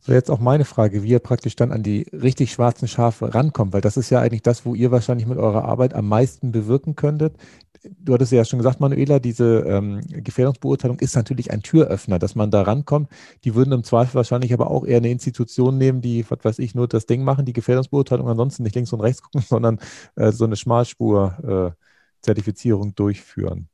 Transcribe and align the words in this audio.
So, 0.00 0.12
jetzt 0.12 0.30
auch 0.30 0.38
meine 0.38 0.64
Frage, 0.64 1.02
wie 1.02 1.08
ihr 1.08 1.18
praktisch 1.18 1.56
dann 1.56 1.72
an 1.72 1.82
die 1.82 2.06
richtig 2.12 2.52
schwarzen 2.52 2.88
Schafe 2.88 3.34
rankommt, 3.34 3.72
weil 3.72 3.80
das 3.80 3.96
ist 3.96 4.10
ja 4.10 4.20
eigentlich 4.20 4.42
das, 4.42 4.64
wo 4.64 4.74
ihr 4.74 4.90
wahrscheinlich 4.90 5.26
mit 5.26 5.38
eurer 5.38 5.64
Arbeit 5.64 5.94
am 5.94 6.08
meisten 6.08 6.52
bewirken 6.52 6.94
könntet. 6.94 7.36
Du 8.00 8.14
hattest 8.14 8.32
ja 8.32 8.44
schon 8.44 8.58
gesagt, 8.58 8.80
Manuela, 8.80 9.18
diese 9.18 9.64
ähm, 9.66 10.00
Gefährdungsbeurteilung 10.08 10.98
ist 11.00 11.16
natürlich 11.16 11.50
ein 11.50 11.62
Türöffner, 11.62 12.18
dass 12.18 12.34
man 12.34 12.50
da 12.50 12.62
rankommt. 12.62 13.08
Die 13.44 13.54
würden 13.54 13.72
im 13.72 13.84
Zweifel 13.84 14.14
wahrscheinlich 14.14 14.52
aber 14.52 14.70
auch 14.70 14.84
eher 14.86 14.98
eine 14.98 15.10
Institution 15.10 15.78
nehmen, 15.78 16.00
die, 16.00 16.24
was 16.28 16.44
weiß 16.44 16.58
ich, 16.60 16.74
nur 16.74 16.88
das 16.88 17.06
Ding 17.06 17.22
machen, 17.22 17.44
die 17.44 17.52
Gefährdungsbeurteilung, 17.52 18.28
ansonsten 18.28 18.62
nicht 18.64 18.74
links 18.74 18.92
und 18.92 19.00
rechts 19.00 19.22
gucken, 19.22 19.42
sondern 19.48 19.78
äh, 20.16 20.32
so 20.32 20.44
eine 20.44 20.56
Schmalspur-Zertifizierung 20.56 22.88
äh, 22.90 22.92
durchführen 22.94 23.68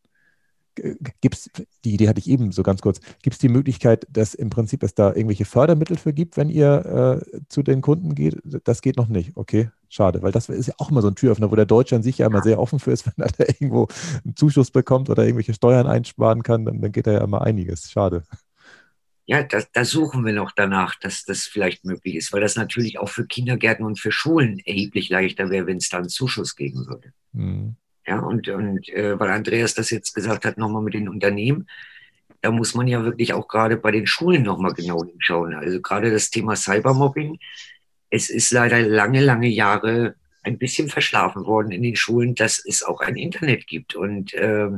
gibt 0.74 1.34
es, 1.34 1.50
die 1.84 1.94
Idee 1.94 2.08
hatte 2.08 2.18
ich 2.18 2.28
eben 2.28 2.52
so 2.52 2.62
ganz 2.62 2.80
kurz, 2.80 3.00
gibt 3.22 3.34
es 3.34 3.38
die 3.38 3.48
Möglichkeit, 3.48 4.06
dass 4.10 4.34
im 4.34 4.50
Prinzip 4.50 4.82
es 4.82 4.94
da 4.94 5.08
irgendwelche 5.08 5.44
Fördermittel 5.44 5.96
für 5.96 6.12
gibt, 6.12 6.36
wenn 6.36 6.48
ihr 6.48 7.22
äh, 7.32 7.40
zu 7.48 7.62
den 7.62 7.80
Kunden 7.80 8.14
geht? 8.14 8.38
Das 8.64 8.82
geht 8.82 8.96
noch 8.96 9.08
nicht. 9.08 9.32
Okay, 9.36 9.70
schade, 9.88 10.22
weil 10.22 10.32
das 10.32 10.48
ist 10.48 10.66
ja 10.66 10.74
auch 10.78 10.90
immer 10.90 11.02
so 11.02 11.08
ein 11.08 11.14
Türöffner, 11.14 11.50
wo 11.50 11.56
der 11.56 11.66
Deutsche 11.66 11.96
an 11.96 12.02
sich 12.02 12.18
ja 12.18 12.26
immer 12.26 12.42
sehr 12.42 12.58
offen 12.58 12.78
für 12.78 12.92
ist, 12.92 13.06
wenn 13.16 13.24
er 13.24 13.30
da 13.30 13.44
irgendwo 13.44 13.88
einen 14.24 14.36
Zuschuss 14.36 14.70
bekommt 14.70 15.10
oder 15.10 15.24
irgendwelche 15.24 15.54
Steuern 15.54 15.86
einsparen 15.86 16.42
kann, 16.42 16.64
dann, 16.64 16.80
dann 16.80 16.92
geht 16.92 17.06
da 17.06 17.12
ja 17.12 17.24
immer 17.24 17.42
einiges. 17.42 17.90
Schade. 17.90 18.24
Ja, 19.26 19.42
da, 19.42 19.62
da 19.72 19.84
suchen 19.86 20.24
wir 20.26 20.34
noch 20.34 20.52
danach, 20.52 20.96
dass 20.96 21.24
das 21.24 21.44
vielleicht 21.44 21.84
möglich 21.84 22.16
ist, 22.16 22.32
weil 22.32 22.42
das 22.42 22.56
natürlich 22.56 22.98
auch 22.98 23.08
für 23.08 23.26
Kindergärten 23.26 23.86
und 23.86 23.98
für 23.98 24.12
Schulen 24.12 24.58
erheblich 24.58 25.08
leichter 25.08 25.48
wäre, 25.48 25.66
wenn 25.66 25.78
es 25.78 25.88
da 25.88 25.98
einen 25.98 26.10
Zuschuss 26.10 26.56
geben 26.56 26.86
würde. 26.86 27.12
Mhm. 27.32 27.76
Ja, 28.06 28.20
und, 28.20 28.48
und 28.48 28.88
äh, 28.90 29.18
weil 29.18 29.30
Andreas 29.30 29.74
das 29.74 29.90
jetzt 29.90 30.14
gesagt 30.14 30.44
hat, 30.44 30.58
nochmal 30.58 30.82
mit 30.82 30.94
den 30.94 31.08
Unternehmen, 31.08 31.66
da 32.42 32.50
muss 32.50 32.74
man 32.74 32.86
ja 32.86 33.02
wirklich 33.02 33.32
auch 33.32 33.48
gerade 33.48 33.78
bei 33.78 33.90
den 33.90 34.06
Schulen 34.06 34.42
nochmal 34.42 34.74
genau 34.74 35.02
hinschauen. 35.02 35.54
Also 35.54 35.80
gerade 35.80 36.10
das 36.10 36.28
Thema 36.28 36.56
Cybermobbing, 36.56 37.38
es 38.10 38.28
ist 38.28 38.52
leider 38.52 38.82
lange, 38.82 39.22
lange 39.22 39.48
Jahre 39.48 40.14
ein 40.42 40.58
bisschen 40.58 40.90
verschlafen 40.90 41.46
worden 41.46 41.72
in 41.72 41.82
den 41.82 41.96
Schulen, 41.96 42.34
dass 42.34 42.62
es 42.64 42.82
auch 42.82 43.00
ein 43.00 43.16
Internet 43.16 43.66
gibt. 43.66 43.94
Und 43.94 44.34
äh, 44.34 44.68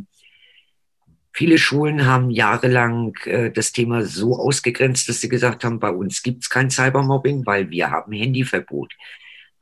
viele 1.33 1.59
Schulen 1.59 2.07
haben 2.07 2.31
jahrelang 2.31 3.15
äh, 3.25 3.51
das 3.51 3.73
Thema 3.73 4.05
so 4.05 4.37
ausgegrenzt, 4.37 5.09
dass 5.09 5.21
sie 5.21 5.29
gesagt 5.29 5.65
haben, 5.65 5.81
bei 5.81 5.91
uns 5.91 6.23
gibt 6.23 6.45
es 6.45 6.51
kein 6.51 6.71
Cybermobbing, 6.71 7.45
weil 7.47 7.69
wir 7.71 7.91
haben 7.91 8.13
Handyverbot 8.13 8.95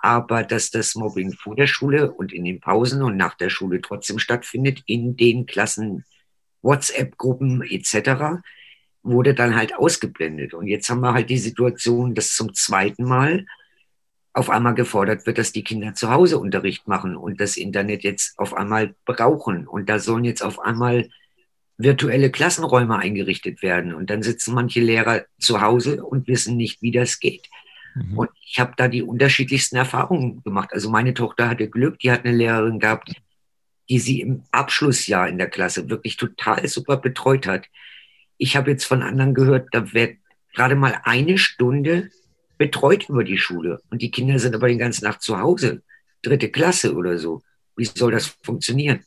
aber 0.04 0.42
dass 0.42 0.70
das 0.70 0.96
Mobbing 0.96 1.32
vor 1.32 1.56
der 1.56 1.66
Schule 1.66 2.12
und 2.12 2.30
in 2.30 2.44
den 2.44 2.60
Pausen 2.60 3.02
und 3.02 3.16
nach 3.16 3.34
der 3.36 3.48
Schule 3.48 3.80
trotzdem 3.80 4.18
stattfindet, 4.18 4.82
in 4.84 5.16
den 5.16 5.46
Klassen, 5.46 6.04
WhatsApp-Gruppen 6.60 7.62
etc., 7.62 8.42
wurde 9.02 9.32
dann 9.32 9.56
halt 9.56 9.74
ausgeblendet. 9.74 10.52
Und 10.52 10.66
jetzt 10.66 10.90
haben 10.90 11.00
wir 11.00 11.14
halt 11.14 11.30
die 11.30 11.38
Situation, 11.38 12.14
dass 12.14 12.34
zum 12.34 12.52
zweiten 12.52 13.04
Mal 13.04 13.46
auf 14.34 14.50
einmal 14.50 14.74
gefordert 14.74 15.24
wird, 15.24 15.38
dass 15.38 15.52
die 15.52 15.64
Kinder 15.64 15.94
zu 15.94 16.10
Hause 16.10 16.38
Unterricht 16.38 16.86
machen 16.86 17.16
und 17.16 17.40
das 17.40 17.56
Internet 17.56 18.04
jetzt 18.04 18.38
auf 18.38 18.52
einmal 18.52 18.94
brauchen. 19.06 19.66
Und 19.66 19.88
da 19.88 19.98
sollen 19.98 20.24
jetzt 20.24 20.42
auf 20.42 20.60
einmal 20.60 21.08
virtuelle 21.78 22.30
Klassenräume 22.30 22.98
eingerichtet 22.98 23.62
werden. 23.62 23.94
Und 23.94 24.10
dann 24.10 24.22
sitzen 24.22 24.52
manche 24.52 24.80
Lehrer 24.80 25.24
zu 25.38 25.62
Hause 25.62 26.04
und 26.04 26.28
wissen 26.28 26.58
nicht, 26.58 26.82
wie 26.82 26.92
das 26.92 27.20
geht. 27.20 27.48
Mhm. 27.94 28.18
Und 28.18 28.30
ich 28.44 28.58
habe 28.58 28.72
da 28.76 28.88
die 28.88 29.02
unterschiedlichsten 29.02 29.76
Erfahrungen 29.76 30.42
gemacht. 30.42 30.70
Also 30.72 30.90
meine 30.90 31.14
Tochter 31.14 31.48
hatte 31.48 31.68
Glück, 31.68 31.98
die 32.00 32.10
hat 32.10 32.24
eine 32.24 32.36
Lehrerin 32.36 32.78
gehabt, 32.78 33.12
die 33.88 33.98
sie 33.98 34.20
im 34.20 34.42
Abschlussjahr 34.50 35.28
in 35.28 35.38
der 35.38 35.50
Klasse 35.50 35.88
wirklich 35.88 36.16
total 36.16 36.66
super 36.68 36.96
betreut 36.96 37.46
hat. 37.46 37.66
Ich 38.38 38.56
habe 38.56 38.70
jetzt 38.70 38.84
von 38.84 39.02
anderen 39.02 39.34
gehört, 39.34 39.68
da 39.72 39.92
wird 39.92 40.16
gerade 40.54 40.74
mal 40.74 41.00
eine 41.04 41.38
Stunde 41.38 42.10
betreut 42.58 43.08
über 43.08 43.24
die 43.24 43.38
Schule 43.38 43.80
und 43.90 44.00
die 44.00 44.10
Kinder 44.10 44.38
sind 44.38 44.54
aber 44.54 44.68
den 44.68 44.78
ganzen 44.78 45.04
Nacht 45.04 45.22
zu 45.22 45.38
Hause, 45.38 45.82
dritte 46.22 46.50
Klasse 46.50 46.94
oder 46.94 47.18
so. 47.18 47.42
Wie 47.76 47.84
soll 47.84 48.12
das 48.12 48.38
funktionieren? 48.42 49.00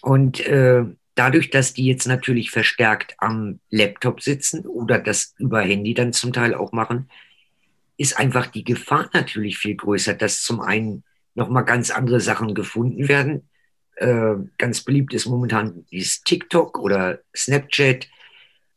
Und 0.00 0.40
äh, 0.46 0.84
dadurch, 1.14 1.50
dass 1.50 1.74
die 1.74 1.84
jetzt 1.84 2.06
natürlich 2.06 2.50
verstärkt 2.50 3.14
am 3.18 3.60
Laptop 3.70 4.22
sitzen 4.22 4.66
oder 4.66 4.98
das 4.98 5.34
über 5.38 5.60
Handy 5.60 5.94
dann 5.94 6.12
zum 6.12 6.32
Teil 6.32 6.54
auch 6.54 6.72
machen, 6.72 7.08
ist 8.02 8.18
einfach 8.18 8.48
die 8.48 8.64
Gefahr 8.64 9.08
natürlich 9.12 9.58
viel 9.58 9.76
größer, 9.76 10.14
dass 10.14 10.42
zum 10.42 10.60
einen 10.60 11.04
nochmal 11.34 11.64
ganz 11.64 11.92
andere 11.92 12.18
Sachen 12.18 12.52
gefunden 12.52 13.08
werden. 13.08 13.48
Äh, 13.94 14.34
ganz 14.58 14.82
beliebt 14.82 15.14
ist 15.14 15.26
momentan 15.26 15.86
dieses 15.92 16.22
TikTok 16.22 16.80
oder 16.80 17.20
Snapchat. 17.34 18.08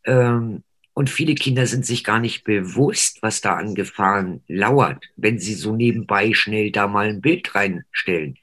Ähm, 0.04 0.64
und 0.94 1.10
viele 1.10 1.34
Kinder 1.34 1.66
sind 1.66 1.88
sich 1.88 2.04
gar 2.04 2.20
nicht 2.20 2.44
bewusst, 2.44 3.18
was 3.24 3.42
da 3.42 3.56
an 3.56 3.74
Gefahren 3.74 4.44
lauert, 4.48 5.04
wenn 5.16 5.40
sie 5.40 5.56
so 5.56 5.76
nebenbei 5.76 6.34
schnell 6.34 6.72
da 6.72 6.88
mal 6.88 7.08
ein 7.08 7.22
Bild 7.22 7.56
reinstellen. 7.56 8.38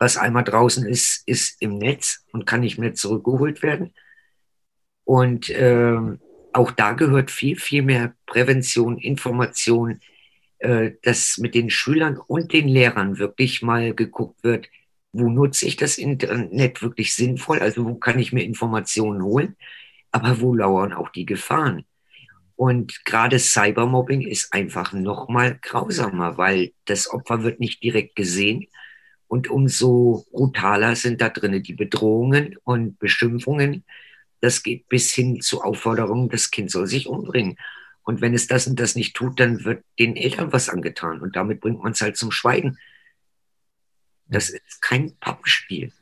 Was 0.00 0.16
einmal 0.16 0.42
draußen 0.42 0.84
ist, 0.84 1.22
ist 1.26 1.62
im 1.62 1.78
Netz 1.78 2.24
und 2.32 2.44
kann 2.44 2.60
nicht 2.60 2.78
mehr 2.78 2.94
zurückgeholt 2.94 3.62
werden. 3.62 3.94
Und 5.04 5.48
ähm, 5.50 6.18
auch 6.52 6.70
da 6.70 6.92
gehört 6.92 7.30
viel, 7.30 7.56
viel 7.56 7.82
mehr 7.82 8.14
Prävention, 8.26 8.98
Information, 8.98 10.00
äh, 10.58 10.92
dass 11.02 11.38
mit 11.38 11.54
den 11.54 11.70
Schülern 11.70 12.18
und 12.18 12.52
den 12.52 12.68
Lehrern 12.68 13.18
wirklich 13.18 13.62
mal 13.62 13.94
geguckt 13.94 14.42
wird, 14.42 14.68
wo 15.12 15.28
nutze 15.28 15.66
ich 15.66 15.76
das 15.76 15.98
Internet 15.98 16.82
wirklich 16.82 17.14
sinnvoll, 17.14 17.60
also 17.60 17.84
wo 17.84 17.94
kann 17.94 18.18
ich 18.18 18.32
mir 18.32 18.44
Informationen 18.44 19.22
holen, 19.22 19.56
aber 20.10 20.40
wo 20.40 20.54
lauern 20.54 20.92
auch 20.92 21.10
die 21.10 21.26
Gefahren. 21.26 21.84
Und 22.56 23.04
gerade 23.04 23.38
Cybermobbing 23.38 24.22
ist 24.22 24.52
einfach 24.52 24.92
noch 24.92 25.28
mal 25.28 25.58
grausamer, 25.62 26.38
weil 26.38 26.72
das 26.86 27.08
Opfer 27.08 27.44
wird 27.44 27.60
nicht 27.60 27.82
direkt 27.84 28.16
gesehen. 28.16 28.66
Und 29.28 29.48
umso 29.48 30.26
brutaler 30.32 30.96
sind 30.96 31.20
da 31.20 31.28
drinnen 31.28 31.62
die 31.62 31.74
Bedrohungen 31.74 32.56
und 32.64 32.98
Beschimpfungen, 32.98 33.84
das 34.40 34.62
geht 34.62 34.88
bis 34.88 35.12
hin 35.12 35.40
zu 35.40 35.62
Aufforderungen, 35.62 36.28
das 36.28 36.50
Kind 36.50 36.70
soll 36.70 36.86
sich 36.86 37.06
umbringen. 37.06 37.56
Und 38.02 38.20
wenn 38.20 38.34
es 38.34 38.46
das 38.46 38.66
und 38.66 38.80
das 38.80 38.94
nicht 38.94 39.14
tut, 39.14 39.38
dann 39.38 39.64
wird 39.64 39.82
den 39.98 40.16
Eltern 40.16 40.52
was 40.52 40.68
angetan. 40.68 41.20
Und 41.20 41.36
damit 41.36 41.60
bringt 41.60 41.82
man 41.82 41.92
es 41.92 42.00
halt 42.00 42.16
zum 42.16 42.30
Schweigen. 42.30 42.78
Das 44.28 44.48
ist 44.50 44.80
kein 44.80 45.14
Pappenspiel. 45.20 45.92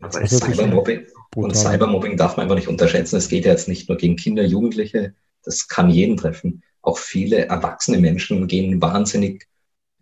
Aber 0.00 0.26
Cybermobbing, 0.26 1.06
und 1.36 1.56
Cybermobbing 1.56 2.16
darf 2.16 2.36
man 2.36 2.44
einfach 2.44 2.56
nicht 2.56 2.68
unterschätzen. 2.68 3.16
Es 3.16 3.28
geht 3.28 3.44
ja 3.44 3.52
jetzt 3.52 3.68
nicht 3.68 3.88
nur 3.88 3.96
gegen 3.96 4.16
Kinder, 4.16 4.44
Jugendliche. 4.44 5.14
Das 5.44 5.68
kann 5.68 5.90
jeden 5.90 6.16
treffen. 6.16 6.62
Auch 6.82 6.98
viele 6.98 7.46
erwachsene 7.46 7.98
Menschen 7.98 8.46
gehen 8.46 8.80
wahnsinnig 8.82 9.46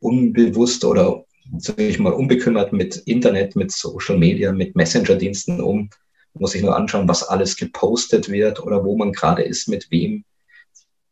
unbewusst 0.00 0.84
oder 0.84 1.25
sag 1.58 1.78
ich 1.78 1.98
mal 1.98 2.12
unbekümmert 2.12 2.72
mit 2.72 2.97
Internet, 2.97 3.56
mit 3.56 3.70
Social 3.70 4.19
Media, 4.19 4.52
mit 4.52 4.75
Messenger-Diensten 4.76 5.60
um 5.60 5.91
muss 6.34 6.53
sich 6.53 6.62
nur 6.62 6.76
anschauen, 6.76 7.09
was 7.09 7.22
alles 7.22 7.56
gepostet 7.56 8.28
wird 8.28 8.60
oder 8.60 8.84
wo 8.84 8.97
man 8.97 9.12
gerade 9.12 9.43
ist, 9.43 9.69
mit 9.69 9.91
wem. 9.91 10.25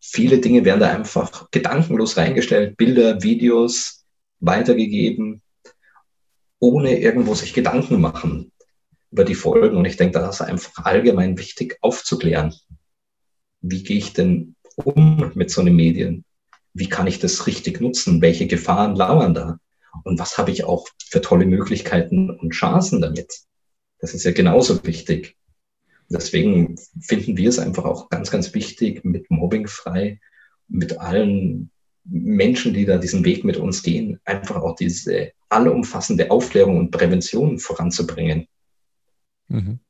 Viele 0.00 0.38
Dinge 0.38 0.64
werden 0.64 0.80
da 0.80 0.90
einfach 0.90 1.50
gedankenlos 1.50 2.16
reingestellt, 2.16 2.76
Bilder, 2.76 3.22
Videos 3.22 4.04
weitergegeben, 4.40 5.42
ohne 6.58 6.98
irgendwo 6.98 7.34
sich 7.34 7.52
Gedanken 7.52 8.00
machen 8.00 8.52
über 9.10 9.24
die 9.24 9.34
Folgen. 9.34 9.76
Und 9.76 9.84
ich 9.84 9.96
denke, 9.96 10.18
da 10.18 10.28
ist 10.28 10.40
einfach 10.40 10.84
allgemein 10.84 11.38
wichtig 11.38 11.78
aufzuklären. 11.82 12.54
Wie 13.60 13.82
gehe 13.82 13.98
ich 13.98 14.14
denn 14.14 14.56
um 14.76 15.32
mit 15.34 15.50
so 15.50 15.60
einem 15.60 15.76
Medien? 15.76 16.24
Wie 16.72 16.88
kann 16.88 17.06
ich 17.06 17.18
das 17.18 17.46
richtig 17.46 17.80
nutzen? 17.80 18.22
Welche 18.22 18.46
Gefahren 18.46 18.96
lauern 18.96 19.34
da? 19.34 19.58
Und 20.04 20.18
was 20.18 20.38
habe 20.38 20.50
ich 20.50 20.64
auch 20.64 20.88
für 21.08 21.20
tolle 21.20 21.44
Möglichkeiten 21.44 22.30
und 22.30 22.50
Chancen 22.50 23.00
damit? 23.00 23.40
Das 24.00 24.14
ist 24.14 24.24
ja 24.24 24.32
genauso 24.32 24.84
wichtig. 24.84 25.36
Deswegen 26.08 26.76
finden 27.00 27.36
wir 27.36 27.48
es 27.48 27.58
einfach 27.58 27.84
auch 27.84 28.08
ganz, 28.08 28.30
ganz 28.30 28.52
wichtig, 28.54 29.04
mit 29.04 29.30
Mobbing 29.30 29.68
frei, 29.68 30.20
mit 30.66 30.98
allen 30.98 31.70
Menschen, 32.04 32.74
die 32.74 32.84
da 32.84 32.98
diesen 32.98 33.24
Weg 33.24 33.44
mit 33.44 33.56
uns 33.56 33.82
gehen, 33.82 34.18
einfach 34.24 34.56
auch 34.56 34.74
diese 34.74 35.32
allumfassende 35.48 36.30
Aufklärung 36.30 36.78
und 36.78 36.90
Prävention 36.90 37.58
voranzubringen. 37.58 38.46
Mhm. 39.48 39.80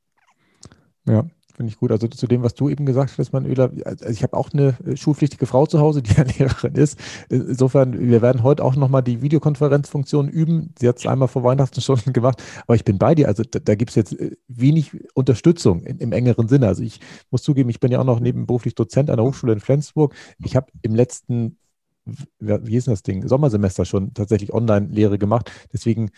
Ja, 1.07 1.27
Finde 1.61 1.73
ich 1.73 1.77
gut. 1.77 1.91
Also 1.91 2.07
zu 2.07 2.25
dem, 2.25 2.41
was 2.41 2.55
du 2.55 2.69
eben 2.69 2.87
gesagt 2.87 3.19
hast, 3.19 3.33
Manuela, 3.33 3.69
also 3.85 4.07
ich 4.07 4.23
habe 4.23 4.35
auch 4.35 4.49
eine 4.51 4.75
äh, 4.83 4.97
schulpflichtige 4.97 5.45
Frau 5.45 5.67
zu 5.67 5.77
Hause, 5.77 6.01
die 6.01 6.11
ja 6.11 6.23
Lehrerin 6.23 6.73
ist. 6.73 6.97
Insofern, 7.29 7.99
wir 7.99 8.23
werden 8.23 8.41
heute 8.41 8.63
auch 8.63 8.75
nochmal 8.75 9.03
die 9.03 9.21
Videokonferenzfunktion 9.21 10.27
üben. 10.27 10.73
Sie 10.79 10.87
hat 10.87 10.97
es 10.97 11.05
einmal 11.05 11.27
vor 11.27 11.43
Weihnachten 11.43 11.79
schon 11.81 11.99
gemacht, 12.13 12.41
aber 12.65 12.73
ich 12.73 12.83
bin 12.83 12.97
bei 12.97 13.13
dir. 13.13 13.27
Also 13.27 13.43
da, 13.43 13.59
da 13.59 13.75
gibt 13.75 13.91
es 13.91 13.95
jetzt 13.95 14.19
äh, 14.19 14.35
wenig 14.47 14.89
Unterstützung 15.13 15.83
in, 15.83 15.99
im 15.99 16.13
engeren 16.13 16.47
Sinne. 16.47 16.65
Also 16.65 16.81
ich 16.81 16.99
muss 17.29 17.43
zugeben, 17.43 17.69
ich 17.69 17.79
bin 17.79 17.91
ja 17.91 17.99
auch 17.99 18.05
noch 18.05 18.19
nebenberuflich 18.19 18.73
Dozent 18.73 19.11
an 19.11 19.17
der 19.17 19.25
Hochschule 19.27 19.53
in 19.53 19.59
Flensburg. 19.59 20.15
Ich 20.43 20.55
habe 20.55 20.71
im 20.81 20.95
letzten 20.95 21.57
wie 22.39 22.75
ist 22.75 22.87
das 22.87 23.03
Ding, 23.03 23.27
Sommersemester 23.27 23.85
schon 23.85 24.13
tatsächlich 24.15 24.51
Online-Lehre 24.53 25.19
gemacht. 25.19 25.51
Deswegen 25.71 26.09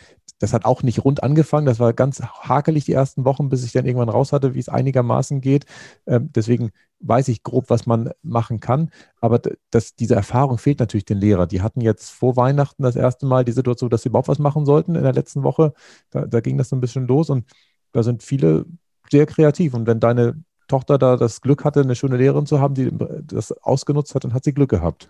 das 0.44 0.51
hat 0.51 0.66
auch 0.66 0.84
nicht 0.84 1.06
rund 1.06 1.24
angefangen. 1.24 1.66
Das 1.66 1.80
war 1.80 1.94
ganz 1.94 2.22
hakelig 2.22 2.84
die 2.84 2.92
ersten 2.92 3.24
Wochen, 3.24 3.48
bis 3.48 3.63
ich 3.63 3.72
dann 3.72 3.86
irgendwann 3.86 4.10
raus 4.10 4.34
hatte, 4.34 4.54
wie 4.54 4.60
es 4.60 4.68
einigermaßen 4.68 5.40
geht. 5.40 5.66
Ähm, 6.06 6.31
deswegen 6.36 6.72
weiß 7.00 7.30
ich 7.30 7.44
grob, 7.44 7.69
was 7.69 7.86
man 7.86 8.12
machen 8.24 8.60
kann. 8.60 8.92
Aber 9.22 9.40
das, 9.72 9.95
diese 9.95 10.16
Erfahrung 10.16 10.57
fehlt 10.57 10.81
natürlich 10.81 11.06
den 11.06 11.18
Lehrern. 11.18 11.48
Die 11.48 11.62
hatten 11.62 11.80
jetzt 11.80 12.10
vor 12.10 12.36
Weihnachten 12.36 12.84
das 12.84 12.98
erste 12.98 13.25
Mal 13.25 13.45
die 13.45 13.54
Situation, 13.54 13.90
dass 13.90 14.01
sie 14.01 14.10
überhaupt 14.10 14.28
was 14.28 14.38
machen 14.38 14.66
sollten 14.66 14.95
in 14.95 15.04
der 15.04 15.13
letzten 15.13 15.44
Woche. 15.44 15.72
Da, 16.10 16.25
da 16.25 16.42
ging 16.42 16.57
das 16.57 16.68
so 16.68 16.75
ein 16.75 16.81
bisschen 16.81 17.07
los 17.07 17.30
und 17.30 17.46
da 17.94 18.04
sind 18.04 18.22
viele 18.22 18.66
sehr 19.10 19.25
kreativ. 19.25 19.74
Und 19.74 19.88
wenn 19.88 20.01
deine 20.01 20.44
Tochter 20.68 20.98
da 20.98 21.16
das 21.16 21.39
Glück 21.39 21.63
hatte, 21.63 21.80
eine 21.80 21.96
schöne 21.96 22.18
Lehrerin 22.18 22.46
zu 22.46 22.60
haben, 22.60 22.75
die 22.75 22.92
das 23.24 23.54
ausgenutzt 23.54 24.13
hat, 24.13 24.25
dann 24.25 24.34
hat 24.34 24.44
sie 24.44 24.54
Glück 24.54 24.72
gehabt. 24.72 25.07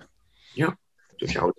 Ja, 0.54 0.76
durchaus. 1.18 1.54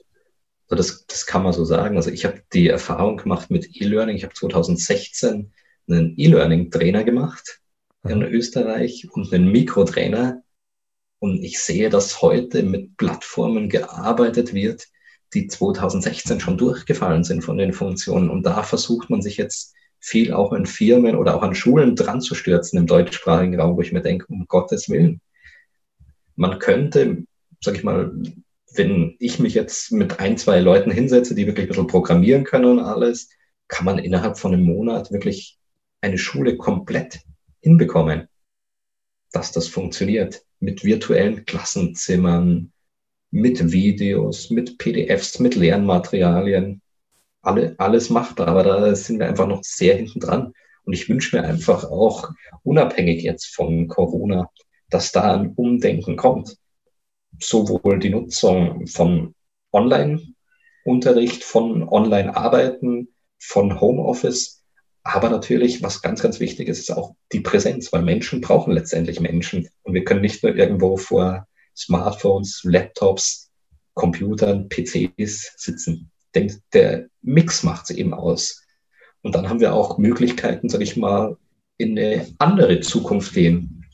Also 0.69 0.76
das, 0.76 1.06
das 1.06 1.26
kann 1.26 1.43
man 1.43 1.52
so 1.52 1.64
sagen. 1.64 1.96
Also 1.96 2.11
ich 2.11 2.25
habe 2.25 2.43
die 2.52 2.69
Erfahrung 2.69 3.19
gemacht 3.19 3.50
mit 3.50 3.81
E-Learning. 3.81 4.16
Ich 4.16 4.25
habe 4.25 4.34
2016 4.34 5.52
einen 5.88 6.14
E-Learning-Trainer 6.16 7.05
gemacht 7.05 7.61
in 8.05 8.22
Österreich 8.22 9.08
und 9.12 9.32
einen 9.32 9.50
Mikrotrainer. 9.50 10.43
Und 11.19 11.43
ich 11.43 11.58
sehe, 11.61 11.90
dass 11.90 12.22
heute 12.22 12.62
mit 12.62 12.96
Plattformen 12.96 13.69
gearbeitet 13.69 14.52
wird, 14.55 14.87
die 15.32 15.46
2016 15.49 16.40
schon 16.40 16.58
durchgefallen 16.58 17.25
sind 17.25 17.43
von 17.43 17.58
den 17.58 17.72
Funktionen. 17.72 18.31
Und 18.31 18.44
da 18.44 18.62
versucht 18.62 19.10
man 19.10 19.22
sich 19.22 19.37
jetzt 19.37 19.75
viel 20.00 20.32
auch 20.32 20.52
in 20.52 20.67
Firmen 20.67 21.17
oder 21.17 21.34
auch 21.34 21.43
an 21.43 21.55
Schulen 21.55 21.96
dran 21.96 22.20
zu 22.20 22.34
stürzen 22.34 22.78
im 22.78 22.87
deutschsprachigen 22.87 23.58
Raum, 23.58 23.76
wo 23.76 23.81
ich 23.81 23.93
mir 23.93 24.02
denke, 24.02 24.26
um 24.28 24.46
Gottes 24.46 24.88
Willen. 24.90 25.20
Man 26.37 26.58
könnte, 26.58 27.25
sag 27.62 27.76
ich 27.76 27.84
mal, 27.84 28.12
wenn 28.76 29.17
ich 29.19 29.38
mich 29.38 29.55
jetzt 29.55 29.93
mit 29.93 30.21
ein, 30.21 30.37
zwei 30.37 30.61
Leuten 30.61 30.91
hinsetze, 30.91 31.35
die 31.35 31.47
wirklich 31.47 31.67
ein 31.67 31.69
bisschen 31.69 31.87
programmieren 31.87 32.44
können 32.44 32.65
und 32.67 32.81
alles, 32.81 33.29
kann 33.69 33.85
man 33.85 33.99
innerhalb 33.99 34.38
von 34.38 34.53
einem 34.53 34.65
Monat 34.65 35.11
wirklich 35.12 35.59
eine 36.00 36.19
Schule 36.19 36.56
komplett 36.56 37.21
hinbekommen, 37.61 38.29
dass 39.32 39.53
das 39.53 39.69
funktioniert. 39.69 40.43
Mit 40.61 40.85
virtuellen 40.85 41.44
Klassenzimmern, 41.44 42.73
mit 43.31 43.73
Videos, 43.73 44.50
mit 44.50 44.79
PDFs, 44.79 45.38
mit 45.38 45.55
Lernmaterialien. 45.56 46.81
Alle, 47.43 47.75
alles 47.79 48.11
machbar, 48.11 48.49
aber 48.49 48.62
da 48.62 48.94
sind 48.94 49.19
wir 49.19 49.29
einfach 49.29 49.47
noch 49.47 49.62
sehr 49.62 49.97
hinten 49.97 50.20
dran. 50.20 50.53
Und 50.85 50.93
ich 50.93 51.09
wünsche 51.09 51.37
mir 51.37 51.44
einfach 51.44 51.85
auch, 51.85 52.31
unabhängig 52.62 53.23
jetzt 53.23 53.55
von 53.55 53.88
Corona, 53.88 54.50
dass 54.88 55.12
da 55.12 55.35
ein 55.35 55.53
Umdenken 55.55 56.17
kommt 56.17 56.56
sowohl 57.40 57.98
die 57.98 58.10
Nutzung 58.10 58.86
von 58.86 59.34
Online-Unterricht, 59.72 61.44
von 61.44 61.88
Online-Arbeiten, 61.88 63.14
von 63.38 63.81
Homeoffice, 63.81 64.64
aber 65.04 65.28
natürlich, 65.28 65.82
was 65.82 66.00
ganz, 66.00 66.22
ganz 66.22 66.40
wichtig 66.40 66.66
ist, 66.66 66.78
ist 66.78 66.90
auch 66.90 67.14
die 67.31 67.40
Präsenz, 67.40 67.92
weil 67.92 68.02
Menschen 68.02 68.40
brauchen 68.40 68.72
letztendlich 68.72 69.20
Menschen. 69.20 69.69
Und 69.82 69.92
wir 69.92 70.02
können 70.02 70.22
nicht 70.22 70.42
nur 70.42 70.56
irgendwo 70.56 70.96
vor 70.96 71.46
Smartphones, 71.76 72.62
Laptops, 72.64 73.50
Computern, 73.92 74.69
PCs 74.70 75.52
sitzen. 75.58 76.10
Denke, 76.34 76.58
der 76.72 77.08
Mix 77.20 77.62
macht 77.62 77.90
es 77.90 77.96
eben 77.96 78.14
aus. 78.14 78.64
Und 79.20 79.34
dann 79.34 79.48
haben 79.50 79.60
wir 79.60 79.75
auch 79.75 79.98
Möglichkeiten, 79.98 80.70
sage 80.70 80.84
ich 80.84 80.96
mal, 80.96 81.36
in 81.76 81.98
eine 81.98 82.26
andere 82.38 82.81
Zukunft 82.81 83.34
gehen 83.34 83.84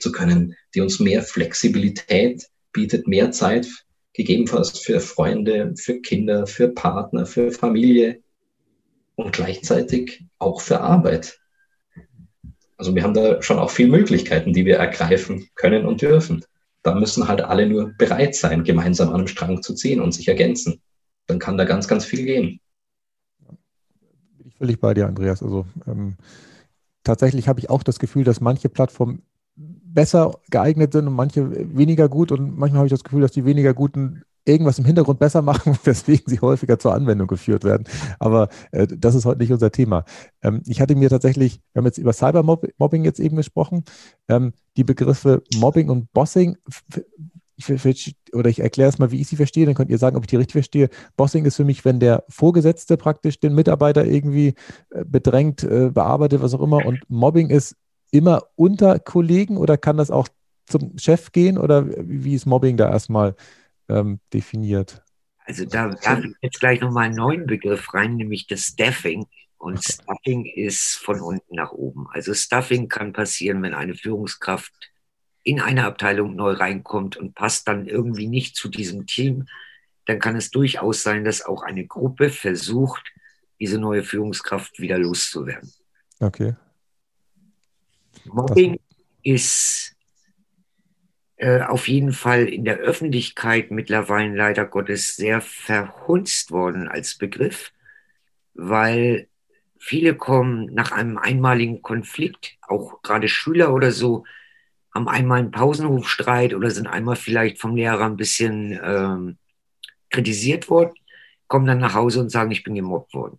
zu 0.00 0.12
können, 0.12 0.56
die 0.74 0.80
uns 0.80 0.98
mehr 0.98 1.22
Flexibilität 1.22 2.48
bietet 2.74 3.08
mehr 3.08 3.30
Zeit, 3.30 3.66
gegebenenfalls 4.12 4.78
für 4.78 5.00
Freunde, 5.00 5.72
für 5.76 6.00
Kinder, 6.00 6.46
für 6.46 6.68
Partner, 6.68 7.24
für 7.24 7.50
Familie 7.50 8.22
und 9.14 9.32
gleichzeitig 9.32 10.26
auch 10.38 10.60
für 10.60 10.80
Arbeit. 10.80 11.38
Also 12.76 12.94
wir 12.94 13.02
haben 13.02 13.14
da 13.14 13.40
schon 13.40 13.58
auch 13.58 13.70
viele 13.70 13.90
Möglichkeiten, 13.90 14.52
die 14.52 14.66
wir 14.66 14.76
ergreifen 14.76 15.48
können 15.54 15.86
und 15.86 16.02
dürfen. 16.02 16.44
Da 16.82 16.94
müssen 16.94 17.28
halt 17.28 17.40
alle 17.40 17.66
nur 17.66 17.94
bereit 17.96 18.34
sein, 18.34 18.64
gemeinsam 18.64 19.08
an 19.08 19.14
einem 19.14 19.26
Strang 19.26 19.62
zu 19.62 19.74
ziehen 19.74 20.00
und 20.00 20.12
sich 20.12 20.28
ergänzen. 20.28 20.82
Dann 21.26 21.38
kann 21.38 21.56
da 21.56 21.64
ganz, 21.64 21.88
ganz 21.88 22.04
viel 22.04 22.26
gehen. 22.26 22.60
Bin 24.36 24.48
ich 24.48 24.56
völlig 24.56 24.80
bei 24.80 24.92
dir, 24.92 25.06
Andreas. 25.06 25.42
Also 25.42 25.64
ähm, 25.86 26.16
tatsächlich 27.04 27.48
habe 27.48 27.60
ich 27.60 27.70
auch 27.70 27.82
das 27.82 27.98
Gefühl, 27.98 28.24
dass 28.24 28.40
manche 28.40 28.68
Plattformen 28.68 29.22
besser 29.56 30.32
geeignet 30.50 30.92
sind 30.92 31.06
und 31.06 31.14
manche 31.14 31.76
weniger 31.76 32.08
gut. 32.08 32.32
Und 32.32 32.58
manchmal 32.58 32.78
habe 32.78 32.86
ich 32.86 32.92
das 32.92 33.04
Gefühl, 33.04 33.22
dass 33.22 33.32
die 33.32 33.44
weniger 33.44 33.74
guten 33.74 34.24
irgendwas 34.46 34.78
im 34.78 34.84
Hintergrund 34.84 35.18
besser 35.18 35.42
machen, 35.42 35.78
weswegen 35.84 36.24
sie 36.26 36.40
häufiger 36.40 36.78
zur 36.78 36.94
Anwendung 36.94 37.26
geführt 37.26 37.64
werden. 37.64 37.84
Aber 38.18 38.48
äh, 38.72 38.86
das 38.86 39.14
ist 39.14 39.24
heute 39.24 39.40
nicht 39.40 39.52
unser 39.52 39.70
Thema. 39.70 40.04
Ähm, 40.42 40.62
ich 40.66 40.80
hatte 40.80 40.96
mir 40.96 41.08
tatsächlich, 41.08 41.60
wir 41.72 41.80
haben 41.80 41.86
jetzt 41.86 41.98
über 41.98 42.12
Cybermobbing 42.12 43.04
jetzt 43.04 43.20
eben 43.20 43.36
gesprochen, 43.36 43.84
ähm, 44.28 44.52
die 44.76 44.84
Begriffe 44.84 45.42
Mobbing 45.56 45.88
und 45.88 46.12
Bossing, 46.12 46.56
oder 48.32 48.50
ich 48.50 48.58
erkläre 48.58 48.88
es 48.88 48.98
mal, 48.98 49.12
wie 49.12 49.20
ich 49.20 49.28
sie 49.28 49.36
verstehe, 49.36 49.64
dann 49.64 49.76
könnt 49.76 49.90
ihr 49.90 49.98
sagen, 49.98 50.16
ob 50.16 50.24
ich 50.24 50.28
die 50.28 50.36
richtig 50.36 50.54
verstehe. 50.54 50.88
Bossing 51.16 51.44
ist 51.44 51.54
für 51.56 51.64
mich, 51.64 51.84
wenn 51.84 52.00
der 52.00 52.24
Vorgesetzte 52.28 52.96
praktisch 52.96 53.38
den 53.38 53.54
Mitarbeiter 53.54 54.04
irgendwie 54.04 54.54
äh, 54.90 55.04
bedrängt, 55.04 55.62
äh, 55.62 55.90
bearbeitet, 55.90 56.42
was 56.42 56.52
auch 56.52 56.62
immer. 56.62 56.84
Und 56.84 57.00
Mobbing 57.08 57.50
ist 57.50 57.76
immer 58.14 58.44
unter 58.54 59.00
Kollegen 59.00 59.56
oder 59.56 59.76
kann 59.76 59.96
das 59.96 60.10
auch 60.12 60.28
zum 60.66 60.96
Chef 60.98 61.32
gehen 61.32 61.58
oder 61.58 61.86
wie 61.88 62.34
ist 62.34 62.46
Mobbing 62.46 62.76
da 62.76 62.88
erstmal 62.88 63.34
ähm, 63.88 64.20
definiert? 64.32 65.02
Also 65.44 65.64
da 65.64 65.88
darf 65.88 66.24
ich 66.24 66.32
jetzt 66.40 66.60
gleich 66.60 66.80
nochmal 66.80 67.06
einen 67.06 67.16
neuen 67.16 67.46
Begriff 67.46 67.92
rein, 67.92 68.14
nämlich 68.14 68.46
das 68.46 68.60
Staffing. 68.60 69.26
Und 69.58 69.78
okay. 69.78 69.92
Stuffing 69.92 70.46
ist 70.46 70.96
von 70.96 71.20
unten 71.20 71.56
nach 71.56 71.72
oben. 71.72 72.06
Also 72.12 72.32
Stuffing 72.34 72.88
kann 72.88 73.12
passieren, 73.12 73.62
wenn 73.62 73.74
eine 73.74 73.94
Führungskraft 73.94 74.72
in 75.42 75.60
eine 75.60 75.84
Abteilung 75.84 76.36
neu 76.36 76.52
reinkommt 76.52 77.16
und 77.16 77.34
passt 77.34 77.66
dann 77.66 77.86
irgendwie 77.86 78.28
nicht 78.28 78.56
zu 78.56 78.68
diesem 78.68 79.06
Team, 79.06 79.46
dann 80.06 80.20
kann 80.20 80.36
es 80.36 80.50
durchaus 80.50 81.02
sein, 81.02 81.24
dass 81.24 81.44
auch 81.44 81.62
eine 81.62 81.84
Gruppe 81.84 82.30
versucht, 82.30 83.12
diese 83.58 83.78
neue 83.78 84.04
Führungskraft 84.04 84.78
wieder 84.78 84.98
loszuwerden. 84.98 85.70
Okay. 86.20 86.54
Mobbing 88.26 88.78
ist 89.22 89.94
äh, 91.36 91.62
auf 91.62 91.88
jeden 91.88 92.12
Fall 92.12 92.46
in 92.46 92.64
der 92.64 92.78
Öffentlichkeit 92.78 93.70
mittlerweile 93.70 94.34
leider 94.34 94.64
Gottes 94.64 95.16
sehr 95.16 95.40
verhunzt 95.40 96.50
worden 96.50 96.88
als 96.88 97.16
Begriff, 97.16 97.72
weil 98.54 99.28
viele 99.78 100.14
kommen 100.14 100.72
nach 100.72 100.92
einem 100.92 101.18
einmaligen 101.18 101.82
Konflikt, 101.82 102.56
auch 102.62 103.02
gerade 103.02 103.28
Schüler 103.28 103.74
oder 103.74 103.90
so, 103.90 104.24
haben 104.94 105.08
einmal 105.08 105.40
einen 105.40 105.50
Pausenhofstreit 105.50 106.54
oder 106.54 106.70
sind 106.70 106.86
einmal 106.86 107.16
vielleicht 107.16 107.60
vom 107.60 107.74
Lehrer 107.74 108.06
ein 108.06 108.16
bisschen 108.16 108.78
ähm, 108.82 109.38
kritisiert 110.08 110.70
worden, 110.70 110.94
kommen 111.48 111.66
dann 111.66 111.78
nach 111.78 111.94
Hause 111.94 112.20
und 112.20 112.30
sagen, 112.30 112.52
ich 112.52 112.62
bin 112.62 112.76
gemobbt 112.76 113.12
worden. 113.12 113.38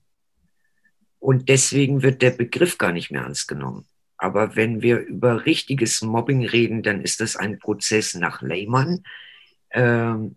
Und 1.19 1.49
deswegen 1.49 2.03
wird 2.03 2.21
der 2.21 2.31
Begriff 2.31 2.77
gar 2.77 2.91
nicht 2.91 3.09
mehr 3.09 3.21
ernst 3.21 3.47
genommen. 3.47 3.87
Aber 4.25 4.55
wenn 4.55 4.81
wir 4.81 4.97
über 4.99 5.45
richtiges 5.45 6.01
Mobbing 6.01 6.43
reden, 6.43 6.81
dann 6.81 7.01
ist 7.01 7.21
das 7.21 7.35
ein 7.35 7.59
Prozess 7.59 8.15
nach 8.15 8.41
Lehmann, 8.41 9.03
ähm, 9.69 10.35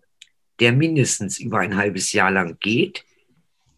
der 0.59 0.73
mindestens 0.73 1.39
über 1.39 1.57
ein 1.57 1.75
halbes 1.75 2.13
Jahr 2.13 2.29
lang 2.29 2.57
geht, 2.59 3.03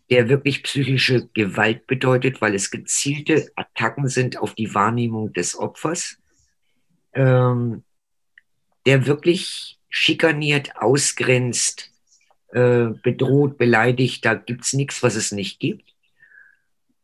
der 0.09 0.27
wirklich 0.27 0.63
psychische 0.63 1.29
Gewalt 1.33 1.87
bedeutet, 1.87 2.41
weil 2.41 2.55
es 2.55 2.71
gezielte 2.71 3.49
Attacken 3.55 4.09
sind 4.09 4.37
auf 4.37 4.53
die 4.53 4.75
Wahrnehmung 4.75 5.31
des 5.31 5.57
Opfers, 5.57 6.17
ähm, 7.13 7.83
der 8.85 9.05
wirklich 9.05 9.79
schikaniert, 9.87 10.75
ausgrenzt, 10.75 11.89
äh, 12.49 12.87
bedroht, 13.01 13.57
beleidigt, 13.57 14.25
da 14.25 14.33
gibt 14.33 14.65
es 14.65 14.73
nichts, 14.73 15.01
was 15.03 15.15
es 15.15 15.31
nicht 15.31 15.61
gibt. 15.61 15.90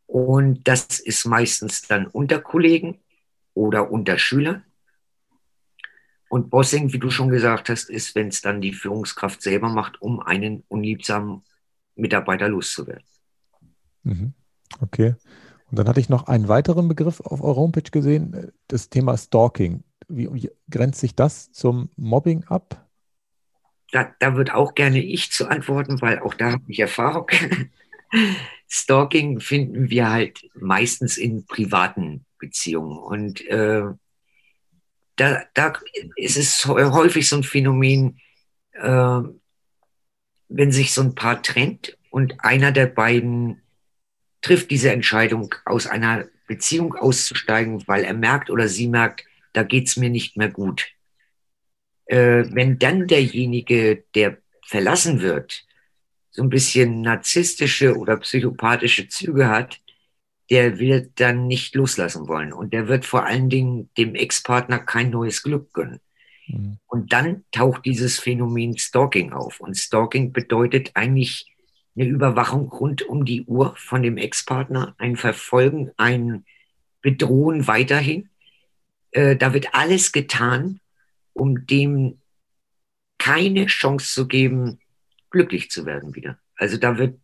Und 0.08 0.66
das 0.66 1.00
ist 1.00 1.26
meistens 1.26 1.82
dann 1.82 2.06
unter 2.06 2.40
Kollegen 2.40 2.98
oder 3.52 3.92
unter 3.92 4.18
Schülern. 4.18 4.64
Und 6.30 6.48
Bossing, 6.48 6.94
wie 6.94 6.98
du 6.98 7.10
schon 7.10 7.28
gesagt 7.28 7.68
hast, 7.68 7.90
ist, 7.90 8.14
wenn 8.14 8.28
es 8.28 8.40
dann 8.40 8.62
die 8.62 8.72
Führungskraft 8.72 9.42
selber 9.42 9.68
macht, 9.68 10.00
um 10.00 10.20
einen 10.20 10.64
unliebsamen 10.68 11.42
Mitarbeiter 11.94 12.48
loszuwerden. 12.48 13.04
Mhm. 14.02 14.32
Okay. 14.80 15.14
Und 15.70 15.78
dann 15.78 15.86
hatte 15.86 16.00
ich 16.00 16.08
noch 16.08 16.26
einen 16.26 16.48
weiteren 16.48 16.88
Begriff 16.88 17.20
auf 17.20 17.42
eurer 17.42 17.56
Homepage 17.56 17.90
gesehen, 17.90 18.52
das 18.66 18.88
Thema 18.88 19.18
Stalking. 19.18 19.84
Wie, 20.08 20.32
wie 20.32 20.50
grenzt 20.70 21.00
sich 21.00 21.14
das 21.14 21.52
zum 21.52 21.90
Mobbing 21.96 22.44
ab? 22.44 22.88
Da, 23.92 24.14
da 24.20 24.36
wird 24.36 24.54
auch 24.54 24.74
gerne 24.74 25.02
ich 25.02 25.32
zu 25.32 25.48
antworten, 25.48 26.00
weil 26.00 26.20
auch 26.20 26.32
da 26.32 26.52
habe 26.52 26.64
ich 26.68 26.80
Erfahrung. 26.80 27.26
Stalking 28.68 29.40
finden 29.40 29.90
wir 29.90 30.10
halt 30.10 30.48
meistens 30.54 31.16
in 31.16 31.46
privaten 31.46 32.24
Beziehungen. 32.38 32.98
Und 32.98 33.46
äh, 33.46 33.82
da, 35.16 35.44
da 35.54 35.72
ist 36.16 36.36
es 36.36 36.64
häufig 36.66 37.28
so 37.28 37.36
ein 37.36 37.42
Phänomen, 37.42 38.20
äh, 38.72 39.20
wenn 40.48 40.72
sich 40.72 40.92
so 40.92 41.02
ein 41.02 41.14
Paar 41.14 41.42
trennt 41.42 41.98
und 42.10 42.36
einer 42.44 42.72
der 42.72 42.86
beiden 42.86 43.62
trifft 44.40 44.70
diese 44.70 44.92
Entscheidung, 44.92 45.54
aus 45.64 45.86
einer 45.86 46.26
Beziehung 46.46 46.94
auszusteigen, 46.94 47.86
weil 47.86 48.04
er 48.04 48.14
merkt 48.14 48.50
oder 48.50 48.68
sie 48.68 48.88
merkt, 48.88 49.24
da 49.52 49.62
geht 49.62 49.88
es 49.88 49.96
mir 49.96 50.10
nicht 50.10 50.36
mehr 50.36 50.48
gut. 50.48 50.88
Äh, 52.06 52.44
wenn 52.50 52.78
dann 52.78 53.06
derjenige, 53.06 54.04
der 54.14 54.38
verlassen 54.64 55.20
wird, 55.20 55.66
so 56.38 56.44
ein 56.44 56.50
bisschen 56.50 57.00
narzisstische 57.00 57.96
oder 57.96 58.16
psychopathische 58.18 59.08
Züge 59.08 59.48
hat, 59.48 59.80
der 60.50 60.78
wird 60.78 61.18
dann 61.18 61.48
nicht 61.48 61.74
loslassen 61.74 62.28
wollen. 62.28 62.52
Und 62.52 62.72
der 62.72 62.86
wird 62.86 63.04
vor 63.04 63.26
allen 63.26 63.50
Dingen 63.50 63.90
dem 63.98 64.14
Ex-Partner 64.14 64.78
kein 64.78 65.10
neues 65.10 65.42
Glück 65.42 65.72
gönnen. 65.72 65.98
Mhm. 66.46 66.78
Und 66.86 67.12
dann 67.12 67.44
taucht 67.50 67.84
dieses 67.86 68.20
Phänomen 68.20 68.78
Stalking 68.78 69.32
auf. 69.32 69.58
Und 69.58 69.76
Stalking 69.76 70.32
bedeutet 70.32 70.92
eigentlich 70.94 71.52
eine 71.96 72.06
Überwachung 72.06 72.68
rund 72.68 73.02
um 73.02 73.24
die 73.24 73.42
Uhr 73.42 73.74
von 73.76 74.04
dem 74.04 74.16
Ex-Partner, 74.16 74.94
ein 74.96 75.16
Verfolgen, 75.16 75.90
ein 75.96 76.44
Bedrohen 77.02 77.66
weiterhin. 77.66 78.28
Äh, 79.10 79.34
da 79.34 79.52
wird 79.54 79.74
alles 79.74 80.12
getan, 80.12 80.78
um 81.32 81.66
dem 81.66 82.18
keine 83.18 83.66
Chance 83.66 84.14
zu 84.14 84.28
geben, 84.28 84.78
glücklich 85.30 85.70
zu 85.70 85.86
werden 85.86 86.14
wieder. 86.14 86.38
Also 86.56 86.76
da 86.76 86.98
wird 86.98 87.18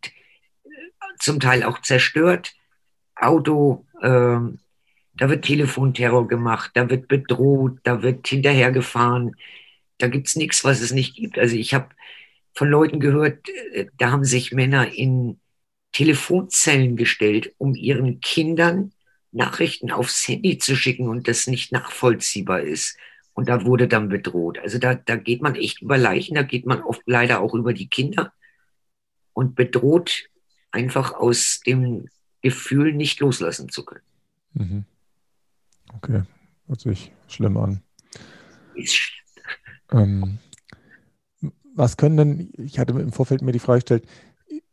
äh, 0.63 0.69
zum 1.19 1.39
Teil 1.39 1.63
auch 1.63 1.81
zerstört, 1.81 2.53
Auto, 3.15 3.85
äh, 4.01 4.39
da 5.17 5.29
wird 5.29 5.45
Telefonterror 5.45 6.27
gemacht, 6.27 6.71
da 6.73 6.89
wird 6.89 7.07
bedroht, 7.07 7.79
da 7.83 8.01
wird 8.01 8.27
hinterhergefahren. 8.27 9.35
Da 9.97 10.07
gibt 10.07 10.27
es 10.27 10.35
nichts, 10.35 10.63
was 10.65 10.81
es 10.81 10.91
nicht 10.91 11.15
gibt. 11.15 11.39
Also 11.39 11.55
ich 11.55 11.73
habe 11.73 11.89
von 12.53 12.69
Leuten 12.69 12.99
gehört, 12.99 13.47
äh, 13.73 13.87
da 13.97 14.11
haben 14.11 14.25
sich 14.25 14.51
Männer 14.51 14.93
in 14.93 15.39
Telefonzellen 15.91 16.97
gestellt, 16.97 17.53
um 17.57 17.73
ihren 17.73 18.19
Kindern 18.19 18.91
Nachrichten 19.31 19.91
aufs 19.91 20.27
Handy 20.27 20.57
zu 20.57 20.75
schicken 20.75 21.07
und 21.07 21.27
das 21.27 21.47
nicht 21.47 21.71
nachvollziehbar 21.71 22.61
ist. 22.61 22.97
Und 23.35 23.49
da 23.49 23.65
wurde 23.65 23.87
dann 23.87 24.09
bedroht. 24.09 24.57
Also 24.59 24.79
da, 24.79 24.95
da 24.95 25.17
geht 25.17 25.41
man 25.41 25.55
echt 25.55 25.81
über 25.81 25.97
Leichen, 25.97 26.35
da 26.35 26.41
geht 26.41 26.65
man 26.65 26.81
oft 26.81 27.01
leider 27.05 27.41
auch 27.41 27.53
über 27.53 27.73
die 27.73 27.87
Kinder 27.87 28.33
und 29.33 29.55
bedroht 29.55 30.29
einfach 30.71 31.13
aus 31.13 31.59
dem 31.65 32.07
Gefühl, 32.41 32.93
nicht 32.93 33.19
loslassen 33.19 33.69
zu 33.69 33.85
können. 33.85 34.05
Mhm. 34.53 34.85
Okay, 35.95 36.23
hört 36.67 36.79
sich 36.79 37.11
schlimm 37.27 37.57
an. 37.57 37.81
Ist 38.73 38.95
schlimm. 38.95 39.19
Ähm, 39.91 41.51
was 41.75 41.97
können 41.97 42.17
denn, 42.17 42.53
ich 42.57 42.79
hatte 42.79 42.93
im 42.93 43.11
Vorfeld 43.11 43.41
mir 43.41 43.51
die 43.51 43.59
Frage 43.59 43.81
gestellt, 43.81 44.07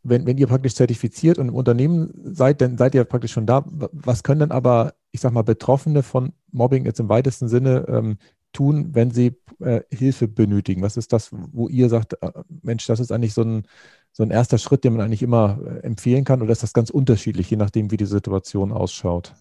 wenn, 0.04 0.26
wenn 0.26 0.38
ihr 0.38 0.46
praktisch 0.46 0.74
zertifiziert 0.74 1.38
und 1.38 1.48
im 1.48 1.54
Unternehmen 1.54 2.12
seid, 2.22 2.60
dann 2.60 2.78
seid 2.78 2.94
ihr 2.94 3.04
praktisch 3.04 3.32
schon 3.32 3.46
da. 3.46 3.64
Was 3.66 4.22
können 4.22 4.40
denn 4.40 4.50
aber, 4.50 4.94
ich 5.10 5.20
sag 5.20 5.32
mal, 5.32 5.42
Betroffene 5.42 6.02
von 6.02 6.32
Mobbing 6.50 6.84
jetzt 6.84 7.00
im 7.00 7.08
weitesten 7.08 7.48
Sinne 7.48 7.86
ähm, 7.88 8.18
tun, 8.52 8.90
wenn 8.92 9.10
sie 9.10 9.34
äh, 9.60 9.80
Hilfe 9.90 10.28
benötigen? 10.28 10.82
Was 10.82 10.96
ist 10.96 11.12
das, 11.12 11.30
wo 11.32 11.68
ihr 11.68 11.88
sagt, 11.88 12.14
äh, 12.22 12.30
Mensch, 12.62 12.86
das 12.86 13.00
ist 13.00 13.12
eigentlich 13.12 13.34
so 13.34 13.42
ein, 13.42 13.66
so 14.12 14.22
ein 14.22 14.30
erster 14.30 14.58
Schritt, 14.58 14.84
den 14.84 14.94
man 14.94 15.02
eigentlich 15.02 15.22
immer 15.22 15.58
äh, 15.64 15.86
empfehlen 15.86 16.24
kann? 16.24 16.42
Oder 16.42 16.52
ist 16.52 16.62
das 16.62 16.72
ganz 16.72 16.90
unterschiedlich, 16.90 17.50
je 17.50 17.56
nachdem, 17.56 17.90
wie 17.90 17.96
die 17.96 18.06
Situation 18.06 18.72
ausschaut? 18.72 19.34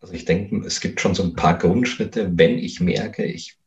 Also 0.00 0.14
ich 0.14 0.24
denke, 0.24 0.64
es 0.66 0.80
gibt 0.80 1.00
schon 1.00 1.14
so 1.14 1.22
ein 1.22 1.34
paar 1.34 1.58
Grundschritte, 1.58 2.30
wenn 2.36 2.58
ich 2.58 2.80
merke, 2.80 3.24
ich 3.24 3.58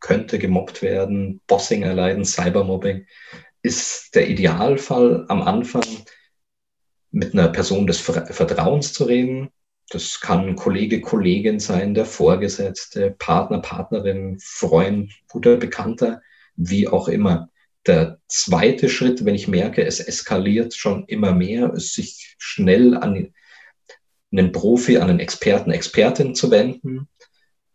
könnte 0.00 0.38
gemobbt 0.38 0.82
werden, 0.82 1.40
Bossing 1.46 1.82
erleiden, 1.82 2.24
Cybermobbing, 2.24 3.06
ist 3.62 4.14
der 4.14 4.28
Idealfall 4.28 5.26
am 5.28 5.42
Anfang 5.42 5.84
mit 7.10 7.34
einer 7.34 7.48
Person 7.48 7.86
des 7.86 8.00
Vertrauens 8.00 8.92
zu 8.92 9.04
reden. 9.04 9.50
Das 9.90 10.20
kann 10.20 10.56
Kollege, 10.56 11.00
Kollegin 11.00 11.60
sein, 11.60 11.94
der 11.94 12.06
Vorgesetzte, 12.06 13.10
Partner, 13.18 13.60
Partnerin, 13.60 14.38
Freund, 14.40 15.12
guter 15.28 15.56
Bekannter, 15.56 16.22
wie 16.56 16.88
auch 16.88 17.08
immer. 17.08 17.50
Der 17.86 18.18
zweite 18.28 18.88
Schritt, 18.88 19.24
wenn 19.24 19.34
ich 19.34 19.48
merke, 19.48 19.84
es 19.84 20.00
eskaliert 20.00 20.74
schon 20.74 21.04
immer 21.06 21.32
mehr, 21.32 21.72
ist 21.74 21.94
sich 21.94 22.36
schnell 22.38 22.96
an 22.96 23.32
einen 24.32 24.52
Profi, 24.52 24.98
an 24.98 25.10
einen 25.10 25.20
Experten, 25.20 25.70
Expertin 25.70 26.34
zu 26.34 26.50
wenden 26.50 27.08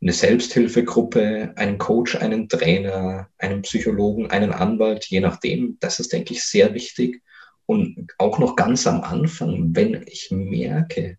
eine 0.06 0.14
Selbsthilfegruppe, 0.14 1.54
einen 1.56 1.80
Coach, 1.80 2.16
einen 2.16 2.48
Trainer, 2.48 3.30
einen 3.40 3.64
Psychologen, 3.64 4.30
einen 4.30 4.52
Anwalt, 4.52 5.06
je 5.06 5.20
nachdem. 5.20 5.78
Das 5.80 6.00
ist, 6.00 6.14
denke 6.14 6.34
ich, 6.34 6.44
sehr 6.44 6.76
wichtig. 6.76 7.24
Und 7.66 8.14
auch 8.20 8.38
noch 8.38 8.56
ganz 8.56 8.86
am 8.86 9.02
Anfang, 9.02 9.76
wenn 9.76 10.04
ich 10.06 10.30
merke 10.30 11.18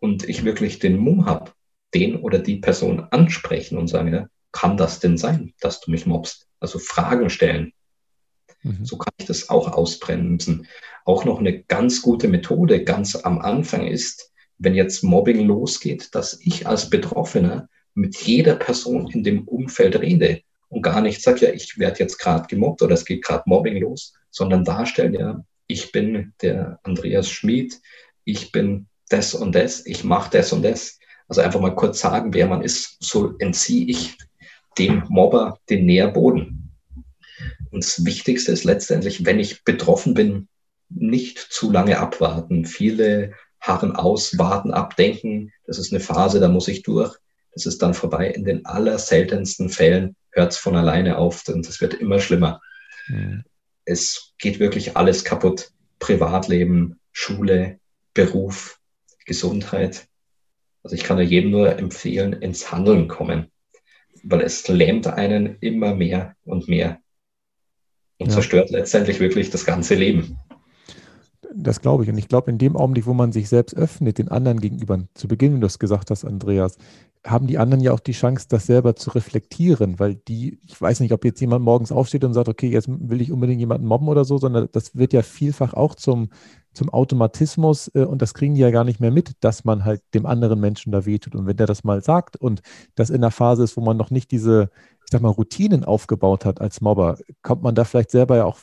und 0.00 0.28
ich 0.28 0.44
wirklich 0.44 0.78
den 0.78 0.98
Mumm 0.98 1.26
habe, 1.26 1.52
den 1.94 2.16
oder 2.16 2.38
die 2.38 2.56
Person 2.56 3.06
ansprechen 3.10 3.78
und 3.78 3.88
sagen, 3.88 4.12
ja, 4.12 4.28
kann 4.52 4.76
das 4.76 5.00
denn 5.00 5.16
sein, 5.16 5.54
dass 5.60 5.80
du 5.80 5.90
mich 5.90 6.06
mobst? 6.06 6.48
Also 6.58 6.78
Fragen 6.78 7.30
stellen. 7.30 7.72
Mhm. 8.62 8.84
So 8.84 8.98
kann 8.98 9.14
ich 9.18 9.26
das 9.26 9.48
auch 9.48 9.72
ausbremsen. 9.72 10.66
Auch 11.04 11.24
noch 11.24 11.38
eine 11.38 11.62
ganz 11.62 12.02
gute 12.02 12.28
Methode 12.28 12.84
ganz 12.84 13.16
am 13.16 13.38
Anfang 13.38 13.86
ist, 13.86 14.32
wenn 14.58 14.74
jetzt 14.74 15.02
Mobbing 15.02 15.46
losgeht, 15.46 16.14
dass 16.14 16.38
ich 16.42 16.66
als 16.66 16.90
Betroffener 16.90 17.68
mit 17.94 18.16
jeder 18.16 18.56
Person 18.56 19.10
in 19.10 19.24
dem 19.24 19.48
Umfeld 19.48 19.98
rede 20.00 20.42
und 20.68 20.82
gar 20.82 21.00
nicht 21.00 21.22
sage, 21.22 21.46
ja, 21.46 21.52
ich 21.52 21.78
werde 21.78 22.00
jetzt 22.00 22.18
gerade 22.18 22.46
gemobbt 22.46 22.82
oder 22.82 22.94
es 22.94 23.04
geht 23.04 23.24
gerade 23.24 23.44
Mobbing 23.46 23.78
los, 23.80 24.14
sondern 24.30 24.64
darstellen, 24.64 25.14
ja, 25.14 25.44
ich 25.66 25.92
bin 25.92 26.34
der 26.42 26.78
Andreas 26.82 27.30
Schmid, 27.30 27.80
ich 28.24 28.52
bin 28.52 28.86
das 29.10 29.34
und 29.34 29.54
das, 29.54 29.84
ich 29.86 30.04
mache 30.04 30.30
das 30.30 30.52
und 30.52 30.62
das. 30.62 30.98
Also 31.28 31.42
einfach 31.42 31.60
mal 31.60 31.74
kurz 31.74 32.00
sagen, 32.00 32.34
wer 32.34 32.46
man 32.46 32.62
ist, 32.62 32.96
so 33.00 33.34
entziehe 33.38 33.86
ich 33.86 34.16
dem 34.78 35.04
Mobber 35.08 35.58
den 35.68 35.86
Nährboden. 35.86 36.72
Und 37.70 37.84
das 37.84 38.04
Wichtigste 38.04 38.50
ist 38.52 38.64
letztendlich, 38.64 39.24
wenn 39.24 39.38
ich 39.38 39.64
betroffen 39.64 40.14
bin, 40.14 40.48
nicht 40.88 41.38
zu 41.38 41.70
lange 41.70 41.98
abwarten. 41.98 42.64
Viele 42.64 43.32
harren 43.60 43.94
aus, 43.94 44.38
warten, 44.38 44.72
abdenken. 44.72 45.52
Das 45.66 45.78
ist 45.78 45.92
eine 45.92 46.00
Phase, 46.00 46.40
da 46.40 46.48
muss 46.48 46.66
ich 46.66 46.82
durch 46.82 47.16
es 47.52 47.66
ist 47.66 47.82
dann 47.82 47.94
vorbei. 47.94 48.28
In 48.28 48.44
den 48.44 48.64
allerseltensten 48.64 49.68
Fällen 49.68 50.16
hört 50.30 50.52
es 50.52 50.58
von 50.58 50.76
alleine 50.76 51.18
auf 51.18 51.46
und 51.48 51.68
es 51.68 51.80
wird 51.80 51.94
immer 51.94 52.20
schlimmer. 52.20 52.60
Mhm. 53.08 53.44
Es 53.84 54.32
geht 54.38 54.60
wirklich 54.60 54.96
alles 54.96 55.24
kaputt. 55.24 55.70
Privatleben, 55.98 56.98
Schule, 57.12 57.78
Beruf, 58.14 58.78
Gesundheit. 59.30 60.08
Also 60.82 60.96
ich 60.96 61.04
kann 61.04 61.18
ja 61.18 61.22
jedem 61.22 61.52
nur 61.52 61.78
empfehlen, 61.78 62.32
ins 62.32 62.72
Handeln 62.72 63.06
kommen, 63.06 63.46
weil 64.24 64.40
es 64.40 64.66
lähmt 64.66 65.06
einen 65.06 65.56
immer 65.60 65.94
mehr 65.94 66.34
und 66.44 66.66
mehr 66.66 66.98
und 68.18 68.26
ja. 68.26 68.32
zerstört 68.32 68.70
letztendlich 68.70 69.20
wirklich 69.20 69.50
das 69.50 69.64
ganze 69.64 69.94
Leben. 69.94 70.36
Das 71.54 71.80
glaube 71.80 72.04
ich. 72.04 72.10
Und 72.10 72.18
ich 72.18 72.28
glaube, 72.28 72.50
in 72.50 72.58
dem 72.58 72.76
Augenblick, 72.76 73.06
wo 73.06 73.14
man 73.14 73.32
sich 73.32 73.48
selbst 73.48 73.76
öffnet, 73.76 74.18
den 74.18 74.28
anderen 74.28 74.60
gegenüber, 74.60 75.00
zu 75.14 75.28
Beginn, 75.28 75.56
wie 75.56 75.60
du 75.60 75.66
es 75.66 75.78
gesagt 75.78 76.10
hast, 76.10 76.24
Andreas, 76.24 76.76
haben 77.26 77.46
die 77.46 77.58
anderen 77.58 77.82
ja 77.82 77.92
auch 77.92 78.00
die 78.00 78.12
Chance, 78.12 78.46
das 78.48 78.66
selber 78.66 78.96
zu 78.96 79.10
reflektieren, 79.10 79.98
weil 79.98 80.14
die, 80.14 80.58
ich 80.66 80.80
weiß 80.80 81.00
nicht, 81.00 81.12
ob 81.12 81.24
jetzt 81.24 81.40
jemand 81.40 81.64
morgens 81.64 81.92
aufsteht 81.92 82.24
und 82.24 82.32
sagt, 82.32 82.48
okay, 82.48 82.68
jetzt 82.68 82.88
will 82.88 83.20
ich 83.20 83.30
unbedingt 83.30 83.60
jemanden 83.60 83.86
mobben 83.86 84.08
oder 84.08 84.24
so, 84.24 84.38
sondern 84.38 84.68
das 84.72 84.96
wird 84.96 85.12
ja 85.12 85.20
vielfach 85.20 85.74
auch 85.74 85.94
zum, 85.94 86.30
zum 86.72 86.88
Automatismus 86.88 87.90
äh, 87.94 88.04
und 88.04 88.22
das 88.22 88.32
kriegen 88.32 88.54
die 88.54 88.62
ja 88.62 88.70
gar 88.70 88.84
nicht 88.84 89.00
mehr 89.00 89.10
mit, 89.10 89.32
dass 89.40 89.64
man 89.64 89.84
halt 89.84 90.02
dem 90.14 90.24
anderen 90.24 90.60
Menschen 90.60 90.92
da 90.92 91.04
wehtut. 91.04 91.34
Und 91.34 91.46
wenn 91.46 91.56
der 91.56 91.66
das 91.66 91.84
mal 91.84 92.02
sagt 92.02 92.36
und 92.36 92.62
das 92.94 93.10
in 93.10 93.20
der 93.20 93.30
Phase 93.30 93.64
ist, 93.64 93.76
wo 93.76 93.82
man 93.82 93.98
noch 93.98 94.10
nicht 94.10 94.30
diese, 94.30 94.70
ich 95.04 95.10
sag 95.10 95.20
mal, 95.20 95.28
Routinen 95.28 95.84
aufgebaut 95.84 96.46
hat 96.46 96.60
als 96.60 96.80
Mobber, 96.80 97.18
kommt 97.42 97.62
man 97.62 97.74
da 97.74 97.84
vielleicht 97.84 98.12
selber 98.12 98.36
ja 98.36 98.44
auch 98.46 98.60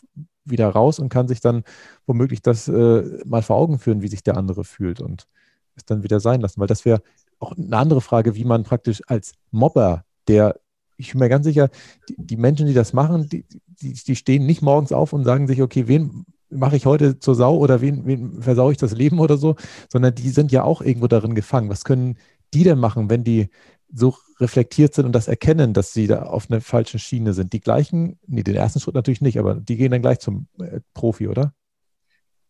wieder 0.50 0.70
raus 0.70 1.00
und 1.00 1.10
kann 1.10 1.28
sich 1.28 1.40
dann 1.40 1.64
womöglich 2.06 2.42
das 2.42 2.68
äh, 2.68 3.04
mal 3.26 3.42
vor 3.42 3.58
Augen 3.58 3.80
führen, 3.80 4.02
wie 4.02 4.08
sich 4.08 4.24
der 4.24 4.38
andere 4.38 4.64
fühlt 4.64 5.02
und 5.02 5.28
es 5.76 5.86
dann 5.86 6.04
wieder 6.04 6.20
sein 6.20 6.42
lassen, 6.42 6.60
weil 6.60 6.68
das 6.68 6.86
wäre 6.86 7.02
auch 7.40 7.56
eine 7.56 7.78
andere 7.78 8.02
Frage, 8.02 8.36
wie 8.36 8.44
man 8.44 8.64
praktisch 8.64 9.02
als 9.08 9.34
Mobber, 9.52 10.04
der, 10.28 10.60
ich 10.98 11.12
bin 11.12 11.20
mir 11.20 11.30
ganz 11.30 11.46
sicher, 11.46 11.70
die, 12.10 12.16
die 12.18 12.38
Menschen, 12.38 12.68
die 12.68 12.74
das 12.74 12.94
machen, 12.94 13.30
die, 13.30 13.46
die, 13.82 13.94
die, 13.94 14.16
stehen 14.16 14.46
nicht 14.46 14.62
morgens 14.62 14.92
auf 14.92 15.14
und 15.14 15.24
sagen 15.24 15.48
sich, 15.48 15.62
okay, 15.62 15.88
wen 15.88 16.26
mache 16.50 16.76
ich 16.76 16.86
heute 16.86 17.20
zur 17.20 17.36
Sau 17.36 17.58
oder 17.58 17.82
wen, 17.82 18.06
wen 18.06 18.42
versau 18.42 18.72
ich 18.72 18.78
das 18.78 18.94
Leben 18.94 19.20
oder 19.20 19.38
so, 19.38 19.56
sondern 19.92 20.16
die 20.16 20.30
sind 20.30 20.52
ja 20.52 20.64
auch 20.64 20.82
irgendwo 20.82 21.08
darin 21.08 21.36
gefangen. 21.36 21.70
Was 21.70 21.84
können 21.84 22.18
die 22.54 22.64
denn 22.64 22.80
machen, 22.80 23.10
wenn 23.10 23.24
die 23.24 23.50
so 23.94 24.16
reflektiert 24.40 24.94
sind 24.94 25.06
und 25.06 25.14
das 25.14 25.28
erkennen, 25.28 25.74
dass 25.74 25.94
sie 25.94 26.08
da 26.08 26.24
auf 26.24 26.50
einer 26.50 26.62
falschen 26.62 27.00
Schiene 27.00 27.34
sind? 27.34 27.54
Die 27.54 27.60
gleichen, 27.60 28.20
nee, 28.28 28.44
den 28.44 28.56
ersten 28.56 28.80
Schritt 28.80 28.96
natürlich 28.96 29.22
nicht, 29.22 29.40
aber 29.40 29.56
die 29.56 29.78
gehen 29.78 29.92
dann 29.92 30.02
gleich 30.02 30.20
zum 30.20 30.48
äh, 30.60 30.80
Profi, 30.94 31.28
oder? 31.28 31.54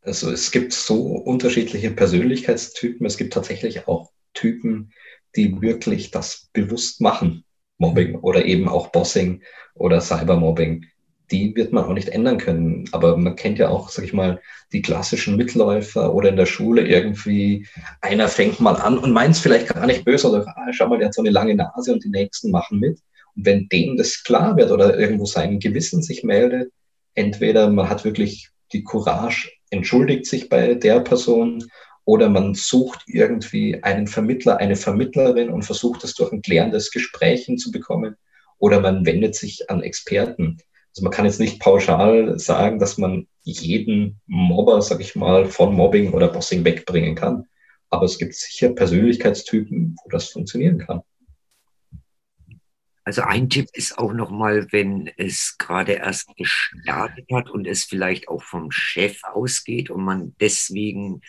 Also 0.01 0.31
es 0.31 0.51
gibt 0.51 0.73
so 0.73 1.17
unterschiedliche 1.17 1.91
Persönlichkeitstypen. 1.91 3.05
Es 3.05 3.17
gibt 3.17 3.33
tatsächlich 3.33 3.87
auch 3.87 4.11
Typen, 4.33 4.93
die 5.35 5.61
wirklich 5.61 6.11
das 6.11 6.49
bewusst 6.53 7.01
machen, 7.01 7.43
Mobbing 7.77 8.15
oder 8.15 8.45
eben 8.45 8.69
auch 8.69 8.87
Bossing 8.87 9.43
oder 9.75 9.99
Cybermobbing. 9.99 10.85
Die 11.31 11.55
wird 11.55 11.73
man 11.73 11.85
auch 11.85 11.93
nicht 11.93 12.09
ändern 12.09 12.37
können. 12.37 12.85
Aber 12.91 13.17
man 13.17 13.35
kennt 13.35 13.59
ja 13.59 13.69
auch, 13.69 13.89
sag 13.89 14.05
ich 14.05 14.13
mal, 14.13 14.41
die 14.71 14.81
klassischen 14.81 15.35
Mitläufer 15.35 16.13
oder 16.13 16.29
in 16.29 16.35
der 16.35 16.45
Schule 16.45 16.87
irgendwie, 16.87 17.67
einer 18.01 18.27
fängt 18.27 18.59
mal 18.59 18.75
an 18.75 18.97
und 18.97 19.11
meint 19.11 19.35
es 19.35 19.39
vielleicht 19.39 19.67
gar 19.67 19.85
nicht 19.85 20.05
böse 20.05 20.29
oder 20.29 20.45
ah, 20.47 20.71
schau 20.71 20.87
mal, 20.87 20.97
der 20.97 21.07
hat 21.07 21.13
so 21.13 21.21
eine 21.21 21.31
lange 21.31 21.55
Nase 21.55 21.93
und 21.93 22.03
die 22.03 22.09
nächsten 22.09 22.51
machen 22.51 22.79
mit. 22.79 22.99
Und 23.35 23.45
wenn 23.45 23.67
dem 23.69 23.97
das 23.97 24.23
klar 24.23 24.57
wird 24.57 24.71
oder 24.71 24.97
irgendwo 24.97 25.25
sein 25.25 25.59
Gewissen 25.59 26.01
sich 26.01 26.23
meldet, 26.23 26.71
entweder 27.13 27.69
man 27.69 27.89
hat 27.89 28.05
wirklich 28.05 28.49
die 28.73 28.83
Courage, 28.83 29.49
entschuldigt 29.69 30.25
sich 30.25 30.49
bei 30.49 30.75
der 30.75 30.99
Person 30.99 31.63
oder 32.05 32.29
man 32.29 32.53
sucht 32.53 33.01
irgendwie 33.07 33.83
einen 33.83 34.07
Vermittler, 34.07 34.57
eine 34.57 34.75
Vermittlerin 34.75 35.49
und 35.49 35.63
versucht 35.63 36.03
es 36.03 36.13
durch 36.15 36.31
ein 36.31 36.41
klärendes 36.41 36.91
Gespräch 36.91 37.45
hinzubekommen 37.45 38.15
oder 38.59 38.79
man 38.79 39.05
wendet 39.05 39.35
sich 39.35 39.69
an 39.69 39.83
Experten. 39.83 40.57
Also 40.97 41.03
man 41.03 41.13
kann 41.13 41.25
jetzt 41.25 41.39
nicht 41.39 41.59
pauschal 41.59 42.39
sagen, 42.39 42.79
dass 42.79 42.97
man 42.97 43.27
jeden 43.43 44.19
Mobber, 44.25 44.81
sag 44.81 44.99
ich 44.99 45.15
mal, 45.15 45.45
von 45.45 45.75
Mobbing 45.75 46.11
oder 46.11 46.27
Bossing 46.27 46.65
wegbringen 46.65 47.13
kann. 47.13 47.45
Aber 47.91 48.05
es 48.05 48.17
gibt 48.17 48.33
sicher 48.33 48.69
Persönlichkeitstypen, 48.69 49.95
wo 50.03 50.09
das 50.09 50.29
funktionieren 50.29 50.79
kann. 50.79 51.03
Also 53.03 53.21
ein 53.21 53.47
Tipp 53.47 53.67
ist 53.73 53.99
auch 53.99 54.11
nochmal, 54.11 54.71
wenn 54.71 55.07
es 55.17 55.55
gerade 55.59 55.91
erst 55.91 56.35
gestartet 56.35 57.27
hat 57.31 57.51
und 57.51 57.67
es 57.67 57.83
vielleicht 57.83 58.27
auch 58.27 58.41
vom 58.41 58.71
Chef 58.71 59.23
ausgeht 59.23 59.91
und 59.91 60.03
man 60.03 60.35
deswegen 60.39 61.21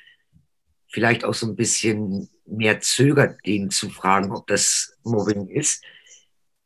vielleicht 0.90 1.24
auch 1.24 1.34
so 1.34 1.46
ein 1.46 1.56
bisschen 1.56 2.30
mehr 2.46 2.80
zögert, 2.80 3.44
den 3.44 3.68
zu 3.68 3.90
fragen, 3.90 4.32
ob 4.32 4.46
das 4.46 4.96
Mobbing 5.04 5.46
ist. 5.48 5.84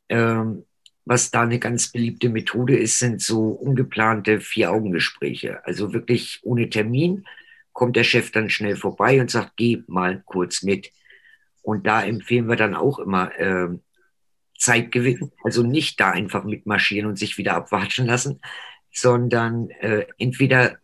Ähm, 0.08 0.66
was 1.04 1.30
da 1.30 1.42
eine 1.42 1.58
ganz 1.58 1.90
beliebte 1.90 2.28
Methode 2.28 2.76
ist, 2.76 2.98
sind 2.98 3.20
so 3.20 3.48
ungeplante 3.48 4.40
Vier-Augen-Gespräche. 4.40 5.64
Also 5.66 5.92
wirklich 5.92 6.40
ohne 6.42 6.70
Termin 6.70 7.24
kommt 7.72 7.96
der 7.96 8.04
Chef 8.04 8.30
dann 8.30 8.50
schnell 8.50 8.76
vorbei 8.76 9.20
und 9.20 9.30
sagt, 9.30 9.52
geh 9.56 9.82
mal 9.86 10.22
kurz 10.24 10.62
mit. 10.62 10.92
Und 11.62 11.86
da 11.86 12.02
empfehlen 12.02 12.48
wir 12.48 12.56
dann 12.56 12.74
auch 12.74 12.98
immer 12.98 13.36
äh, 13.38 13.68
Zeit 14.56 14.92
gewinnen. 14.92 15.32
Also 15.42 15.62
nicht 15.62 15.98
da 15.98 16.10
einfach 16.10 16.44
mitmarschieren 16.44 17.08
und 17.08 17.18
sich 17.18 17.38
wieder 17.38 17.54
abwatschen 17.54 18.06
lassen, 18.06 18.40
sondern 18.92 19.70
äh, 19.70 20.06
entweder 20.18 20.78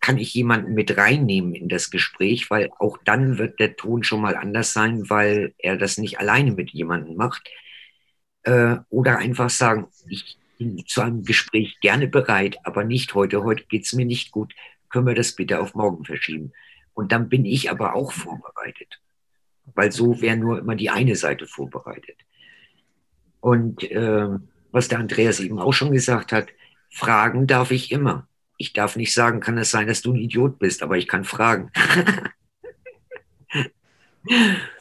kann 0.00 0.18
ich 0.18 0.34
jemanden 0.34 0.74
mit 0.74 0.96
reinnehmen 0.96 1.54
in 1.54 1.68
das 1.68 1.90
Gespräch, 1.90 2.50
weil 2.50 2.70
auch 2.78 2.98
dann 3.04 3.38
wird 3.38 3.58
der 3.58 3.76
Ton 3.76 4.04
schon 4.04 4.20
mal 4.20 4.36
anders 4.36 4.72
sein, 4.72 5.08
weil 5.08 5.54
er 5.58 5.76
das 5.76 5.96
nicht 5.96 6.20
alleine 6.20 6.52
mit 6.52 6.70
jemandem 6.70 7.16
macht 7.16 7.48
äh, 8.46 8.76
oder 8.90 9.18
einfach 9.18 9.50
sagen, 9.50 9.88
ich 10.08 10.38
bin 10.56 10.86
zu 10.86 11.02
einem 11.02 11.24
Gespräch 11.24 11.78
gerne 11.80 12.06
bereit, 12.06 12.58
aber 12.64 12.84
nicht 12.84 13.14
heute. 13.14 13.42
Heute 13.42 13.64
geht 13.64 13.84
es 13.84 13.92
mir 13.92 14.06
nicht 14.06 14.30
gut. 14.30 14.54
Können 14.88 15.06
wir 15.06 15.14
das 15.14 15.32
bitte 15.32 15.60
auf 15.60 15.74
morgen 15.74 16.04
verschieben? 16.04 16.52
Und 16.94 17.12
dann 17.12 17.28
bin 17.28 17.44
ich 17.44 17.70
aber 17.70 17.94
auch 17.94 18.12
vorbereitet, 18.12 19.00
weil 19.74 19.92
so 19.92 20.20
wäre 20.20 20.36
nur 20.36 20.60
immer 20.60 20.76
die 20.76 20.90
eine 20.90 21.16
Seite 21.16 21.46
vorbereitet. 21.46 22.16
Und 23.40 23.82
äh, 23.90 24.28
was 24.70 24.88
der 24.88 25.00
Andreas 25.00 25.40
eben 25.40 25.58
auch 25.58 25.72
schon 25.72 25.92
gesagt 25.92 26.32
hat, 26.32 26.48
fragen 26.88 27.46
darf 27.46 27.72
ich 27.72 27.90
immer. 27.90 28.28
Ich 28.58 28.72
darf 28.72 28.96
nicht 28.96 29.12
sagen, 29.12 29.40
kann 29.40 29.58
es 29.58 29.70
sein, 29.70 29.88
dass 29.88 30.02
du 30.02 30.12
ein 30.12 30.16
Idiot 30.16 30.58
bist, 30.58 30.82
aber 30.82 30.96
ich 30.96 31.08
kann 31.08 31.24
fragen. 31.24 31.70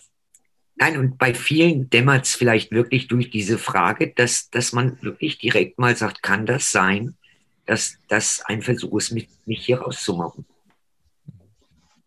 Nein, 0.77 0.97
und 0.97 1.17
bei 1.17 1.33
vielen 1.33 1.89
dämmert 1.89 2.25
es 2.25 2.35
vielleicht 2.35 2.71
wirklich 2.71 3.07
durch 3.07 3.29
diese 3.29 3.57
Frage, 3.57 4.11
dass, 4.13 4.49
dass 4.49 4.73
man 4.73 5.01
wirklich 5.01 5.37
direkt 5.37 5.79
mal 5.79 5.95
sagt, 5.95 6.21
kann 6.21 6.45
das 6.45 6.71
sein, 6.71 7.15
dass 7.65 7.97
das 8.09 8.41
ein 8.45 8.61
Versuch 8.61 8.97
ist, 8.97 9.11
mich, 9.11 9.29
mich 9.45 9.65
hier 9.65 9.79
rauszumachen? 9.79 10.45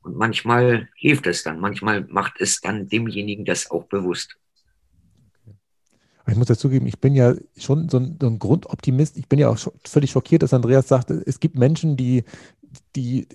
Und 0.03 0.17
manchmal 0.17 0.89
hilft 0.97 1.27
es 1.27 1.43
dann, 1.43 1.61
manchmal 1.61 2.03
macht 2.03 2.41
es 2.41 2.61
dann 2.61 2.89
demjenigen 2.89 3.45
das 3.45 3.71
auch 3.71 3.85
bewusst. 3.85 4.37
Ich 6.27 6.37
muss 6.37 6.47
dazugeben, 6.47 6.87
ich 6.87 6.99
bin 6.99 7.15
ja 7.15 7.35
schon 7.57 7.89
so 7.89 7.99
ein, 7.99 8.19
so 8.21 8.27
ein 8.27 8.39
Grundoptimist. 8.39 9.17
Ich 9.17 9.29
bin 9.29 9.39
ja 9.39 9.49
auch 9.49 9.59
völlig 9.87 10.11
schockiert, 10.11 10.43
dass 10.43 10.53
Andreas 10.53 10.87
sagte, 10.87 11.23
es 11.25 11.41
gibt 11.41 11.57
Menschen, 11.57 11.97
die, 11.97 12.25
die 12.95 13.29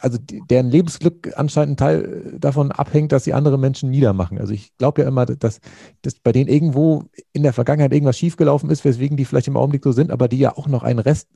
also 0.00 0.18
deren 0.20 0.70
Lebensglück 0.70 1.32
anscheinend 1.36 1.72
ein 1.72 1.76
Teil 1.76 2.36
davon 2.38 2.72
abhängt, 2.72 3.12
dass 3.12 3.24
sie 3.24 3.34
andere 3.34 3.58
Menschen 3.58 3.90
niedermachen. 3.90 4.38
Also 4.38 4.52
ich 4.52 4.76
glaube 4.76 5.02
ja 5.02 5.08
immer, 5.08 5.26
dass, 5.26 5.60
dass 6.02 6.14
bei 6.14 6.32
denen 6.32 6.48
irgendwo 6.48 7.04
in 7.32 7.42
der 7.42 7.52
Vergangenheit 7.52 7.92
irgendwas 7.92 8.18
schiefgelaufen 8.18 8.70
ist, 8.70 8.84
weswegen 8.84 9.16
die 9.16 9.24
vielleicht 9.24 9.48
im 9.48 9.56
Augenblick 9.56 9.84
so 9.84 9.92
sind, 9.92 10.10
aber 10.10 10.28
die 10.28 10.38
ja 10.38 10.56
auch 10.56 10.68
noch 10.68 10.82
einen 10.82 11.00
Rest 11.00 11.28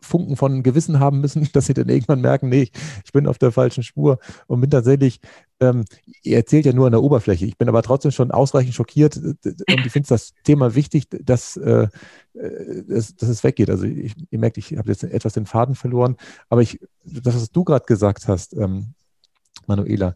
Funken 0.00 0.36
von 0.36 0.62
Gewissen 0.62 1.00
haben 1.00 1.20
müssen, 1.20 1.48
dass 1.52 1.66
sie 1.66 1.74
dann 1.74 1.88
irgendwann 1.88 2.20
merken, 2.20 2.48
nee, 2.48 2.70
ich 3.04 3.12
bin 3.12 3.26
auf 3.26 3.38
der 3.38 3.52
falschen 3.52 3.82
Spur 3.82 4.18
und 4.46 4.60
bin 4.60 4.70
tatsächlich, 4.70 5.20
ähm, 5.60 5.84
ihr 6.22 6.36
erzählt 6.36 6.66
ja 6.66 6.72
nur 6.72 6.86
an 6.86 6.92
der 6.92 7.02
Oberfläche. 7.02 7.46
Ich 7.46 7.58
bin 7.58 7.68
aber 7.68 7.82
trotzdem 7.82 8.10
schon 8.10 8.30
ausreichend 8.30 8.74
schockiert 8.74 9.16
und 9.16 9.38
ich 9.44 9.92
finde 9.92 10.08
das 10.08 10.32
Thema 10.44 10.74
wichtig, 10.74 11.08
dass, 11.10 11.56
äh, 11.56 11.88
äh, 12.34 12.84
dass, 12.88 13.14
dass 13.16 13.28
es 13.28 13.44
weggeht. 13.44 13.70
Also 13.70 13.84
ich, 13.84 14.14
ihr 14.30 14.38
merkt, 14.38 14.58
ich 14.58 14.76
habe 14.76 14.88
jetzt 14.88 15.04
etwas 15.04 15.34
den 15.34 15.46
Faden 15.46 15.74
verloren, 15.74 16.16
aber 16.48 16.62
ich, 16.62 16.80
das, 17.04 17.34
was 17.34 17.50
du 17.50 17.64
gerade 17.64 17.84
gesagt 17.86 18.28
hast, 18.28 18.54
ähm, 18.54 18.94
Manuela, 19.66 20.14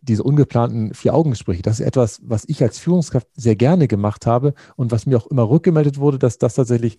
diese 0.00 0.22
ungeplanten 0.22 0.94
Vier-Augen-Gespräche, 0.94 1.62
das 1.62 1.80
ist 1.80 1.86
etwas, 1.86 2.20
was 2.22 2.44
ich 2.46 2.62
als 2.62 2.78
Führungskraft 2.78 3.28
sehr 3.34 3.56
gerne 3.56 3.88
gemacht 3.88 4.26
habe 4.26 4.54
und 4.76 4.90
was 4.90 5.06
mir 5.06 5.18
auch 5.18 5.26
immer 5.26 5.48
rückgemeldet 5.48 5.98
wurde, 5.98 6.18
dass 6.18 6.38
das 6.38 6.54
tatsächlich 6.54 6.98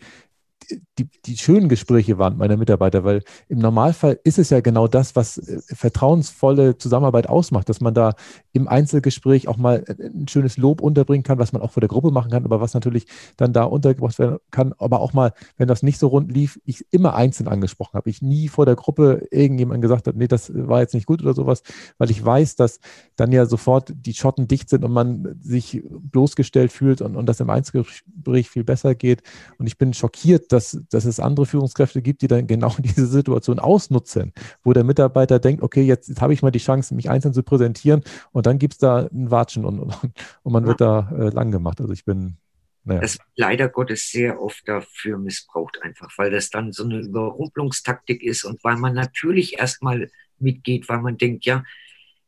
die, 0.97 1.10
die 1.25 1.38
schönen 1.38 1.69
Gespräche 1.69 2.17
waren 2.17 2.38
meiner 2.38 2.58
Mitarbeiter, 2.58 3.03
weil 3.03 3.23
im 3.47 3.60
Normalfall 3.60 4.19
ist 4.23 4.39
es 4.39 4.49
ja 4.49 4.60
genau 4.62 4.88
das, 4.88 5.15
was 5.15 5.38
äh, 5.38 5.60
vertrauensvolle 5.67 6.77
Zusammenarbeit 6.77 7.30
ausmacht, 7.30 7.69
dass 7.69 7.82
man 7.82 7.93
da 7.93 8.13
im 8.53 8.67
Einzelgespräch 8.67 9.47
auch 9.47 9.58
mal 9.58 9.84
äh, 9.88 10.08
ein 10.08 10.27
schönes 10.27 10.58
Lob 10.58 10.82
unterbringen 10.82 11.23
kann, 11.23 11.39
was 11.39 11.53
man 11.53 11.62
auch 11.62 11.71
vor 11.71 11.82
der 11.82 11.89
Gruppe 11.89 12.12
machen 12.12 12.32
kann, 12.32 12.45
aber 12.45 12.62
was 12.62 12.73
natürlich 12.73 13.08
dann 13.38 13.53
da 13.53 13.63
untergebracht 13.63 14.19
werden 14.19 14.38
kann, 14.51 14.73
aber 14.77 14.99
auch 14.99 15.13
mal, 15.13 15.34
wenn 15.58 15.67
das 15.67 15.84
nicht 15.84 15.99
so 15.99 16.08
rund 16.08 16.32
lief, 16.32 16.60
ich 16.65 16.86
immer 16.91 17.15
einzeln 17.15 17.47
angesprochen 17.47 17.93
habe. 17.93 18.10
Ich 18.10 18.21
nie 18.21 18.47
vor 18.47 18.65
der 18.65 18.75
Gruppe 18.75 19.27
irgendjemand 19.32 19.82
gesagt 19.82 20.08
habe, 20.08 20.17
nee, 20.17 20.27
das 20.27 20.51
war 20.53 20.82
jetzt 20.82 20.93
nicht 20.93 21.06
gut 21.06 21.21
oder 21.21 21.34
sowas, 21.34 21.63
weil 21.97 22.12
ich 22.12 22.23
weiß, 22.23 22.56
dass 22.56 22.80
dann 23.15 23.32
ja 23.32 23.45
sofort 23.45 23.93
die 23.95 24.13
Schotten 24.13 24.47
dicht 24.47 24.69
sind 24.69 24.84
und 24.84 24.91
man 24.91 25.38
sich 25.41 25.82
bloßgestellt 25.84 26.71
fühlt 26.71 27.01
und, 27.01 27.15
und 27.15 27.25
das 27.27 27.39
im 27.39 27.49
Einzelgespräch 27.49 28.49
viel 28.49 28.63
besser 28.63 28.95
geht. 28.95 29.21
Und 29.58 29.67
ich 29.67 29.77
bin 29.77 29.93
schockiert, 29.93 30.51
dass, 30.51 30.57
dass 30.60 31.06
es 31.06 31.20
andere 31.20 31.46
Führungskräfte 31.46 32.02
gibt, 32.02 32.22
die 32.22 32.28
dann 32.28 32.48
genau 32.48 32.76
diese 32.80 33.08
Situation 33.08 33.60
ausnutzen, 33.60 34.34
wo 34.63 34.74
der 34.74 34.84
Mitarbeiter 34.84 35.39
denkt, 35.39 35.63
okay, 35.63 35.84
jetzt, 35.84 36.10
jetzt 36.10 36.22
habe 36.22 36.34
ich 36.34 36.41
mal 36.41 36.52
die 36.52 36.60
Chance, 36.60 36.96
mich 36.96 37.10
einzeln 37.10 37.34
zu 37.34 37.43
präsentieren 37.43 38.04
und 38.32 38.46
dann 38.46 38.60
gibt 38.60 38.74
es 38.74 38.80
da 38.80 39.08
ein 39.12 39.32
Watschen 39.32 39.65
und, 39.65 39.80
und, 39.80 39.96
und 40.43 40.54
man 40.54 40.63
ja. 40.63 40.70
wird 40.70 40.82
da 40.82 41.10
äh, 41.12 41.30
lang 41.30 41.52
gemacht. 41.52 41.82
Also 41.82 41.93
ich 41.93 42.06
bin, 42.06 42.38
naja. 42.84 43.02
Das 43.02 43.17
leider 43.36 43.67
Gottes 43.67 44.10
sehr 44.10 44.41
oft 44.41 44.67
dafür 44.67 45.17
missbraucht, 45.17 45.82
einfach, 45.82 46.10
weil 46.17 46.32
das 46.32 46.50
dann 46.50 46.72
so 46.72 46.84
eine 46.84 47.00
Überrumpelungstaktik 47.00 48.24
ist 48.24 48.46
und 48.46 48.63
weil 48.63 48.78
man 48.78 48.93
natürlich 48.93 49.60
erstmal 49.60 50.10
mitgeht, 50.39 50.88
weil 50.88 51.02
man 51.02 51.17
denkt, 51.17 51.46
ja, 51.46 51.63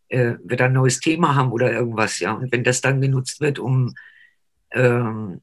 äh, 0.10 0.36
wird 0.44 0.62
ein 0.62 0.74
neues 0.74 1.00
Thema 1.00 1.36
haben 1.36 1.52
oder 1.52 1.72
irgendwas, 1.72 2.20
ja. 2.20 2.34
Und 2.34 2.52
wenn 2.52 2.64
das 2.64 2.82
dann 2.82 3.00
genutzt 3.00 3.40
wird, 3.40 3.60
um 3.60 3.94
ähm, 4.72 5.42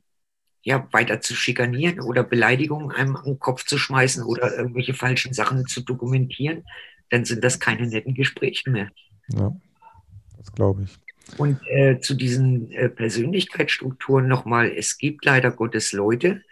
ja, 0.67 0.89
weiter 0.91 1.21
zu 1.21 1.37
schikanieren 1.37 2.01
oder 2.01 2.25
Beleidigungen 2.25 2.91
einem 2.91 3.17
den 3.25 3.39
Kopf 3.39 3.65
zu 3.65 3.79
schmeißen 3.79 4.25
oder 4.25 4.57
irgendwelche 4.57 4.95
falschen 4.95 5.33
Sachen 5.33 5.65
zu 5.67 5.81
dokumentieren, 5.81 6.65
dann 7.09 7.25
sind 7.25 7.45
das 7.45 7.61
keine 7.61 7.87
netten 7.87 8.15
Gespräche 8.15 8.69
mehr. 8.69 8.91
Ja, 9.29 9.57
das 10.37 10.51
glaube 10.53 10.83
ich. 10.83 11.39
Und 11.39 11.61
äh, 11.69 12.01
zu 12.01 12.15
diesen 12.15 12.73
äh, 12.73 12.89
Persönlichkeitsstrukturen 12.89 14.27
nochmal, 14.27 14.73
es 14.77 14.99
gibt 14.99 15.25
leider 15.25 15.53
Gottes 15.53 15.93
Leute, 15.93 16.43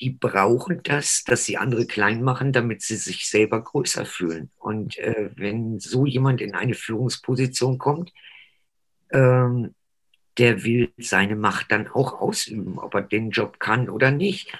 die 0.00 0.10
brauchen 0.10 0.80
das, 0.82 1.22
dass 1.24 1.44
sie 1.44 1.58
andere 1.58 1.86
klein 1.86 2.22
machen, 2.22 2.54
damit 2.54 2.80
sie 2.80 2.96
sich 2.96 3.28
selber 3.28 3.62
größer 3.62 4.06
fühlen. 4.06 4.50
Und 4.56 4.96
äh, 4.96 5.28
wenn 5.36 5.78
so 5.78 6.06
jemand 6.06 6.40
in 6.40 6.54
eine 6.54 6.74
Führungsposition 6.74 7.76
kommt, 7.76 8.14
ähm, 9.12 9.74
der 10.38 10.64
will 10.64 10.92
seine 10.98 11.36
Macht 11.36 11.70
dann 11.70 11.88
auch 11.88 12.20
ausüben, 12.20 12.78
ob 12.78 12.94
er 12.94 13.02
den 13.02 13.30
Job 13.30 13.58
kann 13.58 13.88
oder 13.88 14.10
nicht. 14.10 14.52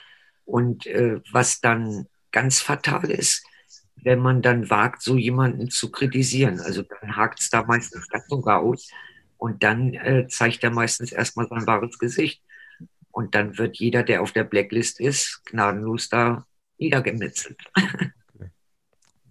Und 0.44 0.86
äh, 0.86 1.20
was 1.32 1.60
dann 1.60 2.06
ganz 2.32 2.60
fatal 2.60 3.10
ist, 3.10 3.44
wenn 3.96 4.20
man 4.20 4.42
dann 4.42 4.70
wagt, 4.70 5.02
so 5.02 5.16
jemanden 5.16 5.70
zu 5.70 5.90
kritisieren. 5.90 6.60
Also 6.60 6.82
dann 6.82 7.16
hakt 7.16 7.40
es 7.40 7.50
da 7.50 7.64
meistens 7.64 8.08
ganz 8.08 8.26
sogar 8.28 8.60
aus 8.60 8.90
und 9.36 9.62
dann 9.62 9.94
äh, 9.94 10.26
zeigt 10.28 10.62
er 10.64 10.70
meistens 10.70 11.12
erstmal 11.12 11.48
sein 11.48 11.66
wahres 11.66 11.98
Gesicht. 11.98 12.42
Und 13.10 13.34
dann 13.34 13.56
wird 13.58 13.78
jeder, 13.78 14.02
der 14.02 14.22
auf 14.22 14.32
der 14.32 14.44
Blacklist 14.44 15.00
ist, 15.00 15.42
gnadenlos 15.46 16.08
da 16.08 16.46
niedergemetzelt. 16.78 17.58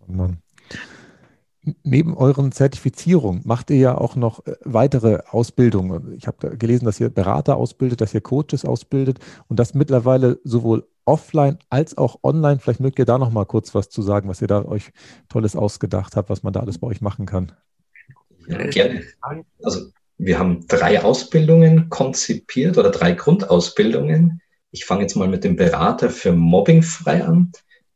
Mann 0.07 0.41
neben 1.85 2.17
euren 2.17 2.51
Zertifizierungen 2.51 3.41
macht 3.45 3.69
ihr 3.69 3.77
ja 3.77 3.97
auch 3.97 4.15
noch 4.15 4.45
äh, 4.45 4.55
weitere 4.63 5.19
Ausbildungen. 5.29 6.13
Ich 6.17 6.27
habe 6.27 6.57
gelesen, 6.57 6.85
dass 6.85 6.99
ihr 6.99 7.09
Berater 7.09 7.57
ausbildet, 7.57 8.01
dass 8.01 8.13
ihr 8.13 8.21
Coaches 8.21 8.65
ausbildet 8.65 9.19
und 9.47 9.59
das 9.59 9.73
mittlerweile 9.73 10.39
sowohl 10.43 10.87
offline 11.05 11.59
als 11.69 11.97
auch 11.97 12.19
online. 12.23 12.59
Vielleicht 12.59 12.79
mögt 12.79 12.99
ihr 12.99 13.05
da 13.05 13.17
noch 13.17 13.31
mal 13.31 13.45
kurz 13.45 13.75
was 13.75 13.89
zu 13.89 14.01
sagen, 14.01 14.27
was 14.27 14.41
ihr 14.41 14.47
da 14.47 14.65
euch 14.65 14.91
Tolles 15.29 15.55
ausgedacht 15.55 16.15
habt, 16.15 16.29
was 16.29 16.43
man 16.43 16.53
da 16.53 16.59
alles 16.61 16.79
bei 16.79 16.87
euch 16.87 17.01
machen 17.01 17.25
kann. 17.25 17.51
Ja, 18.47 18.65
gerne. 18.67 19.03
Also 19.63 19.91
wir 20.17 20.39
haben 20.39 20.67
drei 20.67 21.03
Ausbildungen 21.03 21.89
konzipiert 21.89 22.77
oder 22.77 22.91
drei 22.91 23.11
Grundausbildungen. 23.11 24.41
Ich 24.71 24.85
fange 24.85 25.01
jetzt 25.01 25.15
mal 25.15 25.27
mit 25.27 25.43
dem 25.43 25.55
Berater 25.55 26.09
für 26.09 26.31
Mobbing 26.31 26.81
frei 26.81 27.23
an. 27.23 27.51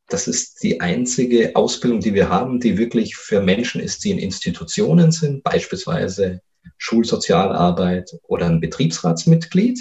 Das 0.09 0.27
ist 0.27 0.63
die 0.63 0.81
einzige 0.81 1.55
Ausbildung, 1.55 1.99
die 1.99 2.15
wir 2.15 2.29
haben, 2.29 2.59
die 2.59 2.77
wirklich 2.77 3.15
für 3.15 3.41
Menschen 3.41 3.79
ist, 3.79 4.03
die 4.03 4.11
in 4.11 4.17
Institutionen 4.17 5.11
sind, 5.11 5.43
beispielsweise 5.43 6.41
Schulsozialarbeit 6.77 8.17
oder 8.23 8.47
ein 8.47 8.59
Betriebsratsmitglied. 8.59 9.79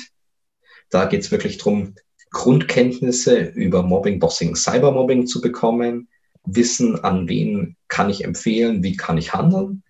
Da 0.91 1.07
geht 1.07 1.23
es 1.23 1.31
wirklich 1.31 1.57
darum, 1.57 1.95
Grundkenntnisse 2.31 3.38
über 3.38 3.83
Mobbing, 3.83 4.19
Bossing, 4.19 4.55
Cybermobbing 4.55 5.27
zu 5.27 5.41
bekommen, 5.41 6.09
Wissen, 6.45 7.03
an 7.03 7.29
wen 7.29 7.77
kann 7.88 8.11
ich 8.11 8.25
empfehlen, 8.25 8.83
wie 8.83 8.97
kann 8.97 9.19
ich 9.19 9.33
handeln. 9.33 9.83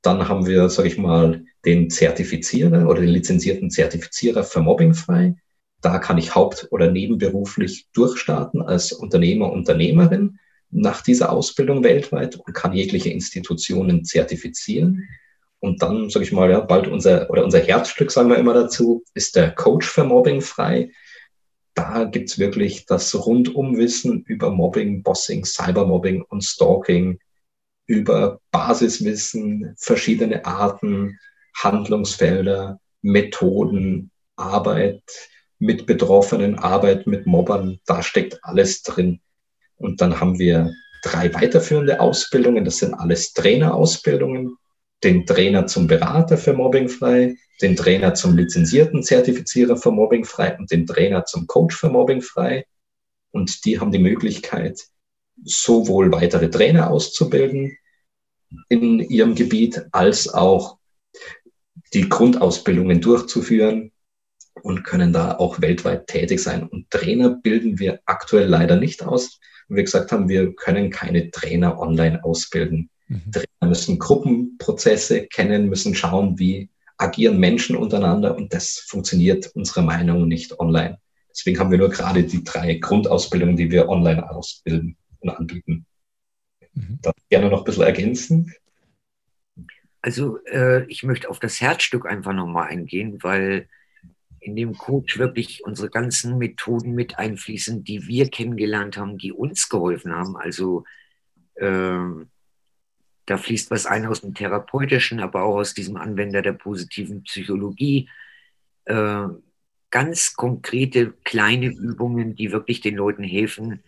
Dann 0.00 0.28
haben 0.28 0.46
wir, 0.46 0.68
sage 0.68 0.88
ich 0.88 0.98
mal, 0.98 1.44
den 1.64 1.90
Zertifizierer 1.90 2.88
oder 2.88 3.00
den 3.00 3.10
lizenzierten 3.10 3.70
Zertifizierer 3.70 4.42
für 4.42 4.60
Mobbing 4.60 4.94
frei. 4.94 5.36
Da 5.82 5.98
kann 5.98 6.16
ich 6.16 6.34
haupt- 6.34 6.68
oder 6.70 6.90
nebenberuflich 6.90 7.88
durchstarten 7.92 8.62
als 8.62 8.92
Unternehmer, 8.92 9.52
Unternehmerin 9.52 10.38
nach 10.70 11.02
dieser 11.02 11.30
Ausbildung 11.30 11.84
weltweit 11.84 12.36
und 12.36 12.54
kann 12.54 12.72
jegliche 12.72 13.10
Institutionen 13.10 14.04
zertifizieren. 14.04 15.06
Und 15.60 15.82
dann, 15.82 16.08
sage 16.08 16.24
ich 16.24 16.32
mal, 16.32 16.50
ja, 16.50 16.60
bald 16.60 16.88
unser 16.88 17.28
oder 17.28 17.44
unser 17.44 17.60
Herzstück, 17.60 18.10
sagen 18.10 18.30
wir 18.30 18.38
immer 18.38 18.54
dazu, 18.54 19.04
ist 19.14 19.36
der 19.36 19.50
Coach 19.50 19.86
für 19.86 20.04
Mobbing 20.04 20.40
frei 20.40 20.90
da 21.74 22.04
gibt's 22.04 22.38
wirklich 22.38 22.86
das 22.86 23.14
Rundumwissen 23.14 24.22
über 24.24 24.50
Mobbing, 24.50 25.02
Bossing, 25.02 25.44
Cybermobbing 25.44 26.22
und 26.22 26.42
Stalking, 26.42 27.18
über 27.86 28.40
Basiswissen, 28.50 29.74
verschiedene 29.76 30.44
Arten, 30.44 31.18
Handlungsfelder, 31.56 32.80
Methoden, 33.00 34.10
Arbeit 34.36 35.02
mit 35.62 35.86
Betroffenen, 35.86 36.58
Arbeit 36.58 37.06
mit 37.06 37.24
Mobbern, 37.24 37.78
da 37.86 38.02
steckt 38.02 38.44
alles 38.44 38.82
drin. 38.82 39.20
Und 39.76 40.00
dann 40.00 40.18
haben 40.18 40.40
wir 40.40 40.74
drei 41.04 41.32
weiterführende 41.32 42.00
Ausbildungen, 42.00 42.64
das 42.64 42.78
sind 42.78 42.94
alles 42.94 43.32
Trainerausbildungen, 43.32 44.56
den 45.04 45.24
Trainer 45.24 45.68
zum 45.68 45.86
Berater 45.86 46.36
für 46.36 46.52
Mobbing 46.52 46.88
frei, 46.88 47.36
den 47.60 47.76
Trainer 47.76 48.14
zum 48.14 48.36
lizenzierten 48.36 49.04
Zertifizierer 49.04 49.76
für 49.76 49.92
Mobbing 49.92 50.24
frei 50.24 50.56
und 50.58 50.72
den 50.72 50.84
Trainer 50.84 51.26
zum 51.26 51.46
Coach 51.46 51.76
für 51.76 51.90
Mobbing 51.90 52.22
frei. 52.22 52.66
Und 53.30 53.64
die 53.64 53.78
haben 53.78 53.92
die 53.92 54.00
Möglichkeit, 54.00 54.80
sowohl 55.44 56.10
weitere 56.10 56.50
Trainer 56.50 56.90
auszubilden 56.90 57.76
in 58.68 58.98
ihrem 58.98 59.36
Gebiet, 59.36 59.80
als 59.92 60.28
auch 60.28 60.78
die 61.94 62.08
Grundausbildungen 62.08 63.00
durchzuführen 63.00 63.91
und 64.62 64.84
können 64.84 65.12
da 65.12 65.36
auch 65.36 65.60
weltweit 65.60 66.06
tätig 66.06 66.40
sein. 66.42 66.64
Und 66.64 66.90
Trainer 66.90 67.30
bilden 67.30 67.78
wir 67.78 68.00
aktuell 68.06 68.46
leider 68.46 68.76
nicht 68.76 69.02
aus. 69.02 69.40
Wie 69.68 69.76
wir 69.76 69.84
gesagt 69.84 70.12
haben, 70.12 70.28
wir 70.28 70.54
können 70.54 70.90
keine 70.90 71.30
Trainer 71.30 71.78
online 71.80 72.22
ausbilden. 72.22 72.90
Mhm. 73.08 73.32
Trainer 73.32 73.68
müssen 73.68 73.98
Gruppenprozesse 73.98 75.26
kennen, 75.26 75.68
müssen 75.68 75.94
schauen, 75.94 76.38
wie 76.38 76.68
agieren 76.98 77.38
Menschen 77.38 77.76
untereinander 77.76 78.36
und 78.36 78.54
das 78.54 78.84
funktioniert 78.86 79.48
unserer 79.54 79.82
Meinung 79.82 80.20
nach 80.20 80.26
nicht 80.26 80.58
online. 80.60 80.98
Deswegen 81.30 81.58
haben 81.58 81.70
wir 81.70 81.78
nur 81.78 81.90
gerade 81.90 82.24
die 82.24 82.44
drei 82.44 82.74
Grundausbildungen, 82.74 83.56
die 83.56 83.70
wir 83.70 83.88
online 83.88 84.30
ausbilden 84.30 84.96
und 85.20 85.30
anbieten. 85.30 85.86
Mhm. 86.74 86.98
Darf 87.02 87.14
ich 87.16 87.28
gerne 87.28 87.48
noch 87.48 87.60
ein 87.60 87.64
bisschen 87.64 87.84
ergänzen? 87.84 88.54
Also 90.02 90.38
äh, 90.44 90.84
ich 90.86 91.02
möchte 91.04 91.30
auf 91.30 91.38
das 91.38 91.60
Herzstück 91.60 92.06
einfach 92.06 92.32
nochmal 92.32 92.68
eingehen, 92.68 93.22
weil 93.22 93.68
in 94.42 94.56
dem 94.56 94.76
Coach 94.76 95.18
wirklich 95.18 95.64
unsere 95.64 95.88
ganzen 95.88 96.36
Methoden 96.36 96.94
mit 96.94 97.18
einfließen, 97.18 97.84
die 97.84 98.06
wir 98.08 98.28
kennengelernt 98.28 98.96
haben, 98.96 99.16
die 99.16 99.32
uns 99.32 99.68
geholfen 99.68 100.12
haben. 100.12 100.36
Also 100.36 100.84
äh, 101.54 101.98
da 103.26 103.38
fließt 103.38 103.70
was 103.70 103.86
ein 103.86 104.06
aus 104.06 104.22
dem 104.22 104.34
Therapeutischen, 104.34 105.20
aber 105.20 105.44
auch 105.44 105.56
aus 105.56 105.74
diesem 105.74 105.96
Anwender 105.96 106.42
der 106.42 106.54
positiven 106.54 107.22
Psychologie. 107.22 108.08
Äh, 108.84 109.28
ganz 109.90 110.34
konkrete 110.34 111.12
kleine 111.22 111.66
Übungen, 111.66 112.34
die 112.34 112.50
wirklich 112.50 112.80
den 112.80 112.96
Leuten 112.96 113.22
helfen, 113.22 113.84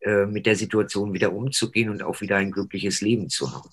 äh, 0.00 0.26
mit 0.26 0.46
der 0.46 0.56
Situation 0.56 1.12
wieder 1.12 1.32
umzugehen 1.32 1.90
und 1.90 2.02
auch 2.02 2.20
wieder 2.20 2.38
ein 2.38 2.50
glückliches 2.50 3.00
Leben 3.02 3.28
zu 3.28 3.52
haben. 3.52 3.70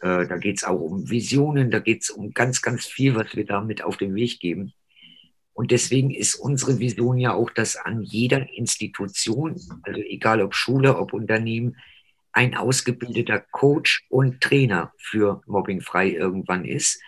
Äh, 0.00 0.26
da 0.26 0.38
geht 0.38 0.56
es 0.56 0.64
auch 0.64 0.80
um 0.80 1.08
Visionen, 1.08 1.70
da 1.70 1.78
geht 1.78 2.02
es 2.02 2.10
um 2.10 2.32
ganz, 2.32 2.62
ganz 2.62 2.84
viel, 2.84 3.14
was 3.14 3.36
wir 3.36 3.46
damit 3.46 3.84
auf 3.84 3.96
den 3.96 4.16
Weg 4.16 4.40
geben. 4.40 4.72
Und 5.54 5.70
deswegen 5.70 6.10
ist 6.10 6.34
unsere 6.34 6.78
Vision 6.78 7.18
ja 7.18 7.34
auch, 7.34 7.50
dass 7.50 7.76
an 7.76 8.02
jeder 8.02 8.48
Institution, 8.54 9.60
also 9.82 10.00
egal 10.00 10.40
ob 10.40 10.54
Schule, 10.54 10.96
ob 10.96 11.12
Unternehmen, 11.12 11.76
ein 12.32 12.56
ausgebildeter 12.56 13.40
Coach 13.40 14.06
und 14.08 14.40
Trainer 14.40 14.92
für 14.96 15.42
Mobbingfrei 15.46 16.10
irgendwann 16.10 16.64
ist, 16.64 17.00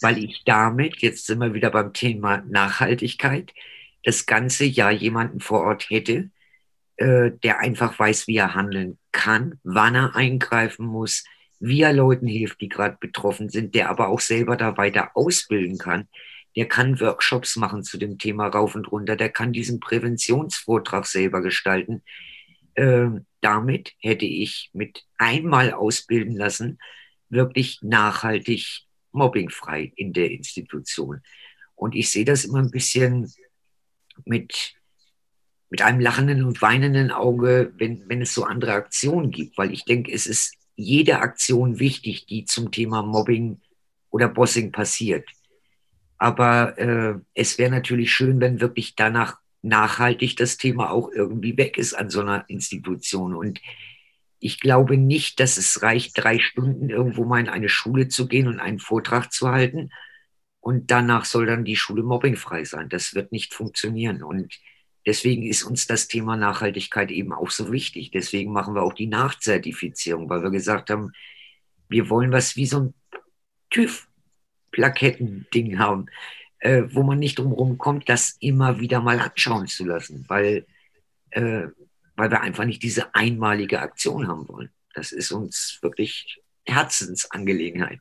weil 0.00 0.18
ich 0.18 0.42
damit, 0.44 0.98
jetzt 0.98 1.26
sind 1.26 1.38
wir 1.38 1.54
wieder 1.54 1.70
beim 1.70 1.92
Thema 1.92 2.42
Nachhaltigkeit, 2.48 3.52
das 4.02 4.26
ganze 4.26 4.64
Jahr 4.64 4.90
jemanden 4.90 5.40
vor 5.40 5.60
Ort 5.60 5.88
hätte, 5.88 6.30
äh, 6.96 7.30
der 7.42 7.60
einfach 7.60 7.98
weiß, 7.98 8.26
wie 8.26 8.36
er 8.36 8.54
handeln 8.54 8.98
kann, 9.12 9.58
wann 9.62 9.94
er 9.94 10.16
eingreifen 10.16 10.86
muss, 10.86 11.24
wie 11.58 11.82
er 11.82 11.92
Leuten 11.92 12.26
hilft, 12.26 12.60
die 12.60 12.68
gerade 12.68 12.96
betroffen 13.00 13.48
sind, 13.48 13.74
der 13.74 13.88
aber 13.88 14.08
auch 14.08 14.20
selber 14.20 14.56
da 14.56 14.76
weiter 14.76 15.10
ausbilden 15.14 15.78
kann. 15.78 16.08
Der 16.56 16.66
kann 16.66 17.00
Workshops 17.00 17.56
machen 17.56 17.84
zu 17.84 17.98
dem 17.98 18.18
Thema 18.18 18.48
rauf 18.48 18.74
und 18.74 18.90
runter, 18.90 19.16
der 19.16 19.28
kann 19.28 19.52
diesen 19.52 19.78
Präventionsvortrag 19.78 21.06
selber 21.06 21.42
gestalten. 21.42 22.02
Ähm, 22.74 23.26
damit 23.40 23.92
hätte 23.98 24.26
ich 24.26 24.70
mit 24.72 25.04
einmal 25.18 25.72
ausbilden 25.72 26.34
lassen, 26.36 26.78
wirklich 27.28 27.78
nachhaltig 27.82 28.86
mobbingfrei 29.12 29.92
in 29.96 30.12
der 30.12 30.30
Institution. 30.30 31.22
Und 31.74 31.94
ich 31.94 32.10
sehe 32.10 32.24
das 32.24 32.44
immer 32.44 32.58
ein 32.58 32.70
bisschen 32.70 33.32
mit, 34.24 34.74
mit 35.70 35.82
einem 35.82 36.00
lachenden 36.00 36.44
und 36.44 36.62
weinenden 36.62 37.10
Auge, 37.10 37.72
wenn, 37.76 38.08
wenn 38.08 38.22
es 38.22 38.34
so 38.34 38.44
andere 38.44 38.72
Aktionen 38.72 39.30
gibt, 39.30 39.58
weil 39.58 39.72
ich 39.72 39.84
denke, 39.84 40.12
es 40.12 40.26
ist 40.26 40.54
jede 40.76 41.20
Aktion 41.20 41.78
wichtig, 41.78 42.26
die 42.26 42.44
zum 42.44 42.70
Thema 42.70 43.02
Mobbing 43.02 43.60
oder 44.10 44.28
Bossing 44.28 44.72
passiert. 44.72 45.28
Aber 46.18 46.78
äh, 46.78 47.14
es 47.34 47.58
wäre 47.58 47.70
natürlich 47.70 48.12
schön, 48.12 48.40
wenn 48.40 48.60
wirklich 48.60 48.96
danach 48.96 49.38
nachhaltig 49.62 50.36
das 50.36 50.56
Thema 50.56 50.90
auch 50.90 51.10
irgendwie 51.10 51.56
weg 51.56 51.76
ist 51.76 51.94
an 51.94 52.08
so 52.10 52.20
einer 52.20 52.48
Institution. 52.48 53.34
Und 53.34 53.60
ich 54.38 54.60
glaube 54.60 54.96
nicht, 54.96 55.40
dass 55.40 55.56
es 55.56 55.82
reicht, 55.82 56.12
drei 56.16 56.38
Stunden 56.38 56.88
irgendwo 56.88 57.24
mal 57.24 57.40
in 57.40 57.48
eine 57.48 57.68
Schule 57.68 58.08
zu 58.08 58.28
gehen 58.28 58.48
und 58.48 58.60
einen 58.60 58.78
Vortrag 58.78 59.32
zu 59.32 59.48
halten. 59.48 59.90
Und 60.60 60.90
danach 60.90 61.24
soll 61.24 61.46
dann 61.46 61.64
die 61.64 61.76
Schule 61.76 62.02
mobbingfrei 62.02 62.64
sein. 62.64 62.88
Das 62.88 63.14
wird 63.14 63.32
nicht 63.32 63.54
funktionieren. 63.54 64.22
Und 64.22 64.58
deswegen 65.04 65.44
ist 65.44 65.62
uns 65.62 65.86
das 65.86 66.08
Thema 66.08 66.36
Nachhaltigkeit 66.36 67.10
eben 67.10 67.32
auch 67.32 67.50
so 67.50 67.72
wichtig. 67.72 68.10
Deswegen 68.10 68.52
machen 68.52 68.74
wir 68.74 68.82
auch 68.82 68.94
die 68.94 69.06
Nachzertifizierung, 69.06 70.28
weil 70.28 70.42
wir 70.42 70.50
gesagt 70.50 70.90
haben, 70.90 71.12
wir 71.88 72.10
wollen 72.10 72.32
was 72.32 72.56
wie 72.56 72.66
so 72.66 72.80
ein 72.80 72.94
TÜV-Plaketten-Ding 74.72 75.78
haben 75.78 76.06
äh, 76.66 76.84
wo 76.90 77.02
man 77.02 77.18
nicht 77.18 77.38
drum 77.38 77.78
kommt, 77.78 78.08
das 78.08 78.36
immer 78.40 78.80
wieder 78.80 79.00
mal 79.00 79.20
anschauen 79.20 79.66
zu 79.66 79.84
lassen, 79.84 80.24
weil, 80.28 80.66
äh, 81.30 81.68
weil 82.16 82.30
wir 82.30 82.40
einfach 82.40 82.64
nicht 82.64 82.82
diese 82.82 83.14
einmalige 83.14 83.80
Aktion 83.80 84.26
haben 84.26 84.48
wollen. 84.48 84.70
Das 84.94 85.12
ist 85.12 85.32
uns 85.32 85.78
wirklich 85.82 86.42
Herzensangelegenheit 86.64 88.00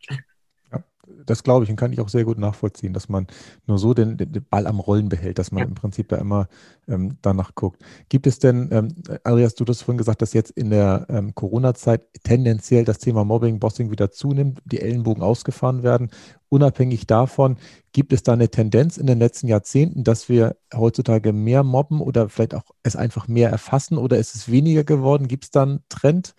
das 1.25 1.43
glaube 1.43 1.63
ich 1.63 1.69
und 1.69 1.75
kann 1.75 1.93
ich 1.93 1.99
auch 1.99 2.09
sehr 2.09 2.23
gut 2.23 2.37
nachvollziehen, 2.37 2.93
dass 2.93 3.09
man 3.09 3.27
nur 3.67 3.77
so 3.77 3.93
den, 3.93 4.17
den 4.17 4.45
Ball 4.49 4.67
am 4.67 4.79
Rollen 4.79 5.09
behält, 5.09 5.39
dass 5.39 5.51
man 5.51 5.63
ja. 5.63 5.67
im 5.67 5.75
Prinzip 5.75 6.09
da 6.09 6.17
immer 6.17 6.47
ähm, 6.87 7.17
danach 7.21 7.55
guckt. 7.55 7.81
Gibt 8.09 8.27
es 8.27 8.39
denn, 8.39 8.69
ähm, 8.71 8.95
Andreas, 9.23 9.55
du 9.55 9.65
hast 9.65 9.81
vorhin 9.81 9.97
gesagt, 9.97 10.21
dass 10.21 10.33
jetzt 10.33 10.51
in 10.51 10.69
der 10.69 11.05
ähm, 11.09 11.33
Corona-Zeit 11.35 12.01
tendenziell 12.23 12.85
das 12.85 12.99
Thema 12.99 13.25
Mobbing, 13.25 13.59
Bossing 13.59 13.91
wieder 13.91 14.11
zunimmt, 14.11 14.61
die 14.65 14.81
Ellenbogen 14.81 15.23
ausgefahren 15.23 15.83
werden. 15.83 16.09
Unabhängig 16.49 17.07
davon, 17.07 17.57
gibt 17.91 18.13
es 18.13 18.23
da 18.23 18.33
eine 18.33 18.49
Tendenz 18.49 18.97
in 18.97 19.07
den 19.07 19.19
letzten 19.19 19.47
Jahrzehnten, 19.47 20.03
dass 20.03 20.29
wir 20.29 20.55
heutzutage 20.73 21.33
mehr 21.33 21.63
mobben 21.63 22.01
oder 22.01 22.29
vielleicht 22.29 22.53
auch 22.53 22.65
es 22.83 22.95
einfach 22.95 23.27
mehr 23.27 23.49
erfassen 23.49 23.97
oder 23.97 24.17
ist 24.17 24.35
es 24.35 24.51
weniger 24.51 24.83
geworden? 24.83 25.27
Gibt 25.27 25.45
es 25.45 25.51
da 25.51 25.63
einen 25.63 25.83
Trend? 25.89 26.35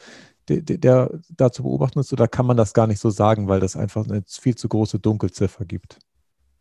Der, 0.49 0.61
der 0.63 1.11
da 1.37 1.53
zu 1.53 1.63
beobachten 1.63 1.99
ist, 1.99 2.13
oder 2.13 2.29
kann 2.29 2.47
man 2.47 2.57
das 2.57 2.75
gar 2.75 2.87
nicht 2.87 3.01
so 3.01 3.11
sagen, 3.11 3.49
weil 3.49 3.61
das 3.61 3.77
einfach 3.77 4.07
eine 4.07 4.23
viel 4.27 4.55
zu 4.55 4.69
große 4.69 4.99
Dunkelziffer 4.99 5.65
gibt? 5.65 5.99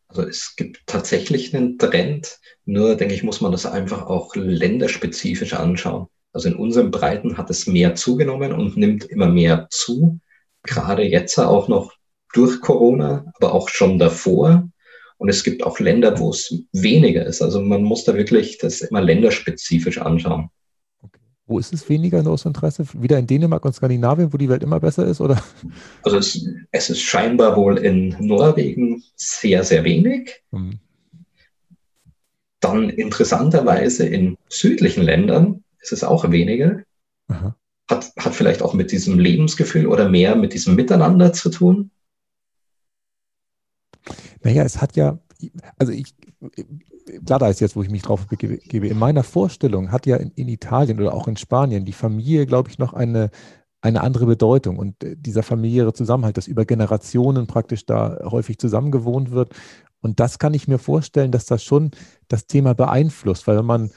Also 0.07 0.23
es 0.23 0.55
gibt 0.55 0.81
tatsächlich 0.85 1.55
einen 1.55 1.77
Trend, 1.77 2.39
nur 2.65 2.95
denke 2.95 3.13
ich, 3.13 3.23
muss 3.23 3.41
man 3.41 3.51
das 3.51 3.65
einfach 3.65 4.05
auch 4.07 4.35
länderspezifisch 4.35 5.53
anschauen. 5.53 6.07
Also 6.31 6.49
in 6.49 6.55
unseren 6.55 6.91
Breiten 6.91 7.37
hat 7.37 7.49
es 7.49 7.65
mehr 7.65 7.95
zugenommen 7.95 8.51
und 8.51 8.77
nimmt 8.77 9.05
immer 9.05 9.27
mehr 9.27 9.67
zu. 9.71 10.19
Gerade 10.63 11.03
jetzt 11.03 11.37
auch 11.39 11.67
noch 11.67 11.93
durch 12.33 12.59
Corona, 12.61 13.31
aber 13.35 13.53
auch 13.53 13.69
schon 13.69 13.99
davor. 13.99 14.67
Und 15.17 15.29
es 15.29 15.43
gibt 15.43 15.63
auch 15.63 15.79
Länder, 15.79 16.19
wo 16.19 16.31
es 16.31 16.53
weniger 16.73 17.25
ist. 17.25 17.41
Also 17.41 17.61
man 17.61 17.83
muss 17.83 18.03
da 18.03 18.15
wirklich 18.15 18.57
das 18.57 18.81
immer 18.81 19.01
länderspezifisch 19.01 19.97
anschauen. 19.99 20.49
Wo 21.47 21.59
ist 21.59 21.73
es 21.73 21.87
weniger 21.89 22.19
in 22.19 22.27
aus 22.27 22.45
Interesse? 22.45 22.85
Wieder 22.93 23.19
in 23.19 23.27
Dänemark 23.27 23.63
und 23.65 23.73
Skandinavien, 23.73 24.33
wo 24.33 24.37
die 24.37 24.49
Welt 24.49 24.63
immer 24.63 24.79
besser 24.79 25.05
ist, 25.05 25.21
oder? 25.21 25.41
Also 26.01 26.17
es, 26.17 26.47
es 26.71 26.89
ist 26.89 27.01
scheinbar 27.01 27.55
wohl 27.55 27.77
in 27.77 28.15
Norwegen 28.19 29.03
sehr, 29.15 29.63
sehr 29.63 29.83
wenig. 29.83 30.43
Hm. 30.51 30.79
Dann 32.59 32.89
interessanterweise 32.89 34.07
in 34.07 34.37
südlichen 34.49 35.03
Ländern 35.03 35.63
ist 35.79 35.91
es 35.91 36.03
auch 36.03 36.31
weniger. 36.31 36.81
Hat, 37.87 38.11
hat 38.17 38.33
vielleicht 38.33 38.63
auch 38.63 38.73
mit 38.73 38.91
diesem 38.91 39.19
Lebensgefühl 39.19 39.85
oder 39.85 40.09
mehr 40.09 40.35
mit 40.35 40.53
diesem 40.53 40.75
Miteinander 40.75 41.31
zu 41.33 41.49
tun. 41.49 41.91
Naja, 44.41 44.63
es 44.63 44.81
hat 44.81 44.95
ja, 44.95 45.19
also 45.77 45.91
ich, 45.91 46.15
klar, 47.25 47.39
da 47.39 47.49
ist 47.49 47.61
jetzt, 47.61 47.75
wo 47.75 47.83
ich 47.83 47.89
mich 47.89 48.03
drauf 48.03 48.27
gebe, 48.27 48.87
in 48.87 48.99
meiner 48.99 49.23
Vorstellung 49.23 49.91
hat 49.91 50.05
ja 50.05 50.17
in, 50.17 50.31
in 50.35 50.47
Italien 50.47 50.99
oder 50.99 51.13
auch 51.13 51.27
in 51.27 51.37
Spanien 51.37 51.85
die 51.85 51.93
Familie, 51.93 52.45
glaube 52.45 52.69
ich, 52.69 52.79
noch 52.79 52.93
eine, 52.93 53.29
eine 53.81 54.01
andere 54.01 54.25
Bedeutung. 54.25 54.77
Und 54.77 55.03
äh, 55.03 55.15
dieser 55.17 55.43
familiäre 55.43 55.93
Zusammenhalt, 55.93 56.37
dass 56.37 56.47
über 56.47 56.65
Generationen 56.65 57.47
praktisch 57.47 57.85
da 57.85 58.19
häufig 58.23 58.57
zusammengewohnt 58.57 59.31
wird. 59.31 59.53
Und 60.01 60.19
das 60.19 60.39
kann 60.39 60.53
ich 60.53 60.67
mir 60.67 60.77
vorstellen, 60.77 61.31
dass 61.31 61.45
das 61.45 61.63
schon 61.63 61.91
das 62.27 62.47
Thema 62.47 62.73
beeinflusst, 62.75 63.47
weil 63.47 63.57
wenn 63.57 63.65
man 63.65 63.91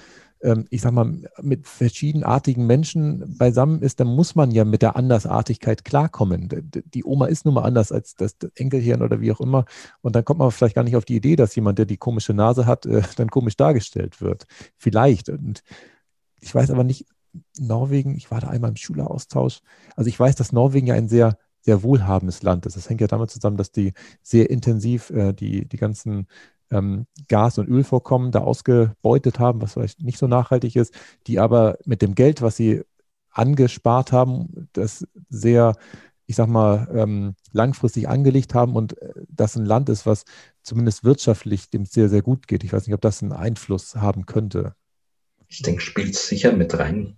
ich 0.70 0.82
sag 0.82 0.92
mal, 0.92 1.20
mit 1.42 1.66
verschiedenartigen 1.66 2.66
Menschen 2.66 3.36
beisammen 3.38 3.82
ist, 3.82 3.98
dann 3.98 4.06
muss 4.06 4.34
man 4.34 4.50
ja 4.52 4.64
mit 4.64 4.82
der 4.82 4.94
Andersartigkeit 4.94 5.84
klarkommen. 5.84 6.48
Die 6.94 7.04
Oma 7.04 7.26
ist 7.26 7.44
nun 7.44 7.54
mal 7.54 7.62
anders 7.62 7.90
als 7.90 8.14
das 8.14 8.36
Enkelchen 8.54 9.02
oder 9.02 9.20
wie 9.20 9.32
auch 9.32 9.40
immer. 9.40 9.64
Und 10.00 10.14
dann 10.14 10.24
kommt 10.24 10.38
man 10.38 10.50
vielleicht 10.52 10.76
gar 10.76 10.84
nicht 10.84 10.96
auf 10.96 11.04
die 11.04 11.16
Idee, 11.16 11.34
dass 11.34 11.56
jemand, 11.56 11.78
der 11.78 11.86
die 11.86 11.96
komische 11.96 12.34
Nase 12.34 12.66
hat, 12.66 12.86
äh, 12.86 13.02
dann 13.16 13.30
komisch 13.30 13.56
dargestellt 13.56 14.20
wird. 14.20 14.46
Vielleicht. 14.76 15.28
Und 15.28 15.62
ich 16.40 16.54
weiß 16.54 16.70
aber 16.70 16.84
nicht, 16.84 17.06
Norwegen, 17.58 18.16
ich 18.16 18.30
war 18.30 18.40
da 18.40 18.48
einmal 18.48 18.70
im 18.70 18.76
Schüleraustausch. 18.76 19.60
Also 19.96 20.08
ich 20.08 20.18
weiß, 20.18 20.36
dass 20.36 20.52
Norwegen 20.52 20.86
ja 20.86 20.94
ein 20.94 21.08
sehr 21.08 21.36
sehr 21.60 21.82
wohlhabendes 21.82 22.42
Land 22.42 22.64
ist. 22.64 22.76
Das 22.76 22.88
hängt 22.88 23.02
ja 23.02 23.08
damit 23.08 23.30
zusammen, 23.30 23.58
dass 23.58 23.70
die 23.70 23.92
sehr 24.22 24.48
intensiv 24.48 25.10
äh, 25.10 25.34
die, 25.34 25.66
die 25.68 25.76
ganzen 25.76 26.26
ähm, 26.70 27.06
Gas- 27.28 27.58
und 27.58 27.68
Ölvorkommen 27.68 28.30
da 28.30 28.40
ausgebeutet 28.40 29.38
haben, 29.38 29.62
was 29.62 29.74
vielleicht 29.74 30.02
nicht 30.02 30.18
so 30.18 30.26
nachhaltig 30.26 30.76
ist, 30.76 30.94
die 31.26 31.38
aber 31.38 31.78
mit 31.84 32.02
dem 32.02 32.14
Geld, 32.14 32.42
was 32.42 32.56
sie 32.56 32.82
angespart 33.30 34.12
haben, 34.12 34.68
das 34.72 35.06
sehr, 35.28 35.74
ich 36.26 36.36
sag 36.36 36.48
mal, 36.48 36.88
ähm, 36.94 37.34
langfristig 37.52 38.08
angelegt 38.08 38.54
haben 38.54 38.74
und 38.74 39.00
äh, 39.00 39.12
das 39.28 39.56
ein 39.56 39.64
Land 39.64 39.88
ist, 39.88 40.06
was 40.06 40.24
zumindest 40.62 41.04
wirtschaftlich 41.04 41.70
dem 41.70 41.84
sehr, 41.84 42.08
sehr 42.08 42.22
gut 42.22 42.48
geht. 42.48 42.64
Ich 42.64 42.72
weiß 42.72 42.86
nicht, 42.86 42.94
ob 42.94 43.00
das 43.00 43.22
einen 43.22 43.32
Einfluss 43.32 43.96
haben 43.96 44.26
könnte. 44.26 44.74
Ich 45.46 45.62
denke, 45.62 45.80
spielt 45.80 46.14
sicher 46.14 46.52
mit 46.52 46.78
rein. 46.78 47.17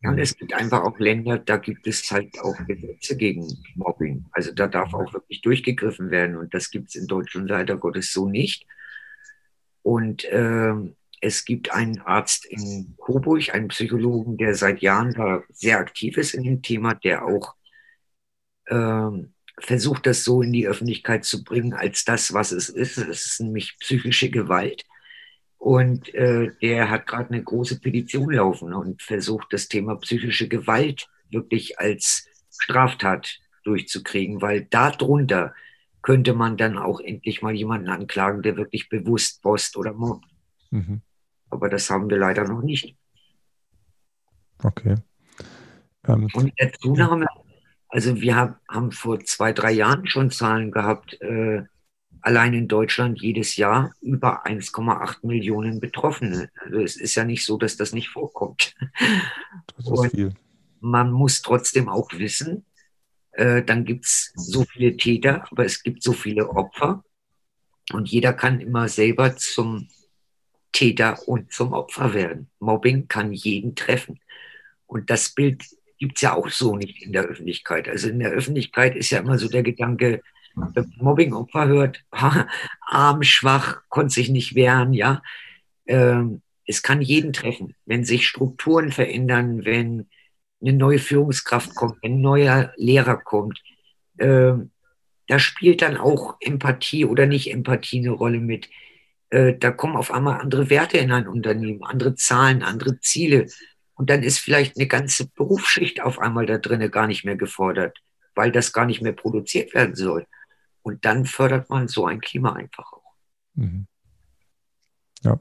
Ja, 0.00 0.10
und 0.10 0.18
es 0.18 0.36
gibt 0.36 0.52
einfach 0.54 0.82
auch 0.82 0.98
Länder, 1.00 1.38
da 1.38 1.56
gibt 1.56 1.86
es 1.88 2.08
halt 2.10 2.38
auch 2.40 2.56
Gesetze 2.66 3.16
gegen 3.16 3.48
Mobbing. 3.74 4.26
Also 4.30 4.52
da 4.52 4.68
darf 4.68 4.94
auch 4.94 5.12
wirklich 5.12 5.40
durchgegriffen 5.40 6.10
werden. 6.10 6.36
Und 6.36 6.54
das 6.54 6.70
gibt 6.70 6.88
es 6.90 6.94
in 6.94 7.08
Deutschland 7.08 7.50
leider 7.50 7.76
Gottes 7.76 8.12
so 8.12 8.28
nicht. 8.28 8.64
Und 9.82 10.24
äh, 10.26 10.74
es 11.20 11.44
gibt 11.44 11.72
einen 11.72 11.98
Arzt 12.00 12.46
in 12.46 12.94
Coburg, 12.98 13.52
einen 13.52 13.68
Psychologen, 13.68 14.36
der 14.36 14.54
seit 14.54 14.82
Jahren 14.82 15.14
da 15.14 15.42
sehr 15.50 15.78
aktiv 15.78 16.16
ist 16.16 16.34
in 16.34 16.44
dem 16.44 16.62
Thema, 16.62 16.94
der 16.94 17.24
auch 17.24 17.56
äh, 18.66 19.10
versucht, 19.60 20.06
das 20.06 20.22
so 20.22 20.42
in 20.42 20.52
die 20.52 20.68
Öffentlichkeit 20.68 21.24
zu 21.24 21.42
bringen, 21.42 21.74
als 21.74 22.04
das, 22.04 22.32
was 22.32 22.52
es 22.52 22.68
ist. 22.68 22.98
Es 22.98 23.26
ist 23.26 23.40
nämlich 23.40 23.76
psychische 23.80 24.30
Gewalt. 24.30 24.84
Und 25.58 26.14
äh, 26.14 26.52
der 26.62 26.88
hat 26.88 27.06
gerade 27.06 27.30
eine 27.30 27.42
große 27.42 27.80
Petition 27.80 28.30
laufen 28.32 28.72
und 28.72 29.02
versucht, 29.02 29.52
das 29.52 29.68
Thema 29.68 29.96
psychische 29.96 30.48
Gewalt 30.48 31.08
wirklich 31.30 31.78
als 31.78 32.26
Straftat 32.50 33.38
durchzukriegen, 33.64 34.40
weil 34.40 34.64
darunter 34.64 35.52
könnte 36.00 36.32
man 36.32 36.56
dann 36.56 36.78
auch 36.78 37.00
endlich 37.00 37.42
mal 37.42 37.54
jemanden 37.54 37.88
anklagen, 37.88 38.42
der 38.42 38.56
wirklich 38.56 38.88
bewusst 38.88 39.42
post 39.42 39.76
oder 39.76 39.92
mobbt. 39.92 40.26
Mhm. 40.70 41.02
Aber 41.50 41.68
das 41.68 41.90
haben 41.90 42.08
wir 42.08 42.18
leider 42.18 42.44
noch 42.44 42.62
nicht. 42.62 42.96
Okay. 44.62 44.96
Ähm, 46.06 46.28
und 46.32 46.52
der 46.58 46.72
Zunahme, 46.72 47.26
also 47.88 48.20
wir 48.20 48.36
haben, 48.36 48.54
haben 48.68 48.92
vor 48.92 49.20
zwei, 49.20 49.52
drei 49.52 49.72
Jahren 49.72 50.06
schon 50.06 50.30
Zahlen 50.30 50.70
gehabt, 50.70 51.20
äh, 51.20 51.64
allein 52.28 52.52
in 52.52 52.68
Deutschland 52.68 53.22
jedes 53.22 53.56
Jahr 53.56 53.94
über 54.02 54.44
1,8 54.44 55.26
Millionen 55.26 55.80
Betroffene. 55.80 56.50
Also 56.62 56.80
es 56.80 56.96
ist 56.96 57.14
ja 57.14 57.24
nicht 57.24 57.42
so, 57.42 57.56
dass 57.56 57.78
das 57.78 57.94
nicht 57.94 58.10
vorkommt. 58.10 58.74
Das. 59.78 60.10
Man 60.80 61.10
muss 61.10 61.40
trotzdem 61.40 61.88
auch 61.88 62.10
wissen, 62.12 62.66
äh, 63.32 63.62
dann 63.62 63.86
gibt 63.86 64.04
es 64.04 64.32
so 64.36 64.64
viele 64.64 64.94
Täter, 64.98 65.50
aber 65.50 65.64
es 65.64 65.82
gibt 65.82 66.02
so 66.02 66.12
viele 66.12 66.50
Opfer. 66.50 67.02
Und 67.94 68.10
jeder 68.10 68.34
kann 68.34 68.60
immer 68.60 68.88
selber 68.88 69.34
zum 69.34 69.88
Täter 70.72 71.26
und 71.26 71.50
zum 71.50 71.72
Opfer 71.72 72.12
werden. 72.12 72.50
Mobbing 72.58 73.08
kann 73.08 73.32
jeden 73.32 73.74
treffen. 73.74 74.20
Und 74.86 75.08
das 75.08 75.30
Bild 75.30 75.64
gibt 75.98 76.16
es 76.16 76.22
ja 76.22 76.34
auch 76.34 76.50
so 76.50 76.76
nicht 76.76 77.02
in 77.02 77.14
der 77.14 77.24
Öffentlichkeit. 77.24 77.88
Also 77.88 78.10
in 78.10 78.18
der 78.18 78.32
Öffentlichkeit 78.32 78.96
ist 78.96 79.08
ja 79.08 79.20
immer 79.20 79.38
so 79.38 79.48
der 79.48 79.62
Gedanke, 79.62 80.20
Mobbing-Opfer 80.54 81.66
hört, 81.68 82.04
arm, 82.80 83.22
schwach, 83.22 83.82
konnte 83.88 84.14
sich 84.14 84.28
nicht 84.28 84.54
wehren, 84.54 84.92
ja. 84.92 85.22
Ähm, 85.86 86.42
es 86.66 86.82
kann 86.82 87.00
jeden 87.00 87.32
treffen, 87.32 87.74
wenn 87.86 88.04
sich 88.04 88.28
Strukturen 88.28 88.92
verändern, 88.92 89.64
wenn 89.64 90.08
eine 90.60 90.72
neue 90.72 90.98
Führungskraft 90.98 91.74
kommt, 91.74 92.02
wenn 92.02 92.14
ein 92.14 92.20
neuer 92.20 92.72
Lehrer 92.76 93.16
kommt. 93.16 93.62
Ähm, 94.18 94.70
da 95.28 95.38
spielt 95.38 95.82
dann 95.82 95.96
auch 95.96 96.36
Empathie 96.40 97.04
oder 97.04 97.26
nicht 97.26 97.52
Empathie 97.52 98.00
eine 98.00 98.10
Rolle 98.10 98.40
mit. 98.40 98.68
Äh, 99.30 99.54
da 99.58 99.70
kommen 99.70 99.96
auf 99.96 100.10
einmal 100.10 100.40
andere 100.40 100.70
Werte 100.70 100.98
in 100.98 101.12
ein 101.12 101.28
Unternehmen, 101.28 101.84
andere 101.84 102.14
Zahlen, 102.14 102.62
andere 102.62 102.98
Ziele. 103.00 103.46
Und 103.94 104.10
dann 104.10 104.22
ist 104.22 104.38
vielleicht 104.38 104.76
eine 104.76 104.86
ganze 104.86 105.28
Berufsschicht 105.28 106.00
auf 106.02 106.18
einmal 106.18 106.46
da 106.46 106.58
drinnen 106.58 106.90
gar 106.90 107.06
nicht 107.06 107.24
mehr 107.24 107.36
gefordert, 107.36 107.98
weil 108.34 108.52
das 108.52 108.72
gar 108.72 108.86
nicht 108.86 109.02
mehr 109.02 109.12
produziert 109.12 109.74
werden 109.74 109.94
soll. 109.94 110.26
Und 110.82 111.04
dann 111.04 111.26
fördert 111.26 111.70
man 111.70 111.88
so 111.88 112.06
ein 112.06 112.20
Klima 112.20 112.52
einfach 112.52 112.92
auch. 112.92 113.14
Mhm. 113.54 113.86
Ja, 115.22 115.38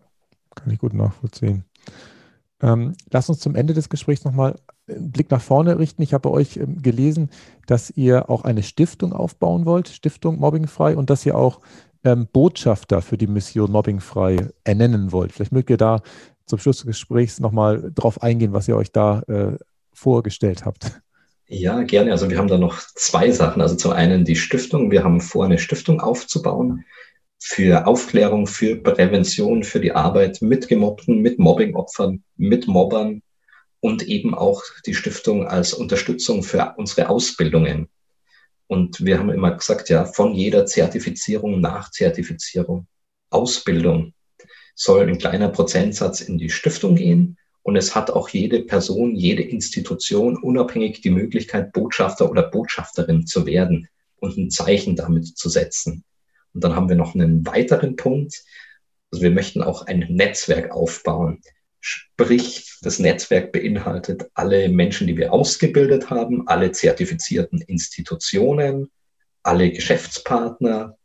kann 0.56 0.71
ich 0.71 0.80
gut 0.80 0.93
nachvollziehen. 0.93 1.65
Ähm, 2.62 2.95
lass 3.12 3.30
uns 3.30 3.39
zum 3.39 3.56
Ende 3.56 3.73
des 3.73 3.89
Gesprächs 3.89 4.26
nochmal 4.26 4.60
einen 4.88 5.12
Blick 5.12 5.30
nach 5.30 5.41
vorne 5.41 5.78
richten. 5.78 6.02
Ich 6.02 6.13
habe 6.13 6.30
bei 6.30 6.36
euch 6.36 6.58
ähm, 6.58 6.82
gelesen, 6.82 7.30
dass 7.67 7.91
ihr 7.91 8.30
auch 8.30 8.43
eine 8.43 8.63
Stiftung 8.63 9.13
aufbauen 9.13 9.65
wollt, 9.65 9.89
Stiftung 9.89 10.39
Mobbingfrei, 10.39 10.95
und 10.97 11.10
dass 11.10 11.26
ihr 11.26 11.38
auch 11.38 11.62
ähm, 12.04 12.28
Botschafter 12.32 13.02
für 13.02 13.17
die 13.17 13.28
Mission 13.28 13.71
Mobbingfrei 13.71 14.50
ernennen 14.63 15.12
wollt. 15.12 15.34
Vielleicht 15.34 15.52
mögt 15.52 15.69
ihr 15.69 15.78
da 15.78 16.02
zum 16.45 16.60
Schluss 16.60 16.78
des 16.78 16.88
Gesprächs 16.88 17.39
nochmal 17.39 17.91
drauf 17.93 18.23
eingehen, 18.23 18.54
was 18.54 18.67
ihr 18.67 18.76
euch 18.76 18.91
da 18.91 19.21
äh, 19.21 19.58
vorgestellt 19.93 20.65
habt. 20.65 21.02
Ja, 21.49 21.83
gerne. 21.83 22.12
Also 22.12 22.29
wir 22.29 22.38
haben 22.38 22.49
da 22.49 22.57
noch 22.57 22.79
zwei 22.95 23.31
Sachen. 23.31 23.62
Also 23.62 23.75
zum 23.75 23.91
einen 23.91 24.25
die 24.25 24.36
Stiftung. 24.36 24.91
Wir 24.91 25.03
haben 25.03 25.21
vor, 25.21 25.45
eine 25.45 25.57
Stiftung 25.60 26.01
aufzubauen 26.01 26.83
für 27.39 27.88
Aufklärung, 27.88 28.47
für 28.47 28.75
Prävention, 28.75 29.63
für 29.63 29.79
die 29.79 29.93
Arbeit 29.93 30.41
mit 30.41 30.67
Gemobbten, 30.67 31.21
mit 31.21 31.39
Mobbingopfern, 31.39 32.23
mit 32.36 32.67
Mobbern 32.67 33.21
und 33.79 34.03
eben 34.03 34.33
auch 34.33 34.62
die 34.86 34.95
Stiftung 34.95 35.47
als 35.47 35.73
Unterstützung 35.73 36.43
für 36.43 36.73
unsere 36.77 37.10
Ausbildungen. 37.10 37.89
Und 38.65 39.05
wir 39.05 39.19
haben 39.19 39.29
immer 39.29 39.51
gesagt, 39.55 39.89
ja, 39.89 40.05
von 40.05 40.33
jeder 40.33 40.65
Zertifizierung 40.65 41.62
nach 41.62 41.91
Zertifizierung, 41.91 42.88
Ausbildung 43.29 44.13
soll 44.75 45.07
ein 45.07 45.17
kleiner 45.17 45.49
Prozentsatz 45.49 46.21
in 46.21 46.38
die 46.38 46.49
Stiftung 46.49 46.95
gehen 46.95 47.38
und 47.67 47.75
es 47.75 47.95
hat 47.95 48.12
auch 48.12 48.30
jede 48.30 48.62
Person, 48.62 49.13
jede 49.13 49.43
Institution 49.43 50.38
unabhängig 50.38 51.01
die 51.01 51.10
Möglichkeit, 51.10 51.73
Botschafter 51.73 52.32
oder 52.32 52.43
Botschafterin 52.43 53.27
zu 53.27 53.45
werden 53.45 53.89
und 54.21 54.38
ein 54.38 54.49
Zeichen 54.49 54.95
damit 54.95 55.38
zu 55.38 55.49
setzen. 55.49 56.06
Und 56.53 56.63
dann 56.63 56.77
haben 56.77 56.88
wir 56.88 56.95
noch 56.95 57.13
einen 57.13 57.45
weiteren 57.45 57.97
Punkt. 57.97 58.45
Also 59.12 59.21
wir 59.21 59.32
möchten 59.32 59.62
auch 59.62 59.86
ein 59.86 60.06
Netzwerk 60.08 60.71
aufbauen. 60.71 61.41
Sprich, 61.82 62.77
das 62.84 62.99
Netzwerk 62.99 63.51
beinhaltet 63.51 64.32
alle 64.34 64.69
Menschen, 64.69 65.06
die 65.06 65.17
wir 65.17 65.34
ausgebildet 65.34 66.10
haben, 66.10 66.47
alle 66.47 66.71
zertifizierten 66.71 67.60
Institutionen, 67.60 68.89
alle 69.43 69.71
Geschäftspartner, 69.71 70.95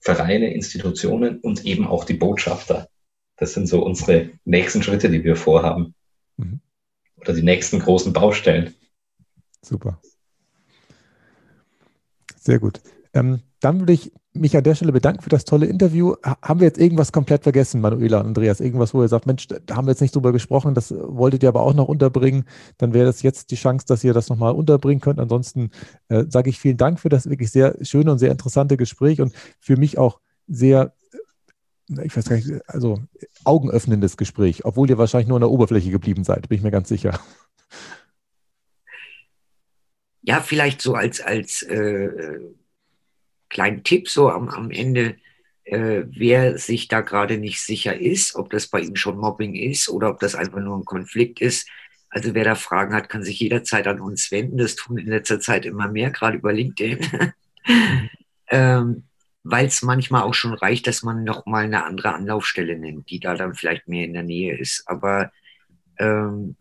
Vereine, 0.00 0.52
Institutionen 0.52 1.40
und 1.40 1.64
eben 1.64 1.86
auch 1.86 2.04
die 2.04 2.12
Botschafter. 2.12 2.90
Das 3.36 3.54
sind 3.54 3.68
so 3.68 3.84
unsere 3.84 4.30
nächsten 4.44 4.82
Schritte, 4.82 5.10
die 5.10 5.24
wir 5.24 5.36
vorhaben. 5.36 5.94
Mhm. 6.36 6.60
Oder 7.16 7.34
die 7.34 7.42
nächsten 7.42 7.78
großen 7.78 8.12
Baustellen. 8.12 8.74
Super. 9.62 10.00
Sehr 12.38 12.58
gut. 12.58 12.80
Ähm, 13.12 13.40
dann 13.60 13.80
würde 13.80 13.92
ich 13.94 14.12
mich 14.32 14.56
an 14.56 14.64
der 14.64 14.74
Stelle 14.74 14.92
bedanken 14.92 15.22
für 15.22 15.30
das 15.30 15.44
tolle 15.44 15.66
Interview. 15.66 16.14
Haben 16.22 16.60
wir 16.60 16.66
jetzt 16.66 16.78
irgendwas 16.78 17.10
komplett 17.10 17.42
vergessen, 17.42 17.80
Manuela 17.80 18.20
und 18.20 18.26
Andreas? 18.26 18.60
Irgendwas, 18.60 18.94
wo 18.94 19.02
ihr 19.02 19.08
sagt, 19.08 19.26
Mensch, 19.26 19.48
da 19.48 19.76
haben 19.76 19.86
wir 19.86 19.92
jetzt 19.92 20.02
nicht 20.02 20.14
drüber 20.14 20.32
gesprochen, 20.32 20.74
das 20.74 20.92
wolltet 20.92 21.42
ihr 21.42 21.48
aber 21.48 21.62
auch 21.62 21.74
noch 21.74 21.88
unterbringen. 21.88 22.44
Dann 22.78 22.92
wäre 22.94 23.06
das 23.06 23.22
jetzt 23.22 23.50
die 23.50 23.56
Chance, 23.56 23.86
dass 23.88 24.04
ihr 24.04 24.12
das 24.12 24.28
nochmal 24.28 24.52
unterbringen 24.52 25.00
könnt. 25.00 25.18
Ansonsten 25.18 25.70
äh, 26.08 26.24
sage 26.28 26.50
ich 26.50 26.60
vielen 26.60 26.76
Dank 26.76 27.00
für 27.00 27.08
das 27.08 27.28
wirklich 27.28 27.50
sehr 27.50 27.76
schöne 27.82 28.12
und 28.12 28.18
sehr 28.18 28.30
interessante 28.30 28.76
Gespräch 28.76 29.20
und 29.20 29.32
für 29.58 29.76
mich 29.76 29.98
auch 29.98 30.20
sehr, 30.46 30.92
ich 31.88 32.16
weiß 32.16 32.28
gar 32.28 32.36
nicht, 32.36 32.50
also 32.66 33.00
augenöffnendes 33.44 34.16
Gespräch, 34.16 34.64
obwohl 34.64 34.90
ihr 34.90 34.98
wahrscheinlich 34.98 35.28
nur 35.28 35.36
an 35.36 35.42
der 35.42 35.50
Oberfläche 35.50 35.90
geblieben 35.90 36.24
seid, 36.24 36.48
bin 36.48 36.58
ich 36.58 36.64
mir 36.64 36.70
ganz 36.70 36.88
sicher. 36.88 37.20
Ja, 40.22 40.40
vielleicht 40.40 40.82
so 40.82 40.94
als, 40.94 41.20
als 41.20 41.62
äh, 41.62 42.40
kleinen 43.48 43.84
Tipp 43.84 44.08
so 44.08 44.28
am, 44.28 44.48
am 44.48 44.72
Ende, 44.72 45.16
äh, 45.62 46.02
wer 46.08 46.58
sich 46.58 46.88
da 46.88 47.00
gerade 47.00 47.38
nicht 47.38 47.60
sicher 47.60 47.98
ist, 47.98 48.34
ob 48.34 48.50
das 48.50 48.66
bei 48.66 48.80
ihm 48.80 48.96
schon 48.96 49.18
Mobbing 49.18 49.54
ist 49.54 49.88
oder 49.88 50.10
ob 50.10 50.18
das 50.18 50.34
einfach 50.34 50.60
nur 50.60 50.76
ein 50.76 50.84
Konflikt 50.84 51.40
ist. 51.40 51.68
Also 52.08 52.34
wer 52.34 52.44
da 52.44 52.54
Fragen 52.54 52.94
hat, 52.94 53.08
kann 53.08 53.22
sich 53.22 53.38
jederzeit 53.38 53.86
an 53.86 54.00
uns 54.00 54.30
wenden. 54.32 54.58
Das 54.58 54.74
tun 54.74 54.98
in 54.98 55.06
letzter 55.06 55.38
Zeit 55.38 55.66
immer 55.66 55.88
mehr, 55.88 56.10
gerade 56.10 56.38
über 56.38 56.52
LinkedIn. 56.52 56.98
ähm, 58.48 59.04
Weil 59.48 59.66
es 59.66 59.82
manchmal 59.82 60.22
auch 60.22 60.34
schon 60.34 60.54
reicht, 60.54 60.86
dass 60.86 61.02
man 61.02 61.22
nochmal 61.22 61.64
eine 61.64 61.84
andere 61.84 62.14
Anlaufstelle 62.14 62.76
nennt, 62.76 63.10
die 63.10 63.20
da 63.20 63.34
dann 63.34 63.54
vielleicht 63.54 63.86
mehr 63.86 64.04
in 64.04 64.12
der 64.12 64.24
Nähe 64.24 64.58
ist. 64.58 64.82
Aber 64.86 65.30
ähm, 65.98 66.56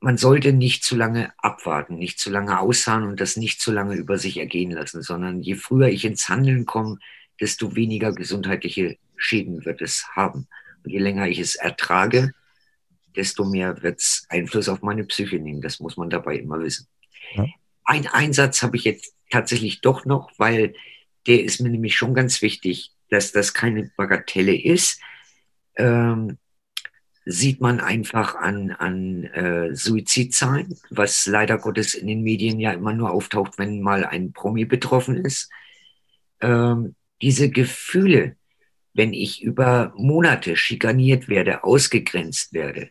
man 0.00 0.16
sollte 0.16 0.52
nicht 0.52 0.84
zu 0.84 0.94
lange 0.94 1.32
abwarten, 1.38 1.96
nicht 1.96 2.20
zu 2.20 2.30
lange 2.30 2.60
ausharren 2.60 3.04
und 3.04 3.20
das 3.20 3.36
nicht 3.36 3.60
zu 3.60 3.72
lange 3.72 3.96
über 3.96 4.16
sich 4.16 4.36
ergehen 4.36 4.70
lassen, 4.70 5.02
sondern 5.02 5.42
je 5.42 5.56
früher 5.56 5.88
ich 5.88 6.04
ins 6.04 6.28
Handeln 6.28 6.66
komme, 6.66 6.98
desto 7.40 7.74
weniger 7.74 8.12
gesundheitliche 8.12 8.96
Schäden 9.16 9.64
wird 9.64 9.82
es 9.82 10.06
haben. 10.14 10.46
Und 10.84 10.90
je 10.90 10.98
länger 10.98 11.26
ich 11.26 11.40
es 11.40 11.56
ertrage, 11.56 12.32
desto 13.16 13.44
mehr 13.44 13.82
wird 13.82 13.98
es 13.98 14.26
Einfluss 14.28 14.68
auf 14.68 14.82
meine 14.82 15.04
Psyche 15.04 15.40
nehmen. 15.40 15.60
Das 15.60 15.80
muss 15.80 15.96
man 15.96 16.10
dabei 16.10 16.36
immer 16.36 16.60
wissen. 16.60 16.86
Ja. 17.34 17.46
Ein 17.84 18.06
Einsatz 18.06 18.62
habe 18.62 18.76
ich 18.76 18.84
jetzt 18.84 19.14
tatsächlich 19.30 19.80
doch 19.80 20.04
noch, 20.04 20.30
weil 20.38 20.74
der 21.28 21.44
ist 21.44 21.60
mir 21.60 21.68
nämlich 21.68 21.96
schon 21.96 22.14
ganz 22.14 22.42
wichtig, 22.42 22.92
dass 23.10 23.32
das 23.32 23.54
keine 23.54 23.90
Bagatelle 23.96 24.60
ist. 24.60 25.00
Ähm, 25.76 26.38
sieht 27.24 27.60
man 27.60 27.78
einfach 27.78 28.34
an, 28.36 28.70
an 28.70 29.24
äh, 29.24 29.74
Suizidzahlen, 29.74 30.78
was 30.88 31.26
leider 31.26 31.58
Gottes 31.58 31.94
in 31.94 32.06
den 32.06 32.22
Medien 32.22 32.58
ja 32.58 32.72
immer 32.72 32.94
nur 32.94 33.10
auftaucht, 33.10 33.58
wenn 33.58 33.82
mal 33.82 34.04
ein 34.06 34.32
Promi 34.32 34.64
betroffen 34.64 35.22
ist. 35.22 35.50
Ähm, 36.40 36.94
diese 37.20 37.50
Gefühle, 37.50 38.36
wenn 38.94 39.12
ich 39.12 39.42
über 39.42 39.92
Monate 39.96 40.56
schikaniert 40.56 41.28
werde, 41.28 41.64
ausgegrenzt 41.64 42.54
werde, 42.54 42.90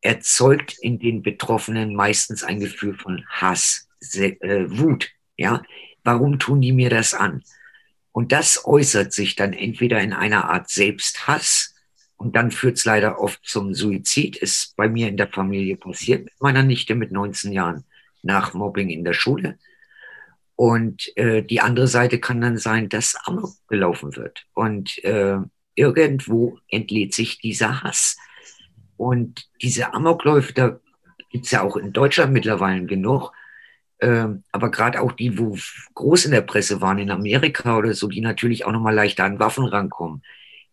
erzeugt 0.00 0.76
in 0.80 1.00
den 1.00 1.22
Betroffenen 1.22 1.94
meistens 1.94 2.44
ein 2.44 2.60
Gefühl 2.60 2.94
von 2.94 3.24
Hass, 3.28 3.88
äh, 4.14 4.36
Wut. 4.68 5.10
Ja, 5.36 5.62
warum 6.04 6.38
tun 6.38 6.60
die 6.60 6.72
mir 6.72 6.90
das 6.90 7.14
an? 7.14 7.42
Und 8.12 8.32
das 8.32 8.64
äußert 8.64 9.12
sich 9.12 9.36
dann 9.36 9.52
entweder 9.52 10.00
in 10.00 10.12
einer 10.12 10.50
Art 10.50 10.68
Selbsthass, 10.68 11.72
und 12.22 12.36
dann 12.36 12.52
führt 12.52 12.76
es 12.76 12.84
leider 12.84 13.18
oft 13.18 13.40
zum 13.44 13.74
Suizid. 13.74 14.36
Ist 14.36 14.76
bei 14.76 14.88
mir 14.88 15.08
in 15.08 15.16
der 15.16 15.26
Familie 15.26 15.76
passiert 15.76 16.24
mit 16.24 16.40
meiner 16.40 16.62
Nichte 16.62 16.94
mit 16.94 17.10
19 17.10 17.50
Jahren 17.50 17.84
nach 18.22 18.54
Mobbing 18.54 18.90
in 18.90 19.02
der 19.02 19.12
Schule. 19.12 19.58
Und 20.54 21.10
äh, 21.16 21.42
die 21.42 21.60
andere 21.60 21.88
Seite 21.88 22.20
kann 22.20 22.40
dann 22.40 22.58
sein, 22.58 22.88
dass 22.88 23.16
Amok 23.24 23.50
gelaufen 23.66 24.14
wird. 24.14 24.46
Und 24.54 25.02
äh, 25.02 25.38
irgendwo 25.74 26.60
entlädt 26.68 27.12
sich 27.12 27.38
dieser 27.38 27.82
Hass. 27.82 28.16
Und 28.96 29.48
diese 29.60 29.92
Amokläufe, 29.92 30.52
da 30.52 30.78
gibt 31.30 31.46
es 31.46 31.50
ja 31.50 31.62
auch 31.62 31.76
in 31.76 31.92
Deutschland 31.92 32.32
mittlerweile 32.32 32.86
genug. 32.86 33.32
Äh, 34.02 34.28
aber 34.50 34.70
gerade 34.70 35.00
auch 35.00 35.12
die, 35.12 35.38
wo 35.38 35.56
groß 35.94 36.26
in 36.26 36.32
der 36.32 36.42
Presse 36.42 36.80
waren, 36.80 36.98
in 36.98 37.10
Amerika 37.10 37.76
oder 37.76 37.94
so, 37.94 38.08
die 38.08 38.20
natürlich 38.20 38.64
auch 38.64 38.72
nochmal 38.72 38.94
leichter 38.94 39.24
an 39.24 39.38
Waffen 39.38 39.64
rankommen 39.64 40.22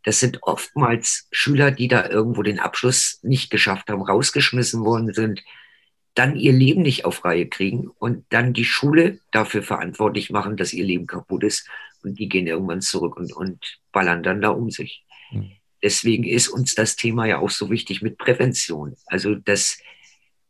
das 0.04 0.20
sind 0.20 0.44
oftmals 0.44 1.28
Schüler, 1.32 1.72
die 1.72 1.88
da 1.88 2.08
irgendwo 2.08 2.44
den 2.44 2.60
Abschluss 2.60 3.20
nicht 3.22 3.50
geschafft 3.50 3.90
haben, 3.90 4.02
rausgeschmissen 4.02 4.84
worden 4.86 5.14
sind, 5.14 5.44
dann 6.16 6.36
ihr 6.36 6.54
Leben 6.54 6.82
nicht 6.82 7.06
auf 7.06 7.24
Reihe 7.26 7.48
kriegen 7.48 7.88
und 7.88 8.26
dann 8.30 8.54
die 8.54 8.66
Schule 8.66 9.20
dafür 9.32 9.62
verantwortlich 9.62 10.30
machen, 10.30 10.58
dass 10.58 10.74
ihr 10.74 10.86
Leben 10.86 11.08
kaputt 11.08 11.44
ist. 11.44 11.68
Und 12.02 12.18
die 12.18 12.30
gehen 12.30 12.48
irgendwann 12.48 12.82
zurück 12.82 13.18
und, 13.18 13.34
und 13.34 13.80
ballern 13.92 14.24
dann 14.24 14.42
da 14.42 14.50
um 14.50 14.70
sich. 14.70 15.06
Mhm. 15.32 15.52
Deswegen 15.84 16.24
ist 16.24 16.48
uns 16.48 16.76
das 16.76 16.96
Thema 16.96 17.26
ja 17.26 17.40
auch 17.40 17.50
so 17.50 17.70
wichtig 17.70 18.02
mit 18.02 18.18
Prävention. 18.18 18.96
Also, 19.06 19.36
dass, 19.36 19.78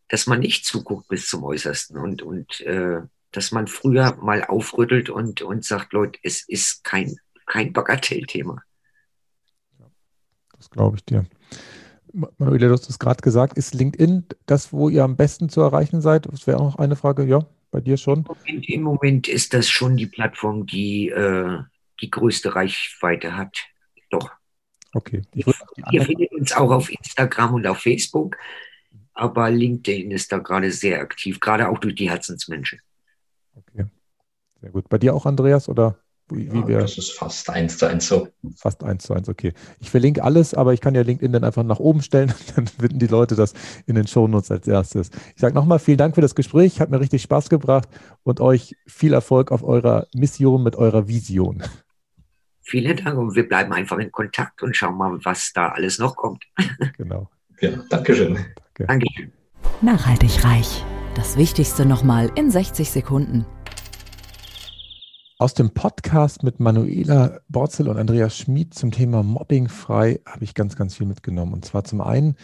dass 0.10 0.28
man 0.28 0.40
nicht 0.40 0.66
zuguckt 0.66 1.08
bis 1.08 1.28
zum 1.28 1.44
Äußersten 1.44 1.98
und, 1.98 2.22
und 2.22 2.60
äh, 2.62 3.02
dass 3.32 3.52
man 3.52 3.68
früher 3.68 4.18
mal 4.22 4.44
aufrüttelt 4.44 5.10
und, 5.10 5.42
und 5.42 5.64
sagt, 5.64 5.94
Leute, 5.94 6.20
es 6.24 6.48
ist 6.48 6.84
kein, 6.84 7.16
kein 7.46 7.72
Bagatellthema. 7.74 8.62
Das 10.58 10.70
glaube 10.70 10.98
ich 10.98 11.06
dir. 11.06 11.26
Manuela, 12.12 12.68
du 12.68 12.74
hast 12.74 12.90
es 12.90 13.00
gerade 13.00 13.22
gesagt, 13.22 13.58
ist 13.58 13.74
LinkedIn 13.76 14.26
das, 14.46 14.74
wo 14.74 14.90
ihr 14.90 15.04
am 15.04 15.16
besten 15.16 15.48
zu 15.48 15.62
erreichen 15.62 16.02
seid? 16.02 16.26
Das 16.26 16.48
wäre 16.48 16.60
auch 16.60 16.72
noch 16.72 16.80
eine 16.80 16.96
Frage. 16.96 17.24
Ja, 17.24 17.46
bei 17.72 17.82
dir 17.82 17.98
schon? 17.98 18.26
Im, 18.46 18.62
Im 18.64 18.82
Moment 18.82 19.28
ist 19.28 19.54
das 19.54 19.70
schon 19.70 19.96
die 19.96 20.08
Plattform, 20.08 20.66
die 20.66 21.10
äh, 21.10 21.60
die 22.02 22.10
größte 22.10 22.56
Reichweite 22.56 23.38
hat. 23.38 23.58
Doch. 24.10 24.32
Okay. 24.94 25.22
ihr 25.92 26.04
findet 26.04 26.32
uns 26.32 26.52
auch 26.54 26.72
auf 26.72 26.92
Instagram 26.92 27.54
und 27.54 27.68
auf 27.68 27.78
Facebook, 27.78 28.38
aber 29.20 29.50
LinkedIn 29.52 30.12
ist 30.12 30.32
da 30.32 30.38
gerade 30.38 30.72
sehr 30.72 31.02
aktiv, 31.02 31.40
gerade 31.40 31.68
auch 31.68 31.78
durch 31.80 31.96
die 31.96 32.10
Herzensmenschen. 32.10 32.80
Okay. 33.54 33.86
Sehr 34.62 34.70
gut. 34.72 34.88
Bei 34.90 34.98
dir 34.98 35.14
auch, 35.14 35.26
Andreas, 35.26 35.68
oder? 35.68 35.98
Wie, 36.32 36.52
wie 36.68 36.74
das 36.74 36.98
ist 36.98 37.18
fast 37.18 37.50
eins 37.50 37.80
zu 37.80 37.88
eins 37.88 38.08
so. 38.08 38.28
Fast 38.56 38.84
eins 38.84 39.04
zu 39.04 39.14
eins, 39.14 39.28
okay. 39.28 39.54
Ich 39.80 39.90
verlinke 39.90 40.24
alles, 40.24 40.54
aber 40.54 40.74
ich 40.74 40.82
kann 40.82 40.94
ja 40.94 41.02
LinkedIn 41.02 41.32
dann 41.32 41.44
einfach 41.44 41.64
nach 41.64 41.80
oben 41.80 42.04
stellen, 42.04 42.32
dann 42.56 42.68
finden 42.68 43.00
die 43.00 43.08
Leute 43.08 43.36
das 43.36 43.54
in 43.88 43.96
den 43.96 44.06
Shownotes 44.06 44.52
als 44.52 44.68
erstes. 44.68 45.10
Ich 45.34 45.42
sage 45.42 45.56
nochmal 45.56 45.80
vielen 45.80 45.98
Dank 45.98 46.16
für 46.16 46.22
das 46.22 46.36
Gespräch, 46.36 46.80
hat 46.80 46.92
mir 46.92 47.00
richtig 47.00 47.24
Spaß 47.24 47.50
gebracht 47.50 47.90
und 48.24 48.42
euch 48.42 48.76
viel 48.86 49.14
Erfolg 49.14 49.52
auf 49.52 49.64
eurer 49.64 50.08
Mission 50.14 50.62
mit 50.62 50.76
eurer 50.76 51.08
Vision. 51.08 51.64
Vielen 52.62 52.98
Dank 52.98 53.18
und 53.18 53.36
wir 53.36 53.48
bleiben 53.48 53.74
einfach 53.74 53.98
in 53.98 54.12
Kontakt 54.12 54.62
und 54.62 54.78
schauen 54.78 54.98
mal, 54.98 55.18
was 55.24 55.52
da 55.54 55.70
alles 55.70 55.98
noch 55.98 56.16
kommt. 56.16 56.46
Genau. 56.98 57.30
Ja, 57.60 57.72
Dankeschön. 57.90 58.38
Danke. 58.88 59.06
Dankeschön. 59.08 59.32
Nachhaltig 59.82 60.44
reich. 60.44 60.84
Das 61.16 61.38
Wichtigste 61.38 61.86
nochmal 61.86 62.32
in 62.36 62.50
60 62.50 62.90
Sekunden. 62.90 63.46
Aus 65.38 65.54
dem 65.54 65.74
Podcast 65.74 66.44
mit 66.44 66.60
Manuela 66.60 67.40
Borzel 67.50 67.88
und 67.90 67.98
Andreas 67.98 68.38
Schmid 68.38 68.74
zum 68.74 68.92
Thema 68.92 69.24
Mobbing 69.24 69.68
frei 69.68 70.20
habe 70.26 70.44
ich 70.44 70.54
ganz, 70.54 70.76
ganz 70.76 70.96
viel 70.96 71.08
mitgenommen. 71.08 71.54
Und 71.54 71.66
zwar 71.66 71.84
zum 71.84 72.02
einen, 72.02 72.36